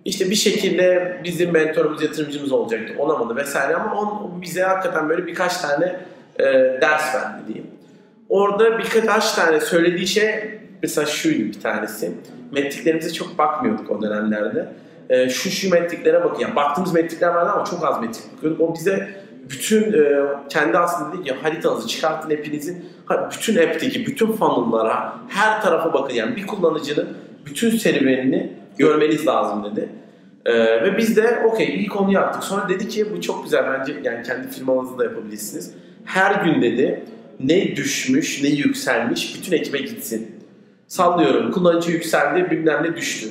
İşte 0.04 0.30
bir 0.30 0.34
şekilde 0.34 1.16
bizim 1.24 1.52
mentorumuz, 1.52 2.02
yatırımcımız 2.02 2.52
olacaktı. 2.52 2.94
Olamadı 2.98 3.36
vesaire 3.36 3.76
ama 3.76 4.00
on, 4.00 4.42
bize 4.42 4.62
hakikaten 4.62 5.08
böyle 5.08 5.26
birkaç 5.26 5.56
tane 5.56 5.96
e, 6.38 6.44
ders 6.80 7.14
verdi 7.14 7.42
diyeyim. 7.48 7.66
Orada 8.28 8.78
birkaç 8.78 9.32
tane 9.32 9.60
söylediği 9.60 10.06
şey 10.06 10.60
mesela 10.82 11.06
şuydu 11.06 11.44
bir 11.44 11.60
tanesi. 11.60 12.10
Metriklerimize 12.52 13.12
çok 13.12 13.38
bakmıyorduk 13.38 13.90
o 13.90 14.02
dönemlerde. 14.02 14.68
E, 15.10 15.28
şu 15.28 15.50
şu 15.50 15.70
metriklere 15.70 16.24
bakın. 16.24 16.40
Yani 16.40 16.56
baktığımız 16.56 16.92
metrikler 16.94 17.28
vardı 17.28 17.50
ama 17.54 17.64
çok 17.64 17.84
az 17.84 18.00
metrik 18.00 18.36
bakıyorduk. 18.36 18.60
O 18.60 18.74
bize 18.74 19.08
bütün 19.50 19.92
e, 19.92 20.22
kendi 20.48 20.78
aslında 20.78 21.12
dedi 21.12 21.22
ki 21.22 21.32
haritanızı 21.42 21.88
çıkartın 21.88 22.30
hepinizin 22.30 22.84
bütün 23.32 23.56
app'teki 23.56 24.06
bütün 24.06 24.32
funnel'lara 24.32 25.12
her 25.28 25.62
tarafa 25.62 25.92
bakın 25.92 26.14
yani 26.14 26.36
bir 26.36 26.46
kullanıcının 26.46 27.08
bütün 27.46 27.70
serüvenini 27.70 28.61
görmeniz 28.78 29.26
lazım 29.26 29.64
dedi. 29.64 29.88
E, 30.46 30.54
ve 30.54 30.98
biz 30.98 31.16
de 31.16 31.42
okey 31.46 31.84
ilk 31.84 32.00
onu 32.00 32.12
yaptık. 32.12 32.44
Sonra 32.44 32.68
dedi 32.68 32.88
ki 32.88 33.06
bu 33.16 33.20
çok 33.20 33.44
güzel 33.44 33.64
bence 33.66 33.94
yani 34.04 34.22
kendi 34.22 34.48
firmanızda 34.48 34.98
da 34.98 35.04
yapabilirsiniz. 35.04 35.74
Her 36.04 36.44
gün 36.44 36.62
dedi 36.62 37.04
ne 37.40 37.76
düşmüş 37.76 38.42
ne 38.42 38.48
yükselmiş 38.48 39.36
bütün 39.36 39.52
ekibe 39.52 39.78
gitsin. 39.78 40.30
Sallıyorum 40.86 41.50
kullanıcı 41.50 41.90
yükseldi 41.90 42.50
bilmem 42.50 42.82
ne 42.82 42.96
düştü 42.96 43.28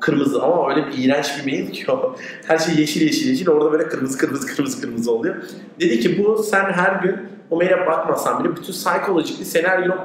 kırmızı 0.00 0.42
ama 0.42 0.70
öyle 0.70 0.86
bir 0.86 1.04
iğrenç 1.04 1.26
bir 1.38 1.52
mail 1.52 1.72
ki 1.72 1.92
o. 1.92 2.16
Her 2.46 2.58
şey 2.58 2.74
yeşil 2.74 3.00
yeşil 3.00 3.28
yeşil 3.30 3.48
orada 3.48 3.72
böyle 3.72 3.88
kırmızı 3.88 4.18
kırmızı 4.18 4.46
kırmızı 4.46 4.80
kırmızı 4.80 5.12
oluyor. 5.12 5.36
Dedi 5.80 6.00
ki 6.00 6.24
bu 6.24 6.42
sen 6.42 6.64
her 6.64 7.02
gün 7.02 7.16
o 7.50 7.56
maile 7.56 7.86
bakmasan 7.86 8.44
bile 8.44 8.56
bütün 8.56 8.72
psikolojik 8.72 9.46
seni 9.46 9.66
her 9.66 9.78
gün 9.78 9.90
o. 9.90 9.96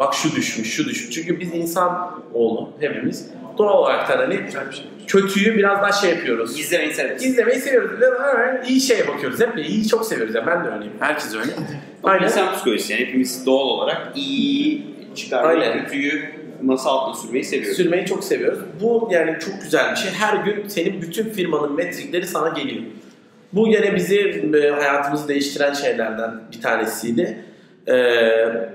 Bak 0.00 0.14
şu 0.14 0.36
düşmüş 0.36 0.74
şu 0.74 0.84
düşmüş. 0.84 1.14
Çünkü 1.14 1.40
biz 1.40 1.54
insan 1.54 2.22
oğlu 2.34 2.72
hepimiz 2.80 3.30
doğal 3.58 3.78
olarak 3.78 4.08
da 4.08 4.18
hani 4.18 4.40
kötüyü 5.06 5.56
biraz 5.56 5.82
daha 5.82 5.92
şey 5.92 6.10
yapıyoruz. 6.10 6.56
Gizlemeyi 6.56 6.94
severiz. 6.94 7.24
İzlemeyi 7.24 7.60
seviyoruz. 7.60 8.00
Ha, 8.18 8.60
iyi 8.68 8.80
şeye 8.80 9.08
bakıyoruz. 9.08 9.40
Hep 9.40 9.58
iyi 9.58 9.88
çok 9.88 10.06
seviyoruz. 10.06 10.34
Yani 10.34 10.46
ben 10.46 10.64
de 10.64 10.68
öyleyim. 10.68 10.92
Herkes 11.00 11.34
öyle. 11.34 11.52
Aynen. 12.04 12.24
İnsan 12.24 12.54
psikolojisi 12.54 12.92
yani 12.92 13.06
hepimiz 13.06 13.46
doğal 13.46 13.66
olarak 13.66 14.12
iyi 14.14 14.86
çıkarmayı, 15.14 15.60
Aynen. 15.60 15.84
kötüyü 15.84 16.22
masa 16.62 16.90
altına 16.90 17.14
sürmeyi 17.14 17.44
seviyoruz. 17.44 17.76
Sürmeyi 17.76 18.06
çok 18.06 18.24
seviyoruz. 18.24 18.58
Bu 18.82 19.08
yani 19.12 19.36
çok 19.40 19.62
güzel 19.62 19.92
bir 19.92 19.96
şey. 19.96 20.10
Her 20.10 20.44
gün 20.44 20.68
senin 20.68 21.02
bütün 21.02 21.30
firmanın 21.30 21.76
metrikleri 21.76 22.26
sana 22.26 22.48
geliyor. 22.48 22.82
Bu 23.52 23.68
gene 23.70 23.96
bizi 23.96 24.18
e, 24.54 24.70
hayatımızı 24.70 25.28
değiştiren 25.28 25.72
şeylerden 25.72 26.40
bir 26.52 26.60
tanesiydi. 26.60 27.44
Ee, 27.88 28.70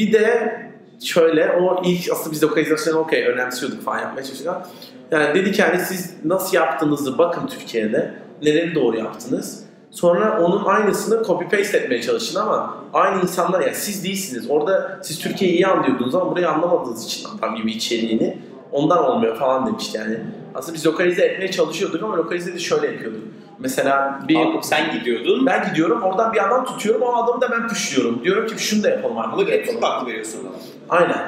bir 0.00 0.12
de 0.12 0.56
şöyle 1.04 1.52
o 1.52 1.82
ilk 1.84 2.12
aslında 2.12 2.32
biz 2.32 2.42
lokalizasyonu 2.42 2.98
okey 2.98 3.26
önemsiyorduk 3.26 3.82
falan 3.82 3.98
yapmaya 3.98 4.24
çalışıyorduk. 4.24 4.62
Yani 5.10 5.34
dedik 5.34 5.58
yani 5.58 5.80
siz 5.80 6.14
nasıl 6.24 6.56
yaptığınızı 6.56 7.18
bakın 7.18 7.46
Türkiye'de. 7.46 8.14
Neleri 8.42 8.74
doğru 8.74 8.96
yaptınız. 8.96 9.64
Sonra 9.90 10.40
onun 10.42 10.64
aynısını 10.64 11.24
copy 11.24 11.56
paste 11.56 11.78
etmeye 11.78 12.02
çalışın 12.02 12.40
ama 12.40 12.76
aynı 12.92 13.22
insanlar 13.22 13.60
yani 13.60 13.74
siz 13.74 14.04
değilsiniz. 14.04 14.50
Orada 14.50 14.98
siz 15.02 15.18
Türkiye'yi 15.18 15.56
iyi 15.56 15.66
anlıyordunuz 15.66 16.14
ama 16.14 16.30
burayı 16.30 16.48
anlamadığınız 16.48 17.04
için 17.04 17.28
adam 17.38 17.56
gibi 17.56 17.72
içeriğini 17.72 18.38
ondan 18.72 19.04
olmuyor 19.04 19.36
falan 19.36 19.66
demişti 19.66 19.98
yani. 19.98 20.18
Aslında 20.54 20.74
biz 20.74 20.86
lokalize 20.86 21.24
etmeye 21.24 21.50
çalışıyorduk 21.50 22.02
ama 22.02 22.16
lokalize 22.16 22.54
de 22.54 22.58
şöyle 22.58 22.86
yapıyorduk. 22.86 23.22
Mesela 23.60 24.20
bir 24.28 24.34
Kalkıp 24.34 24.64
sen 24.64 24.92
gidiyordun 24.92 25.46
ben 25.46 25.68
gidiyorum 25.68 26.02
oradan 26.02 26.32
bir 26.32 26.48
adam 26.48 26.64
tutuyorum 26.64 27.02
o 27.02 27.24
adamı 27.24 27.40
da 27.40 27.50
ben 27.50 27.68
pushluyorum. 27.68 28.24
Diyorum 28.24 28.46
ki 28.46 28.58
şunu 28.58 28.82
da 28.82 28.88
yapalım 28.90 29.18
ama 29.18 29.32
bunu 29.36 29.50
yapalım. 29.50 29.74
Türk 29.74 29.84
haklı 29.84 30.06
veriyorsun 30.06 30.40
ona. 30.40 30.50
Aynen. 30.98 31.18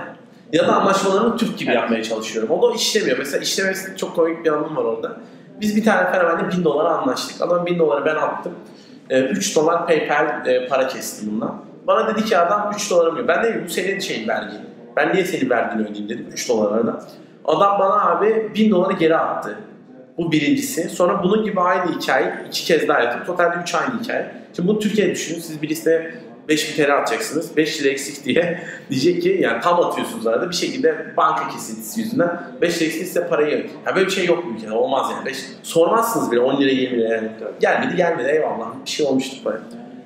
Ya 0.52 0.68
da 0.68 0.76
anlaşmalarını 0.76 1.36
Türk 1.36 1.58
gibi 1.58 1.70
Evet. 1.70 1.80
yapmaya 1.80 2.02
çalışıyorum. 2.02 2.50
O 2.50 2.70
da 2.70 2.74
işlemiyor. 2.74 3.18
Mesela 3.18 3.42
işlemesi 3.42 3.96
çok 3.96 4.16
komik 4.16 4.44
bir 4.44 4.52
anım 4.52 4.76
var 4.76 4.84
orada. 4.84 5.16
Biz 5.60 5.76
bir 5.76 5.84
tane 5.84 6.12
fenomenle 6.12 6.52
1000 6.56 6.64
dolara 6.64 6.88
anlaştık. 6.88 7.42
Adam 7.42 7.66
1000 7.66 7.78
doları 7.78 8.04
ben 8.04 8.16
attım. 8.16 8.52
3 9.10 9.56
dolar 9.56 9.86
PayPal 9.86 10.46
e, 10.46 10.68
para 10.68 10.88
kesti 10.88 11.30
bundan. 11.30 11.56
Bana 11.86 12.08
dedi 12.08 12.24
ki 12.24 12.38
adam 12.38 12.72
3 12.76 12.90
dolarım 12.90 13.16
yok. 13.16 13.28
Ben 13.28 13.42
dedim 13.44 13.64
bu 13.66 13.70
senin 13.70 13.98
şeyin 14.00 14.28
vergin. 14.28 14.60
Ben 14.96 15.14
niye 15.14 15.24
senin 15.24 15.50
vergini 15.50 15.82
ödeyeyim 15.82 16.08
dedim 16.08 16.26
3 16.32 16.48
dolara 16.48 16.86
da. 16.86 17.02
Adam 17.44 17.78
bana 17.78 18.10
abi 18.10 18.50
1000 18.54 18.70
doları 18.70 18.92
geri 18.92 19.16
attı. 19.16 19.58
Bu 20.18 20.32
birincisi. 20.32 20.88
Sonra 20.88 21.22
bunun 21.22 21.44
gibi 21.44 21.60
aynı 21.60 21.98
hikaye 21.98 22.34
iki 22.48 22.64
kez 22.64 22.88
daha 22.88 23.00
yaptım. 23.00 23.24
Totalde 23.26 23.56
3 23.62 23.74
aynı 23.74 24.00
hikaye. 24.02 24.34
Şimdi 24.56 24.68
bunu 24.68 24.78
Türkiye'de 24.78 25.12
düşünün. 25.12 25.40
Siz 25.40 25.62
birisine 25.62 26.10
5 26.48 26.78
bin 26.78 26.84
TL 26.84 26.96
atacaksınız. 26.96 27.56
5 27.56 27.80
lira 27.80 27.88
eksik 27.88 28.24
diye 28.24 28.62
diyecek 28.90 29.22
ki 29.22 29.38
yani 29.40 29.60
tam 29.60 29.80
atıyorsunuz 29.80 30.26
arada 30.26 30.50
bir 30.50 30.54
şekilde 30.54 31.16
banka 31.16 31.48
kesintisi 31.48 32.00
yüzünden 32.00 32.42
5 32.60 32.76
lira 32.76 32.84
eksik 32.84 33.06
size 33.06 33.28
parayı 33.28 33.70
ya 33.86 33.96
böyle 33.96 34.06
bir 34.06 34.12
şey 34.12 34.26
yok 34.26 34.44
ülkede 34.56 34.72
olmaz 34.72 35.10
yani. 35.10 35.26
Beş, 35.26 35.36
sormazsınız 35.62 36.32
bile 36.32 36.40
10 36.40 36.60
lira 36.60 36.70
20 36.70 36.98
lira 36.98 37.14
yani. 37.14 37.30
Gelmedi 37.60 37.96
gelmedi 37.96 38.28
eyvallah 38.28 38.66
bir 38.84 38.90
şey 38.90 39.06
olmuştu 39.06 39.36
böyle 39.44 39.58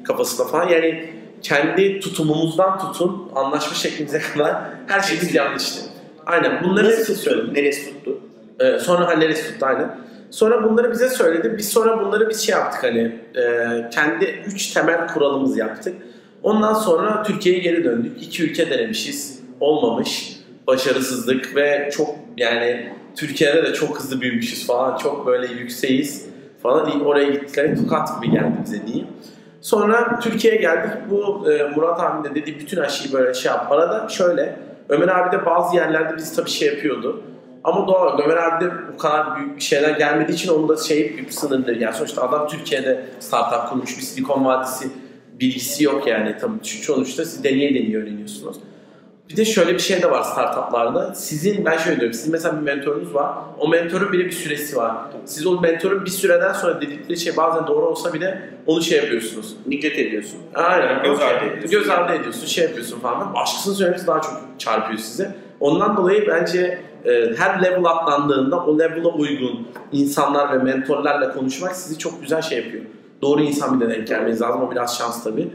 kafasında 0.05 0.49
falan 0.49 0.69
yani 0.69 1.11
kendi 1.43 2.01
tutumumuzdan 2.01 2.79
tutun 2.79 3.31
anlaşma 3.35 3.75
şeklimize 3.75 4.19
kadar 4.35 4.57
her 4.87 5.01
şeyimiz 5.01 5.35
yanlıştı. 5.35 5.81
Aynen 6.27 6.65
bunları 6.65 6.87
Nasıl 6.87 7.15
söyledim. 7.15 7.55
Neresi 7.55 7.91
tuttu? 7.91 8.21
Ee, 8.61 8.79
sonra 8.79 9.07
halleri 9.07 9.35
tuttu 9.35 9.67
aynen. 9.67 9.99
Sonra 10.31 10.65
bunları 10.65 10.93
bize 10.93 11.09
söyledi. 11.09 11.55
Biz 11.59 11.69
sonra 11.69 12.01
bunları 12.05 12.29
biz 12.29 12.41
şey 12.41 12.55
yaptık 12.55 12.85
hani 12.85 13.21
e, 13.35 13.67
kendi 13.91 14.25
üç 14.47 14.73
temel 14.73 15.09
kuralımız 15.09 15.59
yaptık. 15.59 15.95
Ondan 16.43 16.75
sonra 16.75 17.23
Türkiye'ye 17.23 17.61
geri 17.61 17.85
döndük. 17.85 18.23
İki 18.23 18.45
ülke 18.45 18.71
denemişiz. 18.71 19.41
Olmamış. 19.61 20.37
Başarısızlık 20.67 21.57
ve 21.57 21.91
çok 21.93 22.09
yani 22.37 22.93
Türkiye'de 23.17 23.63
de 23.63 23.73
çok 23.73 23.99
hızlı 23.99 24.21
büyümüşüz 24.21 24.67
falan. 24.67 24.97
Çok 24.97 25.27
böyle 25.27 25.47
yükseğiz 25.47 26.27
falan. 26.63 26.91
İlk 26.91 27.07
Oraya 27.07 27.31
gittik. 27.31 27.57
Hani 27.57 27.83
tokat 27.83 28.23
gibi 28.23 28.33
geldi 28.33 28.57
bize 28.65 28.87
diyeyim. 28.87 29.07
Sonra 29.61 30.21
Türkiye'ye 30.21 30.61
geldik. 30.61 30.91
Bu 31.11 31.51
e, 31.51 31.63
Murat 31.77 32.01
abinin 32.01 32.35
de 32.35 32.41
dediği 32.41 32.59
bütün 32.61 32.77
aşıyı 32.77 33.13
böyle 33.13 33.35
şey 33.35 33.53
yap. 33.53 33.73
Arada 33.73 34.09
şöyle 34.09 34.57
Ömer 34.89 35.09
abi 35.09 35.37
de 35.37 35.47
bazı 35.47 35.77
yerlerde 35.77 36.17
bizi 36.17 36.37
tabii 36.37 36.51
şey 36.51 36.69
yapıyordu. 36.69 37.23
Ama 37.67 37.89
doğal 37.89 38.19
Ömer 38.19 38.37
abi 38.37 38.65
de 38.65 38.71
bu 38.95 38.99
kadar 38.99 39.37
büyük 39.37 39.57
bir 39.57 39.63
şeyler 39.63 39.91
gelmediği 39.91 40.35
için 40.35 40.49
onun 40.49 40.69
da 40.69 40.77
şey 40.77 41.19
bir 41.19 41.31
sınırlı. 41.31 41.73
Yani 41.73 41.95
sonuçta 41.95 42.23
adam 42.23 42.49
Türkiye'de 42.49 43.05
startup 43.21 43.71
kurmuş 43.71 43.99
bir 43.99 44.03
Silikon 44.03 44.45
Vadisi 44.45 44.89
bilgisi 45.41 45.85
yok 45.85 46.07
yani. 46.07 46.37
Tabii 46.41 46.53
sonuçta 46.63 47.25
siz 47.25 47.45
deneye 47.45 47.75
deneye 47.75 47.99
öğreniyorsunuz. 47.99 48.57
Bir 49.29 49.37
de 49.37 49.45
şöyle 49.45 49.75
bir 49.75 49.79
şey 49.79 50.03
de 50.03 50.11
var 50.11 50.23
startuplarda. 50.23 51.15
Sizin, 51.15 51.65
ben 51.65 51.77
şöyle 51.77 52.01
diyorum, 52.01 52.15
sizin 52.15 52.33
mesela 52.33 52.57
bir 52.57 52.63
mentorunuz 52.63 53.15
var. 53.15 53.33
O 53.59 53.69
mentorun 53.69 54.13
bile 54.13 54.25
bir 54.25 54.33
süresi 54.33 54.77
var. 54.77 54.97
Siz 55.25 55.47
o 55.47 55.61
mentorun 55.61 56.05
bir 56.05 56.11
süreden 56.11 56.53
sonra 56.53 56.81
dedikleri 56.81 57.21
şey 57.21 57.37
bazen 57.37 57.67
doğru 57.67 57.87
olsa 57.87 58.13
bile 58.13 58.51
onu 58.67 58.83
şey 58.83 58.99
yapıyorsunuz. 58.99 59.57
Niklet 59.67 59.99
ediyorsun. 59.99 60.39
Aynen. 60.55 61.03
Göz 61.03 61.21
ardı 61.21 61.45
ediyorsun. 61.45 61.71
Göz 61.71 61.91
ardı 61.91 62.13
ediyorsun, 62.13 62.47
şey 62.47 62.65
yapıyorsun 62.65 63.01
falan. 63.01 63.35
Başkasının 63.35 63.75
söylemesi 63.75 64.07
daha 64.07 64.21
çok 64.21 64.33
çarpıyor 64.59 64.99
size. 64.99 65.35
Ondan 65.61 65.97
dolayı 65.97 66.27
bence 66.29 66.79
her 67.37 67.63
level 67.63 67.85
atlandığında 67.85 68.65
o 68.65 68.79
level'a 68.79 69.09
uygun 69.09 69.69
insanlar 69.93 70.53
ve 70.53 70.63
mentorlarla 70.63 71.33
konuşmak 71.33 71.77
sizi 71.77 71.99
çok 71.99 72.23
güzel 72.23 72.43
şey 72.43 72.59
yapıyor. 72.59 72.85
Doğru 73.23 73.43
insan 73.43 73.81
bir 73.81 73.87
de 73.87 73.95
denk 73.95 74.07
gelmeniz 74.07 74.41
lazım. 74.41 74.63
O 74.63 74.71
biraz 74.71 74.99
şans 74.99 75.25
tabii. 75.25 75.49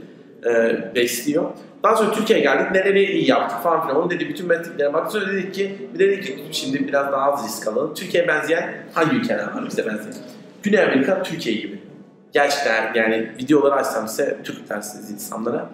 E, 0.45 0.77
besliyor. 0.95 1.45
Daha 1.83 1.95
sonra 1.95 2.11
Türkiye'ye 2.11 2.45
geldik. 2.45 2.71
Neleri 2.71 3.03
iyi 3.03 3.29
yaptık 3.29 3.59
falan 3.63 3.81
filan. 3.81 3.97
Onun 3.97 4.09
dedi 4.09 4.29
bütün 4.29 4.47
metriklere 4.47 4.93
baktık. 4.93 5.21
Sonra 5.21 5.33
dedik 5.33 5.53
ki 5.53 5.89
bir 5.93 5.99
de 5.99 6.09
dedik 6.09 6.23
ki 6.23 6.39
şimdi 6.51 6.87
biraz 6.87 7.11
daha 7.11 7.31
az 7.31 7.45
risk 7.45 7.67
alalım. 7.67 7.93
Türkiye'ye 7.93 8.27
benzeyen 8.27 8.73
hangi 8.93 9.15
ülkeler 9.15 9.43
var 9.43 9.65
bize 9.69 9.85
benzeyen? 9.85 10.15
Güney 10.63 10.83
Amerika 10.83 11.23
Türkiye 11.23 11.55
gibi. 11.55 11.79
Gerçekten 12.33 12.93
yani 12.93 13.31
videoları 13.39 13.73
açsam 13.73 14.07
size 14.07 14.37
Türk 14.43 14.69
dersiniz 14.69 15.11
insanlara. 15.11 15.69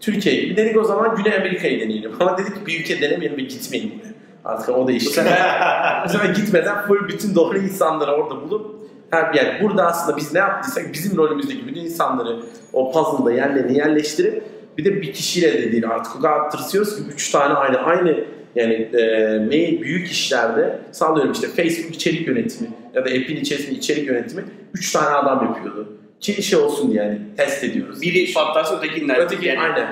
Türkiye 0.00 0.34
gibi. 0.34 0.56
Dedik 0.56 0.76
o 0.76 0.84
zaman 0.84 1.16
Güney 1.16 1.36
Amerika'yı 1.36 1.80
deneyelim. 1.80 2.12
Ama 2.20 2.38
dedik 2.38 2.54
ki 2.54 2.66
bir 2.66 2.80
ülke 2.80 3.00
denemeyelim 3.00 3.38
ve 3.38 3.42
gitmeyin 3.42 3.90
gibi. 3.90 4.15
Artık 4.46 4.78
o 4.78 4.88
değişti. 4.88 5.12
sefer 5.12 6.02
Bu 6.04 6.08
sefer 6.08 6.28
gitmeden 6.28 6.82
full 6.86 7.08
bütün 7.08 7.34
doğru 7.34 7.58
insanları 7.58 8.12
orada 8.12 8.42
bulup 8.42 8.76
her 9.10 9.34
yani 9.34 9.62
burada 9.62 9.86
aslında 9.86 10.16
biz 10.16 10.32
ne 10.32 10.38
yaptıysak 10.38 10.92
bizim 10.92 11.16
rolümüzdeki 11.16 11.66
bütün 11.66 11.80
insanları 11.80 12.36
o 12.72 12.92
puzzle'da 12.92 13.32
yerlerine 13.32 13.76
yerleştirip 13.76 14.42
bir 14.78 14.84
de 14.84 15.02
bir 15.02 15.12
kişiyle 15.12 15.52
de 15.52 15.72
değil 15.72 15.88
artık 15.88 16.16
o 16.16 16.20
kadar 16.20 16.50
tırsıyoruz 16.50 16.96
ki 16.96 17.02
üç 17.14 17.30
tane 17.30 17.54
aynı 17.54 17.78
aynı 17.78 18.24
yani 18.54 18.74
e, 18.74 19.38
mail 19.38 19.82
büyük 19.82 20.10
işlerde 20.10 20.78
sallıyorum 20.92 21.32
işte 21.32 21.46
Facebook 21.48 21.94
içerik 21.94 22.28
yönetimi 22.28 22.70
ya 22.94 23.04
da 23.04 23.08
app'in 23.08 23.36
içerisinde 23.36 23.74
içerik 23.74 24.06
yönetimi 24.06 24.44
üç 24.74 24.92
tane 24.92 25.08
adam 25.08 25.46
yapıyordu. 25.46 25.88
Ki 26.20 26.42
şey 26.42 26.58
olsun 26.58 26.92
diye 26.92 27.02
yani 27.02 27.18
test 27.36 27.64
ediyoruz. 27.64 28.02
biri 28.02 28.32
patlarsa 28.32 28.78
ötekinden. 28.78 29.20
Öteki 29.20 29.46
yani. 29.46 29.58
aynen. 29.58 29.86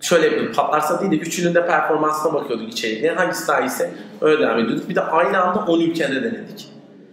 Şöyle 0.00 0.26
yapıyorduk. 0.26 0.54
Patlarsa 0.54 1.00
değil 1.00 1.10
de 1.12 1.16
üçünün 1.16 1.54
de 1.54 1.66
performansına 1.66 2.34
bakıyorduk 2.34 2.72
içeriğine. 2.72 3.10
Hangisi 3.10 3.48
daha 3.48 3.60
iyiyse 3.60 3.90
öyle 4.20 4.42
devam 4.42 4.58
ediyorduk. 4.58 4.88
Bir 4.88 4.94
de 4.94 5.00
aynı 5.00 5.42
anda 5.42 5.60
10 5.60 5.80
ülkede 5.80 6.22
denedik. 6.22 6.68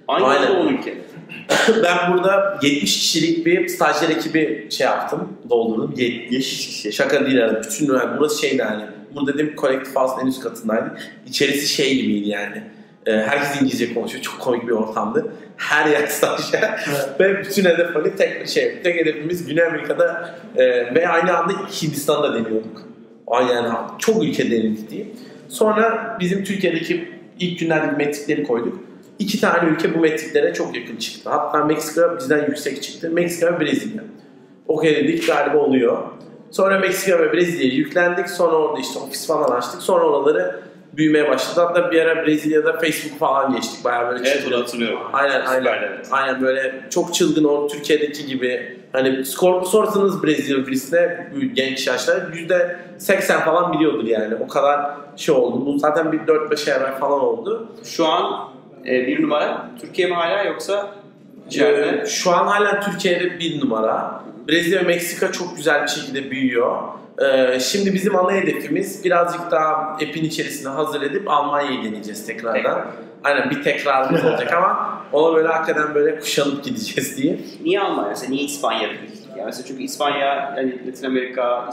Aynı 0.08 0.26
Aynen. 0.26 0.48
anda 0.48 0.60
10 0.60 0.68
ülke. 0.68 0.98
ben 1.84 2.14
burada 2.14 2.60
70 2.62 3.00
kişilik 3.00 3.46
bir 3.46 3.68
stajyer 3.68 4.10
ekibi 4.10 4.68
şey 4.72 4.88
yaptım. 4.88 5.34
Doldurdum. 5.50 5.94
70 5.98 6.68
kişi. 6.68 6.94
Şaka 6.94 7.26
değil 7.26 7.38
yani. 7.38 7.58
Bütün 7.64 7.94
yani 7.94 8.20
burası 8.20 8.42
şeydi 8.42 8.58
yani. 8.58 8.84
Burada 9.16 9.34
dedim 9.34 9.54
Collective 9.58 10.00
House'ın 10.00 10.26
en 10.26 10.28
üst 10.28 10.44
katındaydık. 10.44 10.92
İçerisi 11.28 11.68
şey 11.68 11.96
gibiydi 12.02 12.30
yani. 12.30 12.64
Ee, 13.08 13.12
herkes 13.12 13.62
İngilizce 13.62 13.94
konuşuyor. 13.94 14.24
Çok 14.24 14.40
komik 14.40 14.68
bir 14.68 14.72
ortamdı. 14.72 15.34
Her 15.58 15.90
yer 15.90 16.08
stajyer. 16.08 16.86
ve 17.20 17.40
bütün 17.40 17.66
hedef 17.66 17.96
hani 17.96 18.16
tek 18.16 18.48
şey, 18.48 18.82
tek 18.84 18.96
hedefimiz 18.96 19.48
Güney 19.48 19.64
Amerika'da 19.64 20.36
e, 20.56 20.66
ve 20.96 21.08
aynı 21.08 21.38
anda 21.38 21.54
Hindistan'da 21.54 22.34
deniyorduk. 22.34 22.82
Aynı 23.28 23.54
yani 23.54 23.70
çok 24.00 24.24
ülke 24.24 24.52
denedik 24.52 24.92
diye. 24.92 25.06
Sonra 25.50 26.18
bizim 26.20 26.44
Türkiye'deki 26.44 27.10
ilk 27.40 27.60
günlerdeki 27.60 27.96
metrikleri 27.96 28.44
koyduk. 28.44 28.80
İki 29.20 29.42
tane 29.42 29.70
ülke 29.70 29.96
bu 29.96 30.00
metriklere 30.00 30.54
çok 30.54 30.76
yakın 30.78 30.98
çıktı. 30.98 31.30
Hatta 31.30 31.66
Meksika 31.66 32.18
bizden 32.18 32.46
yüksek 32.46 32.84
çıktı. 32.84 33.10
Meksika 33.10 33.56
ve 33.56 33.60
Brezilya. 33.60 34.04
Okey 34.68 34.96
dedik 34.96 35.28
galiba 35.28 35.58
oluyor. 35.58 35.98
Sonra 36.52 36.80
Meksika 36.80 37.20
ve 37.20 37.34
Brezilya'ya 37.34 37.74
yüklendik. 37.74 38.30
Sonra 38.30 38.56
orada 38.56 38.80
işte 38.80 39.00
ofis 39.00 39.28
falan 39.28 39.58
açtık. 39.58 39.82
Sonra 39.82 40.06
oraları 40.06 40.60
büyümeye 40.98 41.30
başladı. 41.30 41.68
Hatta 41.68 41.92
bir 41.92 42.02
ara 42.02 42.26
Brezilya'da 42.26 42.74
Facebook 42.74 43.20
falan 43.20 43.56
geçtik. 43.56 43.86
Bayağı 43.86 44.08
böyle 44.12 44.30
Evet 44.30 44.38
çılgın. 44.38 44.52
bunu 44.52 44.62
hatırlıyorum. 44.62 45.00
Aynen 45.14 45.42
aynen. 45.46 45.60
Süper, 45.60 45.82
evet. 45.82 46.08
Aynen 46.12 46.42
böyle 46.42 46.82
çok 46.90 47.14
çılgın 47.14 47.44
o 47.44 47.68
Türkiye'deki 47.68 48.26
gibi. 48.26 48.78
Hani 48.94 49.26
skor 49.26 49.64
sorsanız 49.64 50.24
Brezilya 50.24 50.68
birisine 50.68 51.28
bu 51.36 51.40
genç 51.40 51.88
yaşta 51.88 52.14
yüzde 52.34 52.80
80 52.98 53.40
falan 53.40 53.74
biliyordur 53.74 54.04
yani. 54.04 54.36
O 54.36 54.48
kadar 54.48 54.92
şey 55.16 55.36
oldu. 55.36 55.66
Bu 55.66 55.80
zaten 55.80 56.12
bir 56.12 56.20
4-5 56.20 56.72
ay 56.74 56.78
evvel 56.78 56.96
falan 57.00 57.20
oldu. 57.20 57.68
Şu 57.84 58.06
an 58.08 58.50
e, 58.86 59.08
bir 59.08 59.24
numara 59.24 59.70
Türkiye 59.82 60.08
mi 60.08 60.14
hala 60.14 60.44
yoksa 60.44 60.92
içeride? 61.48 62.02
Ee, 62.02 62.06
şu 62.06 62.32
an 62.32 62.48
hala 62.48 62.80
Türkiye'de 62.80 63.40
bir 63.40 63.62
numara. 63.62 64.24
Brezilya 64.50 64.80
ve 64.80 64.84
Meksika 64.84 65.32
çok 65.32 65.58
güzel 65.58 65.84
bir 65.84 65.88
şekilde 65.88 66.32
büyüyor. 66.32 66.78
Ee, 67.22 67.60
şimdi 67.60 67.94
bizim 67.94 68.16
ana 68.16 68.32
hedefimiz 68.32 69.06
birazcık 69.06 69.52
daha 69.52 69.72
app'in 69.74 70.24
içerisinde 70.24 70.70
hazır 70.70 71.02
edip 71.02 71.30
Almanya'yı 71.30 71.84
deneyeceğiz 71.84 72.26
tekrardan. 72.26 72.54
Tekrar. 72.54 72.86
Aynen 73.24 73.50
bir 73.50 73.64
tekrarımız 73.64 74.26
olacak 74.26 74.54
ama 74.54 75.02
ona 75.14 75.36
böyle 75.36 75.48
hakikaten 75.48 75.96
böyle 75.96 76.20
kuşanıp 76.20 76.64
gideceğiz 76.64 77.18
diye. 77.18 77.40
Niye 77.64 77.80
Almanya? 77.80 78.10
Mesela 78.10 78.30
niye 78.30 78.44
İspanya 78.44 78.90
değil? 78.90 79.22
Yani 79.30 79.46
mesela 79.46 79.68
çünkü 79.68 79.84
İspanya, 79.84 80.54
yani 80.58 80.88
Latin 80.88 81.06
Amerika, 81.06 81.70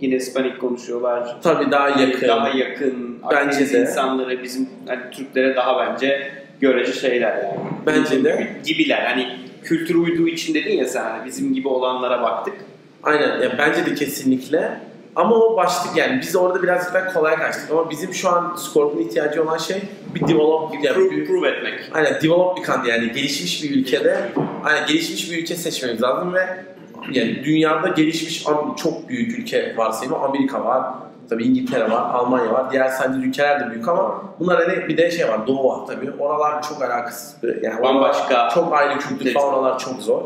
yine 0.00 0.14
İspanik 0.14 0.60
konuşuyorlar. 0.60 1.36
Tabii 1.42 1.70
daha 1.70 1.88
yakın. 1.88 2.28
Daha 2.28 2.48
yakın. 2.48 3.18
Bence 3.30 3.72
de. 3.72 3.80
insanları 3.80 4.42
bizim 4.42 4.68
hani 4.88 5.10
Türklere 5.10 5.56
daha 5.56 5.78
bence 5.78 6.32
görece 6.60 6.92
şeyler 6.92 7.36
yani. 7.36 7.60
Bence 7.86 8.24
de. 8.24 8.56
Gibiler. 8.64 9.06
Hani 9.06 9.36
kültür 9.64 9.94
uyduğu 9.94 10.28
için 10.28 10.54
dedin 10.54 10.72
ya 10.76 10.84
sen 10.88 11.04
hani 11.04 11.26
bizim 11.26 11.54
gibi 11.54 11.68
olanlara 11.68 12.22
baktık. 12.22 12.54
Aynen 13.02 13.40
ya 13.40 13.58
bence 13.58 13.86
de 13.86 13.94
kesinlikle. 13.94 14.80
Ama 15.16 15.36
o 15.36 15.56
başlık 15.56 15.96
yani 15.96 16.20
biz 16.22 16.36
orada 16.36 16.62
birazcık 16.62 16.94
daha 16.94 17.12
kolay 17.12 17.36
kaçtık 17.36 17.70
ama 17.70 17.90
bizim 17.90 18.14
şu 18.14 18.28
an 18.28 18.56
Scorp'un 18.56 18.98
ihtiyacı 19.00 19.42
olan 19.44 19.58
şey 19.58 19.76
bir 20.14 20.20
develop 20.28 20.74
yani 20.84 20.94
Prove, 20.94 21.10
bir- 21.10 21.26
prove 21.26 21.48
etmek. 21.48 21.74
Aynen 21.94 22.14
develop 22.22 22.56
bir 22.56 22.62
country 22.62 22.88
yani 22.90 23.12
gelişmiş 23.12 23.62
bir 23.62 23.76
ülkede 23.76 24.28
aynen 24.64 24.86
gelişmiş 24.86 25.30
bir 25.32 25.38
ülke 25.42 25.56
seçmemiz 25.56 26.02
lazım 26.02 26.34
ve 26.34 26.64
yani 27.12 27.44
dünyada 27.44 27.88
gelişmiş 27.88 28.44
çok 28.76 29.08
büyük 29.08 29.38
ülke 29.38 29.76
varsayımı 29.76 30.16
Amerika 30.18 30.64
var. 30.64 30.84
Tabii 31.32 31.44
İngiltere 31.44 31.90
var, 31.90 32.14
Almanya 32.14 32.52
var. 32.52 32.70
Diğer 32.72 32.88
sayıda 32.88 33.16
ülkeler 33.16 33.60
de 33.60 33.70
büyük 33.70 33.88
ama 33.88 34.22
bunlar 34.40 34.68
hani 34.68 34.88
bir 34.88 34.96
de 34.96 35.10
şey 35.10 35.28
var 35.28 35.46
Doğu 35.46 35.68
var 35.68 35.86
tabii. 35.86 36.10
Oralar 36.18 36.62
çok 36.62 36.82
alakasız. 36.82 37.36
Yani 37.62 37.82
Bambaşka. 37.82 38.48
Çok 38.54 38.74
ayrı 38.74 38.98
kültür 38.98 39.32
falan 39.34 39.54
oralar 39.54 39.78
çok 39.78 40.02
zor. 40.02 40.22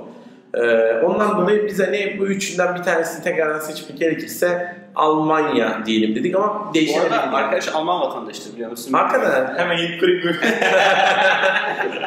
Ee, 0.54 1.00
ondan 1.04 1.38
dolayı 1.40 1.66
biz 1.66 1.80
hani 1.86 2.16
bu 2.18 2.26
üçünden 2.26 2.74
bir 2.76 2.82
tanesini 2.82 3.24
tekrardan 3.24 3.58
seçmek 3.58 3.98
gerekirse 3.98 4.76
Almanya 4.94 5.78
diyelim 5.86 6.14
dedik 6.16 6.36
ama 6.36 6.66
Bu 6.70 6.74
değişebilir. 6.74 7.02
arada 7.10 7.14
yani. 7.16 7.36
arkadaş 7.36 7.68
Alman 7.74 8.00
vatandaşıdır 8.00 8.54
biliyor 8.54 8.70
musun? 8.70 8.92
Hakikaten. 8.92 9.54
Hemen 9.58 9.76
yiyip 9.78 10.00
kırık 10.00 10.24
böyle. 10.24 10.38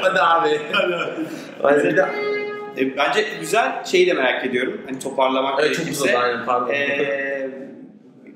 Hadi 0.01 0.21
abi. 0.21 0.59
Aynen. 1.63 1.83
Bir 1.83 1.97
de- 1.97 2.05
E, 2.77 2.97
bence 2.97 3.25
güzel 3.39 3.85
şeyi 3.85 4.07
de 4.07 4.13
merak 4.13 4.45
ediyorum. 4.45 4.81
Hani 4.85 4.99
toparlamak 4.99 5.59
Evet 5.59 5.75
çok 5.75 5.85
gerekirse. 5.85 6.05
güzel 6.05 6.21
aynen 6.23 6.45
pardon. 6.45 6.69
Ee, 6.73 7.28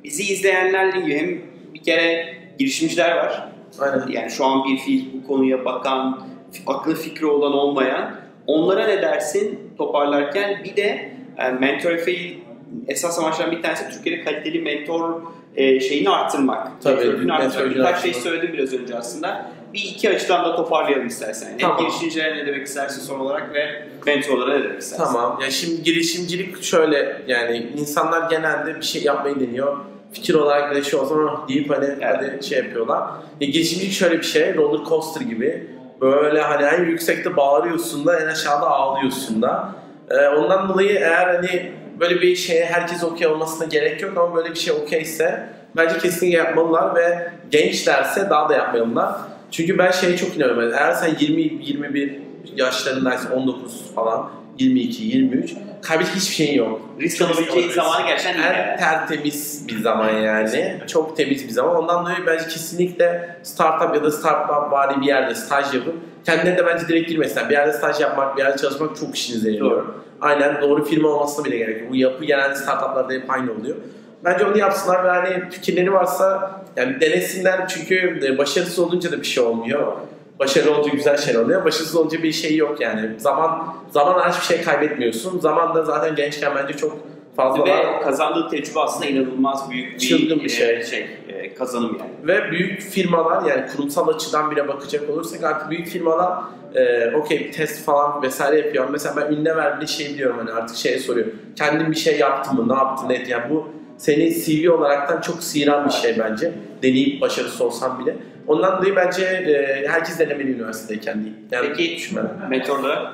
bizi 0.04 0.34
izleyenler 0.34 0.88
dediğim 0.88 1.06
gibi 1.08 1.18
hem 1.20 1.42
bir 1.74 1.84
kere 1.84 2.36
girişimciler 2.60 3.16
var. 3.16 3.50
aynen. 3.80 4.08
Yani 4.08 4.32
şu 4.32 4.46
an 4.46 4.64
bir 4.64 4.78
fiil 4.78 5.06
bu 5.14 5.28
konuya 5.28 5.66
bakan, 5.66 6.28
aklı 6.68 6.96
fikri 6.96 7.26
olan 7.26 7.54
olmayan. 7.54 8.16
Onlara 8.48 8.88
ne 8.88 9.02
dersin 9.02 9.60
toparlarken? 9.78 10.62
Bir 10.64 10.76
de 10.76 11.12
yani 11.38 11.60
mentor 11.60 11.92
Efe'yi 11.92 12.44
esas 12.88 13.20
amaçlarından 13.20 13.58
bir 13.58 13.64
tanesi 13.64 13.90
Türkiye'de 13.90 14.24
kaliteli 14.24 14.62
mentor 14.62 15.22
e, 15.56 15.80
şeyini 15.80 16.10
arttırmak. 16.10 16.82
Tabii, 16.82 16.96
network'ünü 16.96 17.34
arttırmak. 17.34 17.76
Birkaç 17.76 18.02
şey 18.02 18.14
söyledim 18.14 18.54
biraz 18.54 18.74
önce 18.74 18.96
aslında. 18.98 19.52
bir 19.74 19.80
iki 19.80 20.10
açıdan 20.10 20.46
da 20.46 20.56
toparlayalım 20.56 21.08
istersen. 21.08 21.50
Hem 21.50 21.58
Tamam. 21.58 21.78
girişimcilere 21.80 22.38
ne 22.38 22.46
demek 22.48 22.68
istersin 22.68 23.02
son 23.02 23.20
olarak 23.20 23.54
ve 23.54 23.88
mentorlara 24.06 24.58
ne 24.58 24.64
demek 24.64 24.82
istersin? 24.82 25.04
Tamam. 25.04 25.40
Ya 25.42 25.52
şimdi 25.52 25.84
girişimcilik 25.84 26.64
şöyle 26.64 27.22
yani 27.28 27.68
insanlar 27.78 28.30
genelde 28.30 28.76
bir 28.76 28.86
şey 28.86 29.04
yapmayı 29.04 29.40
deniyor. 29.40 29.78
Fikir 30.14 30.34
olarak 30.34 30.76
da 30.76 30.84
şey 30.84 31.00
o 31.00 31.06
zaman 31.06 31.48
deyip 31.48 31.70
hani 31.70 31.88
hadi 32.04 32.44
şey 32.44 32.58
yapıyorlar. 32.58 33.04
Ya 33.42 33.48
girişimcilik 33.48 33.94
şöyle 33.94 34.18
bir 34.18 34.24
şey. 34.24 34.56
Roller 34.56 34.86
coaster 34.86 35.22
gibi. 35.22 35.68
Böyle 36.02 36.42
hani 36.42 36.64
en 36.64 36.84
yüksekte 36.84 37.38
bağırıyorsun 37.38 38.06
da 38.06 38.20
en 38.20 38.28
aşağıda 38.28 38.68
ağlıyorsun 38.68 39.42
da. 39.42 39.70
Ee, 40.10 40.28
ondan 40.28 40.70
dolayı 40.70 40.90
eğer 40.90 41.36
hani 41.36 41.72
böyle 42.00 42.22
bir 42.22 42.36
şeye 42.36 42.66
herkes 42.66 43.04
okey 43.04 43.28
olmasına 43.28 43.68
gerek 43.68 44.02
yok 44.02 44.18
ama 44.18 44.36
böyle 44.36 44.50
bir 44.50 44.60
şey 44.60 44.74
okeyse 44.74 45.50
bence 45.76 45.98
kesinlikle 45.98 46.38
yapmalılar 46.38 46.96
ve 46.96 47.32
gençlerse 47.52 48.30
daha 48.30 48.50
da 48.50 48.54
yapmalılar. 48.54 49.16
Çünkü 49.52 49.78
ben 49.78 49.92
şeye 49.92 50.18
çok 50.18 50.38
inanıyorum. 50.38 50.74
Eğer 50.74 50.94
sen 50.94 51.16
20 51.20 51.42
21 51.42 52.20
yaşlarındaysan 52.56 53.32
19 53.32 53.94
falan 53.96 54.30
22 54.64 55.04
23 55.04 55.54
kaybedecek 55.82 56.16
hiçbir 56.16 56.36
şeyin 56.36 56.58
yok. 56.58 56.82
Risk 57.00 57.22
alabileceğin 57.22 57.70
zamanı 57.70 58.08
gerçekten 58.08 58.34
iyi. 58.34 58.46
En 58.46 58.68
yani. 58.68 58.80
tertemiz 58.80 59.68
bir 59.68 59.82
zaman 59.82 60.10
yani. 60.10 60.78
Çok 60.88 61.18
temiz 61.18 61.44
bir 61.48 61.52
zaman. 61.52 61.76
Ondan 61.76 62.06
dolayı 62.06 62.18
bence 62.28 62.44
kesinlikle 62.44 63.38
startup 63.44 63.96
ya 63.96 64.04
da 64.04 64.12
startup 64.12 64.72
bari 64.72 65.02
bir 65.02 65.06
yerde 65.06 65.36
staj 65.36 65.74
yapıp 65.74 65.96
kendine 66.26 66.58
de 66.58 66.66
bence 66.66 66.88
direkt 66.88 67.10
girmesinler. 67.10 67.50
Bir 67.50 67.54
yerde 67.54 67.74
staj 67.74 68.00
yapmak, 68.00 68.38
bir 68.38 68.44
yerde 68.44 68.58
çalışmak 68.58 68.96
çok 68.96 69.16
işinize 69.16 69.52
yarıyor. 69.52 69.72
Doğru. 69.72 70.04
Aynen 70.22 70.62
doğru 70.62 70.86
firma 70.86 71.10
olmasına 71.10 71.46
bile 71.46 71.58
gerek 71.58 71.82
yok. 71.82 71.92
Bu 71.92 71.96
yapı 71.96 72.26
genelde 72.26 72.56
startuplarda 72.56 73.14
hep 73.14 73.32
aynı 73.32 73.52
oluyor. 73.52 73.76
Bence 74.24 74.46
onu 74.46 74.58
yapsınlar 74.58 75.04
ve 75.04 75.10
hani 75.10 75.50
fikirleri 75.50 75.94
varsa 75.94 76.52
yani 76.76 77.02
denesinler 77.02 77.68
çünkü 77.68 78.20
e, 78.24 78.38
başarısız 78.38 78.80
olunca 78.80 79.12
da 79.12 79.22
bir 79.22 79.28
şey 79.28 79.44
olmuyor. 79.44 79.94
Başarılı 80.40 80.76
olunca 80.76 80.92
güzel 80.92 81.18
şey 81.18 81.38
oluyor. 81.38 81.66
Başarısız 81.66 81.96
olunca 81.96 82.24
bir 82.24 82.32
şey 82.32 82.56
yok 82.56 82.82
yani. 82.82 83.20
Zaman 83.20 83.76
zaman 83.90 84.30
hiçbir 84.30 84.56
şey 84.56 84.62
kaybetmiyorsun. 84.62 85.40
Zaman 85.40 85.76
da 85.76 85.84
zaten 85.84 86.16
gençken 86.16 86.52
bence 86.56 86.78
çok 86.78 86.98
fazla. 87.36 87.66
Ve 87.66 88.02
kazandığı 88.04 88.50
tecrübe 88.50 88.80
aslında 88.80 89.06
inanılmaz 89.06 89.72
büyük 89.72 89.94
bir, 89.94 90.00
Çılgın 90.00 90.40
bir 90.40 90.46
e, 90.46 90.50
şey. 90.50 90.84
şey 90.84 91.08
e, 91.30 91.54
kazanım 91.54 91.98
yani. 92.00 92.12
Ve 92.24 92.52
büyük 92.52 92.82
firmalar 92.82 93.50
yani 93.50 93.66
kurumsal 93.76 94.08
açıdan 94.08 94.52
bile 94.52 94.68
bakacak 94.68 95.10
olursak 95.10 95.44
artık 95.44 95.70
büyük 95.70 95.88
firmalar 95.88 96.44
e, 96.76 97.12
okey 97.16 97.52
test 97.52 97.86
falan 97.86 98.22
vesaire 98.22 98.58
yapıyor. 98.58 98.90
Mesela 98.90 99.16
ben 99.18 99.36
ünlem 99.36 99.82
bir 99.82 99.88
şey 99.88 100.10
biliyorum 100.10 100.36
hani 100.40 100.52
artık 100.52 100.78
şeye 100.78 101.00
soruyor. 101.00 101.28
Kendin 101.56 101.92
bir 101.92 101.96
şey 101.96 102.20
yaptın 102.20 102.56
mı? 102.56 102.74
Ne 102.74 102.78
yaptın? 102.78 103.10
Ne? 103.10 103.26
Yani 103.28 103.50
bu 103.50 103.70
seni 103.98 104.34
CV 104.34 104.72
olaraktan 104.72 105.22
çok 105.22 105.44
sıyıran 105.44 105.86
bir 105.86 105.92
şey 105.92 106.20
bence. 106.20 106.54
Deneyip 106.84 107.22
başarısız 107.22 107.62
olsan 107.62 108.00
bile. 108.00 108.16
Ondan 108.48 108.78
dolayı 108.78 108.96
bence 108.96 109.26
e, 109.26 109.88
herkes 109.88 110.20
denemeli 110.20 110.52
üniversitedeyken 110.52 111.24
değil. 111.24 111.36
Yani 111.52 111.68
Peki 111.68 111.96
düşünmeden. 111.96 112.50
mentorlara 112.50 113.14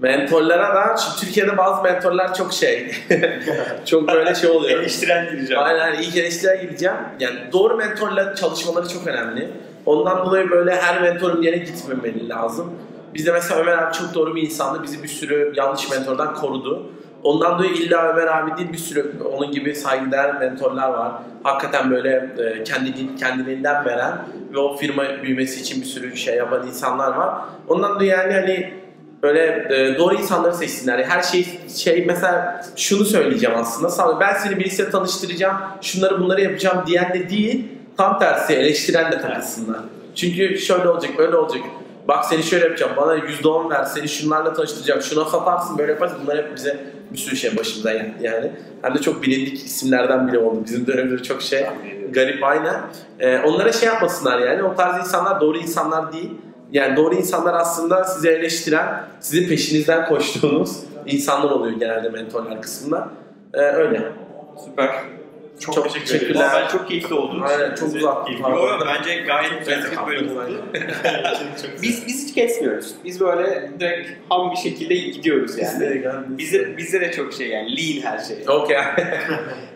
Mentorlara 0.00 0.74
da 0.74 0.96
şimdi 0.96 1.20
Türkiye'de 1.20 1.56
bazı 1.56 1.82
mentorlar 1.82 2.34
çok 2.34 2.52
şey. 2.52 2.90
çok 3.86 4.08
böyle 4.08 4.34
şey 4.34 4.50
oluyor. 4.50 4.80
eleştiren 4.80 5.30
gireceğim. 5.30 5.62
Aynen 5.62 6.02
ilk 6.02 6.16
eleştiriye 6.16 6.62
gideceğim. 6.62 6.96
Yani 7.20 7.38
doğru 7.52 7.76
mentorla 7.76 8.34
çalışmaları 8.34 8.88
çok 8.88 9.06
önemli. 9.06 9.50
Ondan 9.86 10.26
dolayı 10.26 10.50
böyle 10.50 10.76
her 10.76 11.02
mentorun 11.02 11.42
yerine 11.42 11.64
gitmemeli 11.64 12.28
lazım. 12.28 12.74
Bizde 13.14 13.32
mesela 13.32 13.60
Ömer 13.60 13.78
abi 13.78 13.94
çok 13.94 14.14
doğru 14.14 14.36
bir 14.36 14.42
insandı. 14.42 14.82
Bizi 14.82 15.02
bir 15.02 15.08
sürü 15.08 15.52
yanlış 15.56 15.90
mentordan 15.90 16.34
korudu. 16.34 16.90
Ondan 17.22 17.58
dolayı 17.58 17.72
illa 17.72 18.08
Ömer 18.08 18.26
abi 18.26 18.56
değil 18.56 18.72
bir 18.72 18.78
sürü 18.78 19.12
onun 19.34 19.52
gibi 19.52 19.74
saygıdeğer 19.74 20.38
mentorlar 20.38 20.88
var. 20.88 21.12
Hakikaten 21.42 21.90
böyle 21.90 22.30
e, 22.38 22.64
kendini, 22.64 23.16
kendiliğinden 23.16 23.84
veren 23.84 24.18
ve 24.52 24.58
o 24.58 24.76
firma 24.76 25.04
büyümesi 25.22 25.60
için 25.60 25.80
bir 25.80 25.86
sürü 25.86 26.16
şey 26.16 26.36
yapan 26.36 26.66
insanlar 26.66 27.16
var. 27.16 27.34
Ondan 27.68 27.94
dolayı 27.94 28.10
yani 28.10 28.32
hani 28.32 28.72
böyle 29.22 29.66
e, 29.70 29.98
doğru 29.98 30.14
insanları 30.14 30.54
seçsinler. 30.54 30.98
Her 30.98 31.22
şey 31.22 31.46
şey 31.76 32.04
mesela 32.06 32.64
şunu 32.76 33.04
söyleyeceğim 33.04 33.56
aslında. 33.58 34.20
Ben 34.20 34.34
seni 34.34 34.58
birisiyle 34.58 34.90
tanıştıracağım. 34.90 35.56
Şunları 35.82 36.20
bunları 36.20 36.40
yapacağım 36.40 36.84
diyen 36.86 37.14
de 37.14 37.30
değil. 37.30 37.68
Tam 37.96 38.18
tersi 38.18 38.54
eleştiren 38.54 39.12
de 39.12 39.20
takılsınlar. 39.20 39.80
Çünkü 40.14 40.58
şöyle 40.58 40.88
olacak, 40.88 41.10
böyle 41.18 41.36
olacak. 41.36 41.62
Bak 42.08 42.24
seni 42.24 42.42
şöyle 42.42 42.64
yapacağım. 42.64 42.92
Bana 42.96 43.16
%10 43.16 43.70
ver. 43.70 43.84
Seni 43.84 44.08
şunlarla 44.08 44.52
tanıştıracağım. 44.52 45.02
Şuna 45.02 45.24
satarsın, 45.24 45.78
böyle 45.78 45.92
yaparsın. 45.92 46.18
Bunlar 46.22 46.38
hep 46.38 46.56
bize 46.56 46.80
bir 47.12 47.18
sürü 47.18 47.36
şey 47.36 47.56
başımıza 47.56 47.92
geldi 47.92 48.14
yani. 48.20 48.52
Hem 48.82 48.94
de 48.94 48.98
çok 48.98 49.22
bilindik 49.22 49.66
isimlerden 49.66 50.28
biri 50.28 50.38
oldu. 50.38 50.64
Bizim 50.64 50.86
dönemde 50.86 51.22
çok 51.22 51.42
şey 51.42 51.66
garip 52.12 52.44
aynen. 52.44 52.80
Ee, 53.20 53.38
onlara 53.38 53.72
şey 53.72 53.88
yapmasınlar 53.88 54.38
yani. 54.38 54.62
O 54.62 54.74
tarz 54.74 54.98
insanlar 55.06 55.40
doğru 55.40 55.58
insanlar 55.58 56.12
değil. 56.12 56.30
Yani 56.72 56.96
doğru 56.96 57.14
insanlar 57.14 57.54
aslında 57.54 58.04
sizi 58.04 58.28
eleştiren, 58.28 59.04
sizin 59.20 59.48
peşinizden 59.48 60.08
koştuğunuz 60.08 60.80
insanlar 61.06 61.50
oluyor 61.50 61.78
genelde 61.78 62.08
mentorlar 62.08 62.62
kısmında. 62.62 63.08
Ee, 63.54 63.60
öyle. 63.60 64.12
Süper. 64.64 65.17
Çok, 65.60 65.74
Çok 65.74 65.84
teşekkür 65.84 66.06
teşekkürler. 66.06 66.30
ederiz. 66.34 66.52
Ama 66.54 66.60
ben 66.62 66.68
çok 66.68 66.88
keyifli 66.88 67.14
oldum. 67.14 67.42
Aynen 67.42 67.74
çok 67.74 67.88
Bize 67.88 67.98
uzak. 67.98 68.26
keyifli. 68.26 68.42
Yo, 68.50 68.66
yo, 68.68 68.78
bence 68.86 69.14
gayet 69.16 69.66
bölüm 69.66 69.82
haklısın, 69.96 70.36
oldu. 70.36 70.62
Biz, 71.82 72.06
biz 72.06 72.26
hiç 72.28 72.34
kesmiyoruz. 72.34 72.94
Biz 73.04 73.20
böyle 73.20 73.70
direkt 73.80 74.10
ham 74.28 74.50
bir 74.50 74.56
şekilde 74.56 74.94
gidiyoruz 74.94 75.58
yani. 75.58 76.02
Bizde, 76.28 76.76
bizde 76.76 77.00
de 77.00 77.12
çok 77.12 77.32
şey 77.32 77.48
yani 77.48 77.76
lean 77.76 78.12
her 78.12 78.18
şey. 78.24 78.36
Okey. 78.48 78.76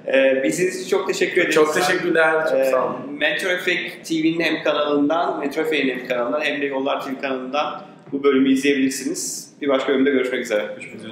Ee, 0.07 0.41
bizim 0.45 0.69
için 0.69 0.89
çok 0.89 1.07
teşekkür 1.09 1.41
ederiz. 1.41 1.55
çok 1.55 1.75
teşekkürler. 1.75 2.47
Çok 2.51 2.59
Ee, 2.59 2.65
sağ 2.65 2.85
olun. 2.87 2.97
Mentor 3.19 3.51
Effect 3.51 4.09
TV'nin 4.09 4.41
hem 4.41 4.63
kanalından, 4.63 5.39
Mentor 5.41 5.63
Effect'in 5.63 5.89
hem 5.99 6.09
kanalından 6.09 6.41
hem 6.41 6.61
de 6.63 6.67
Yollar 6.67 7.01
TV 7.05 7.21
kanalından 7.21 7.83
bu 8.13 8.23
bölümü 8.23 8.53
izleyebilirsiniz. 8.53 9.53
Bir 9.61 9.69
başka 9.69 9.89
bölümde 9.93 10.11
görüşmek 10.11 10.41
üzere. 10.41 10.61
Görüşmek 10.67 10.87
üzere. 10.87 11.01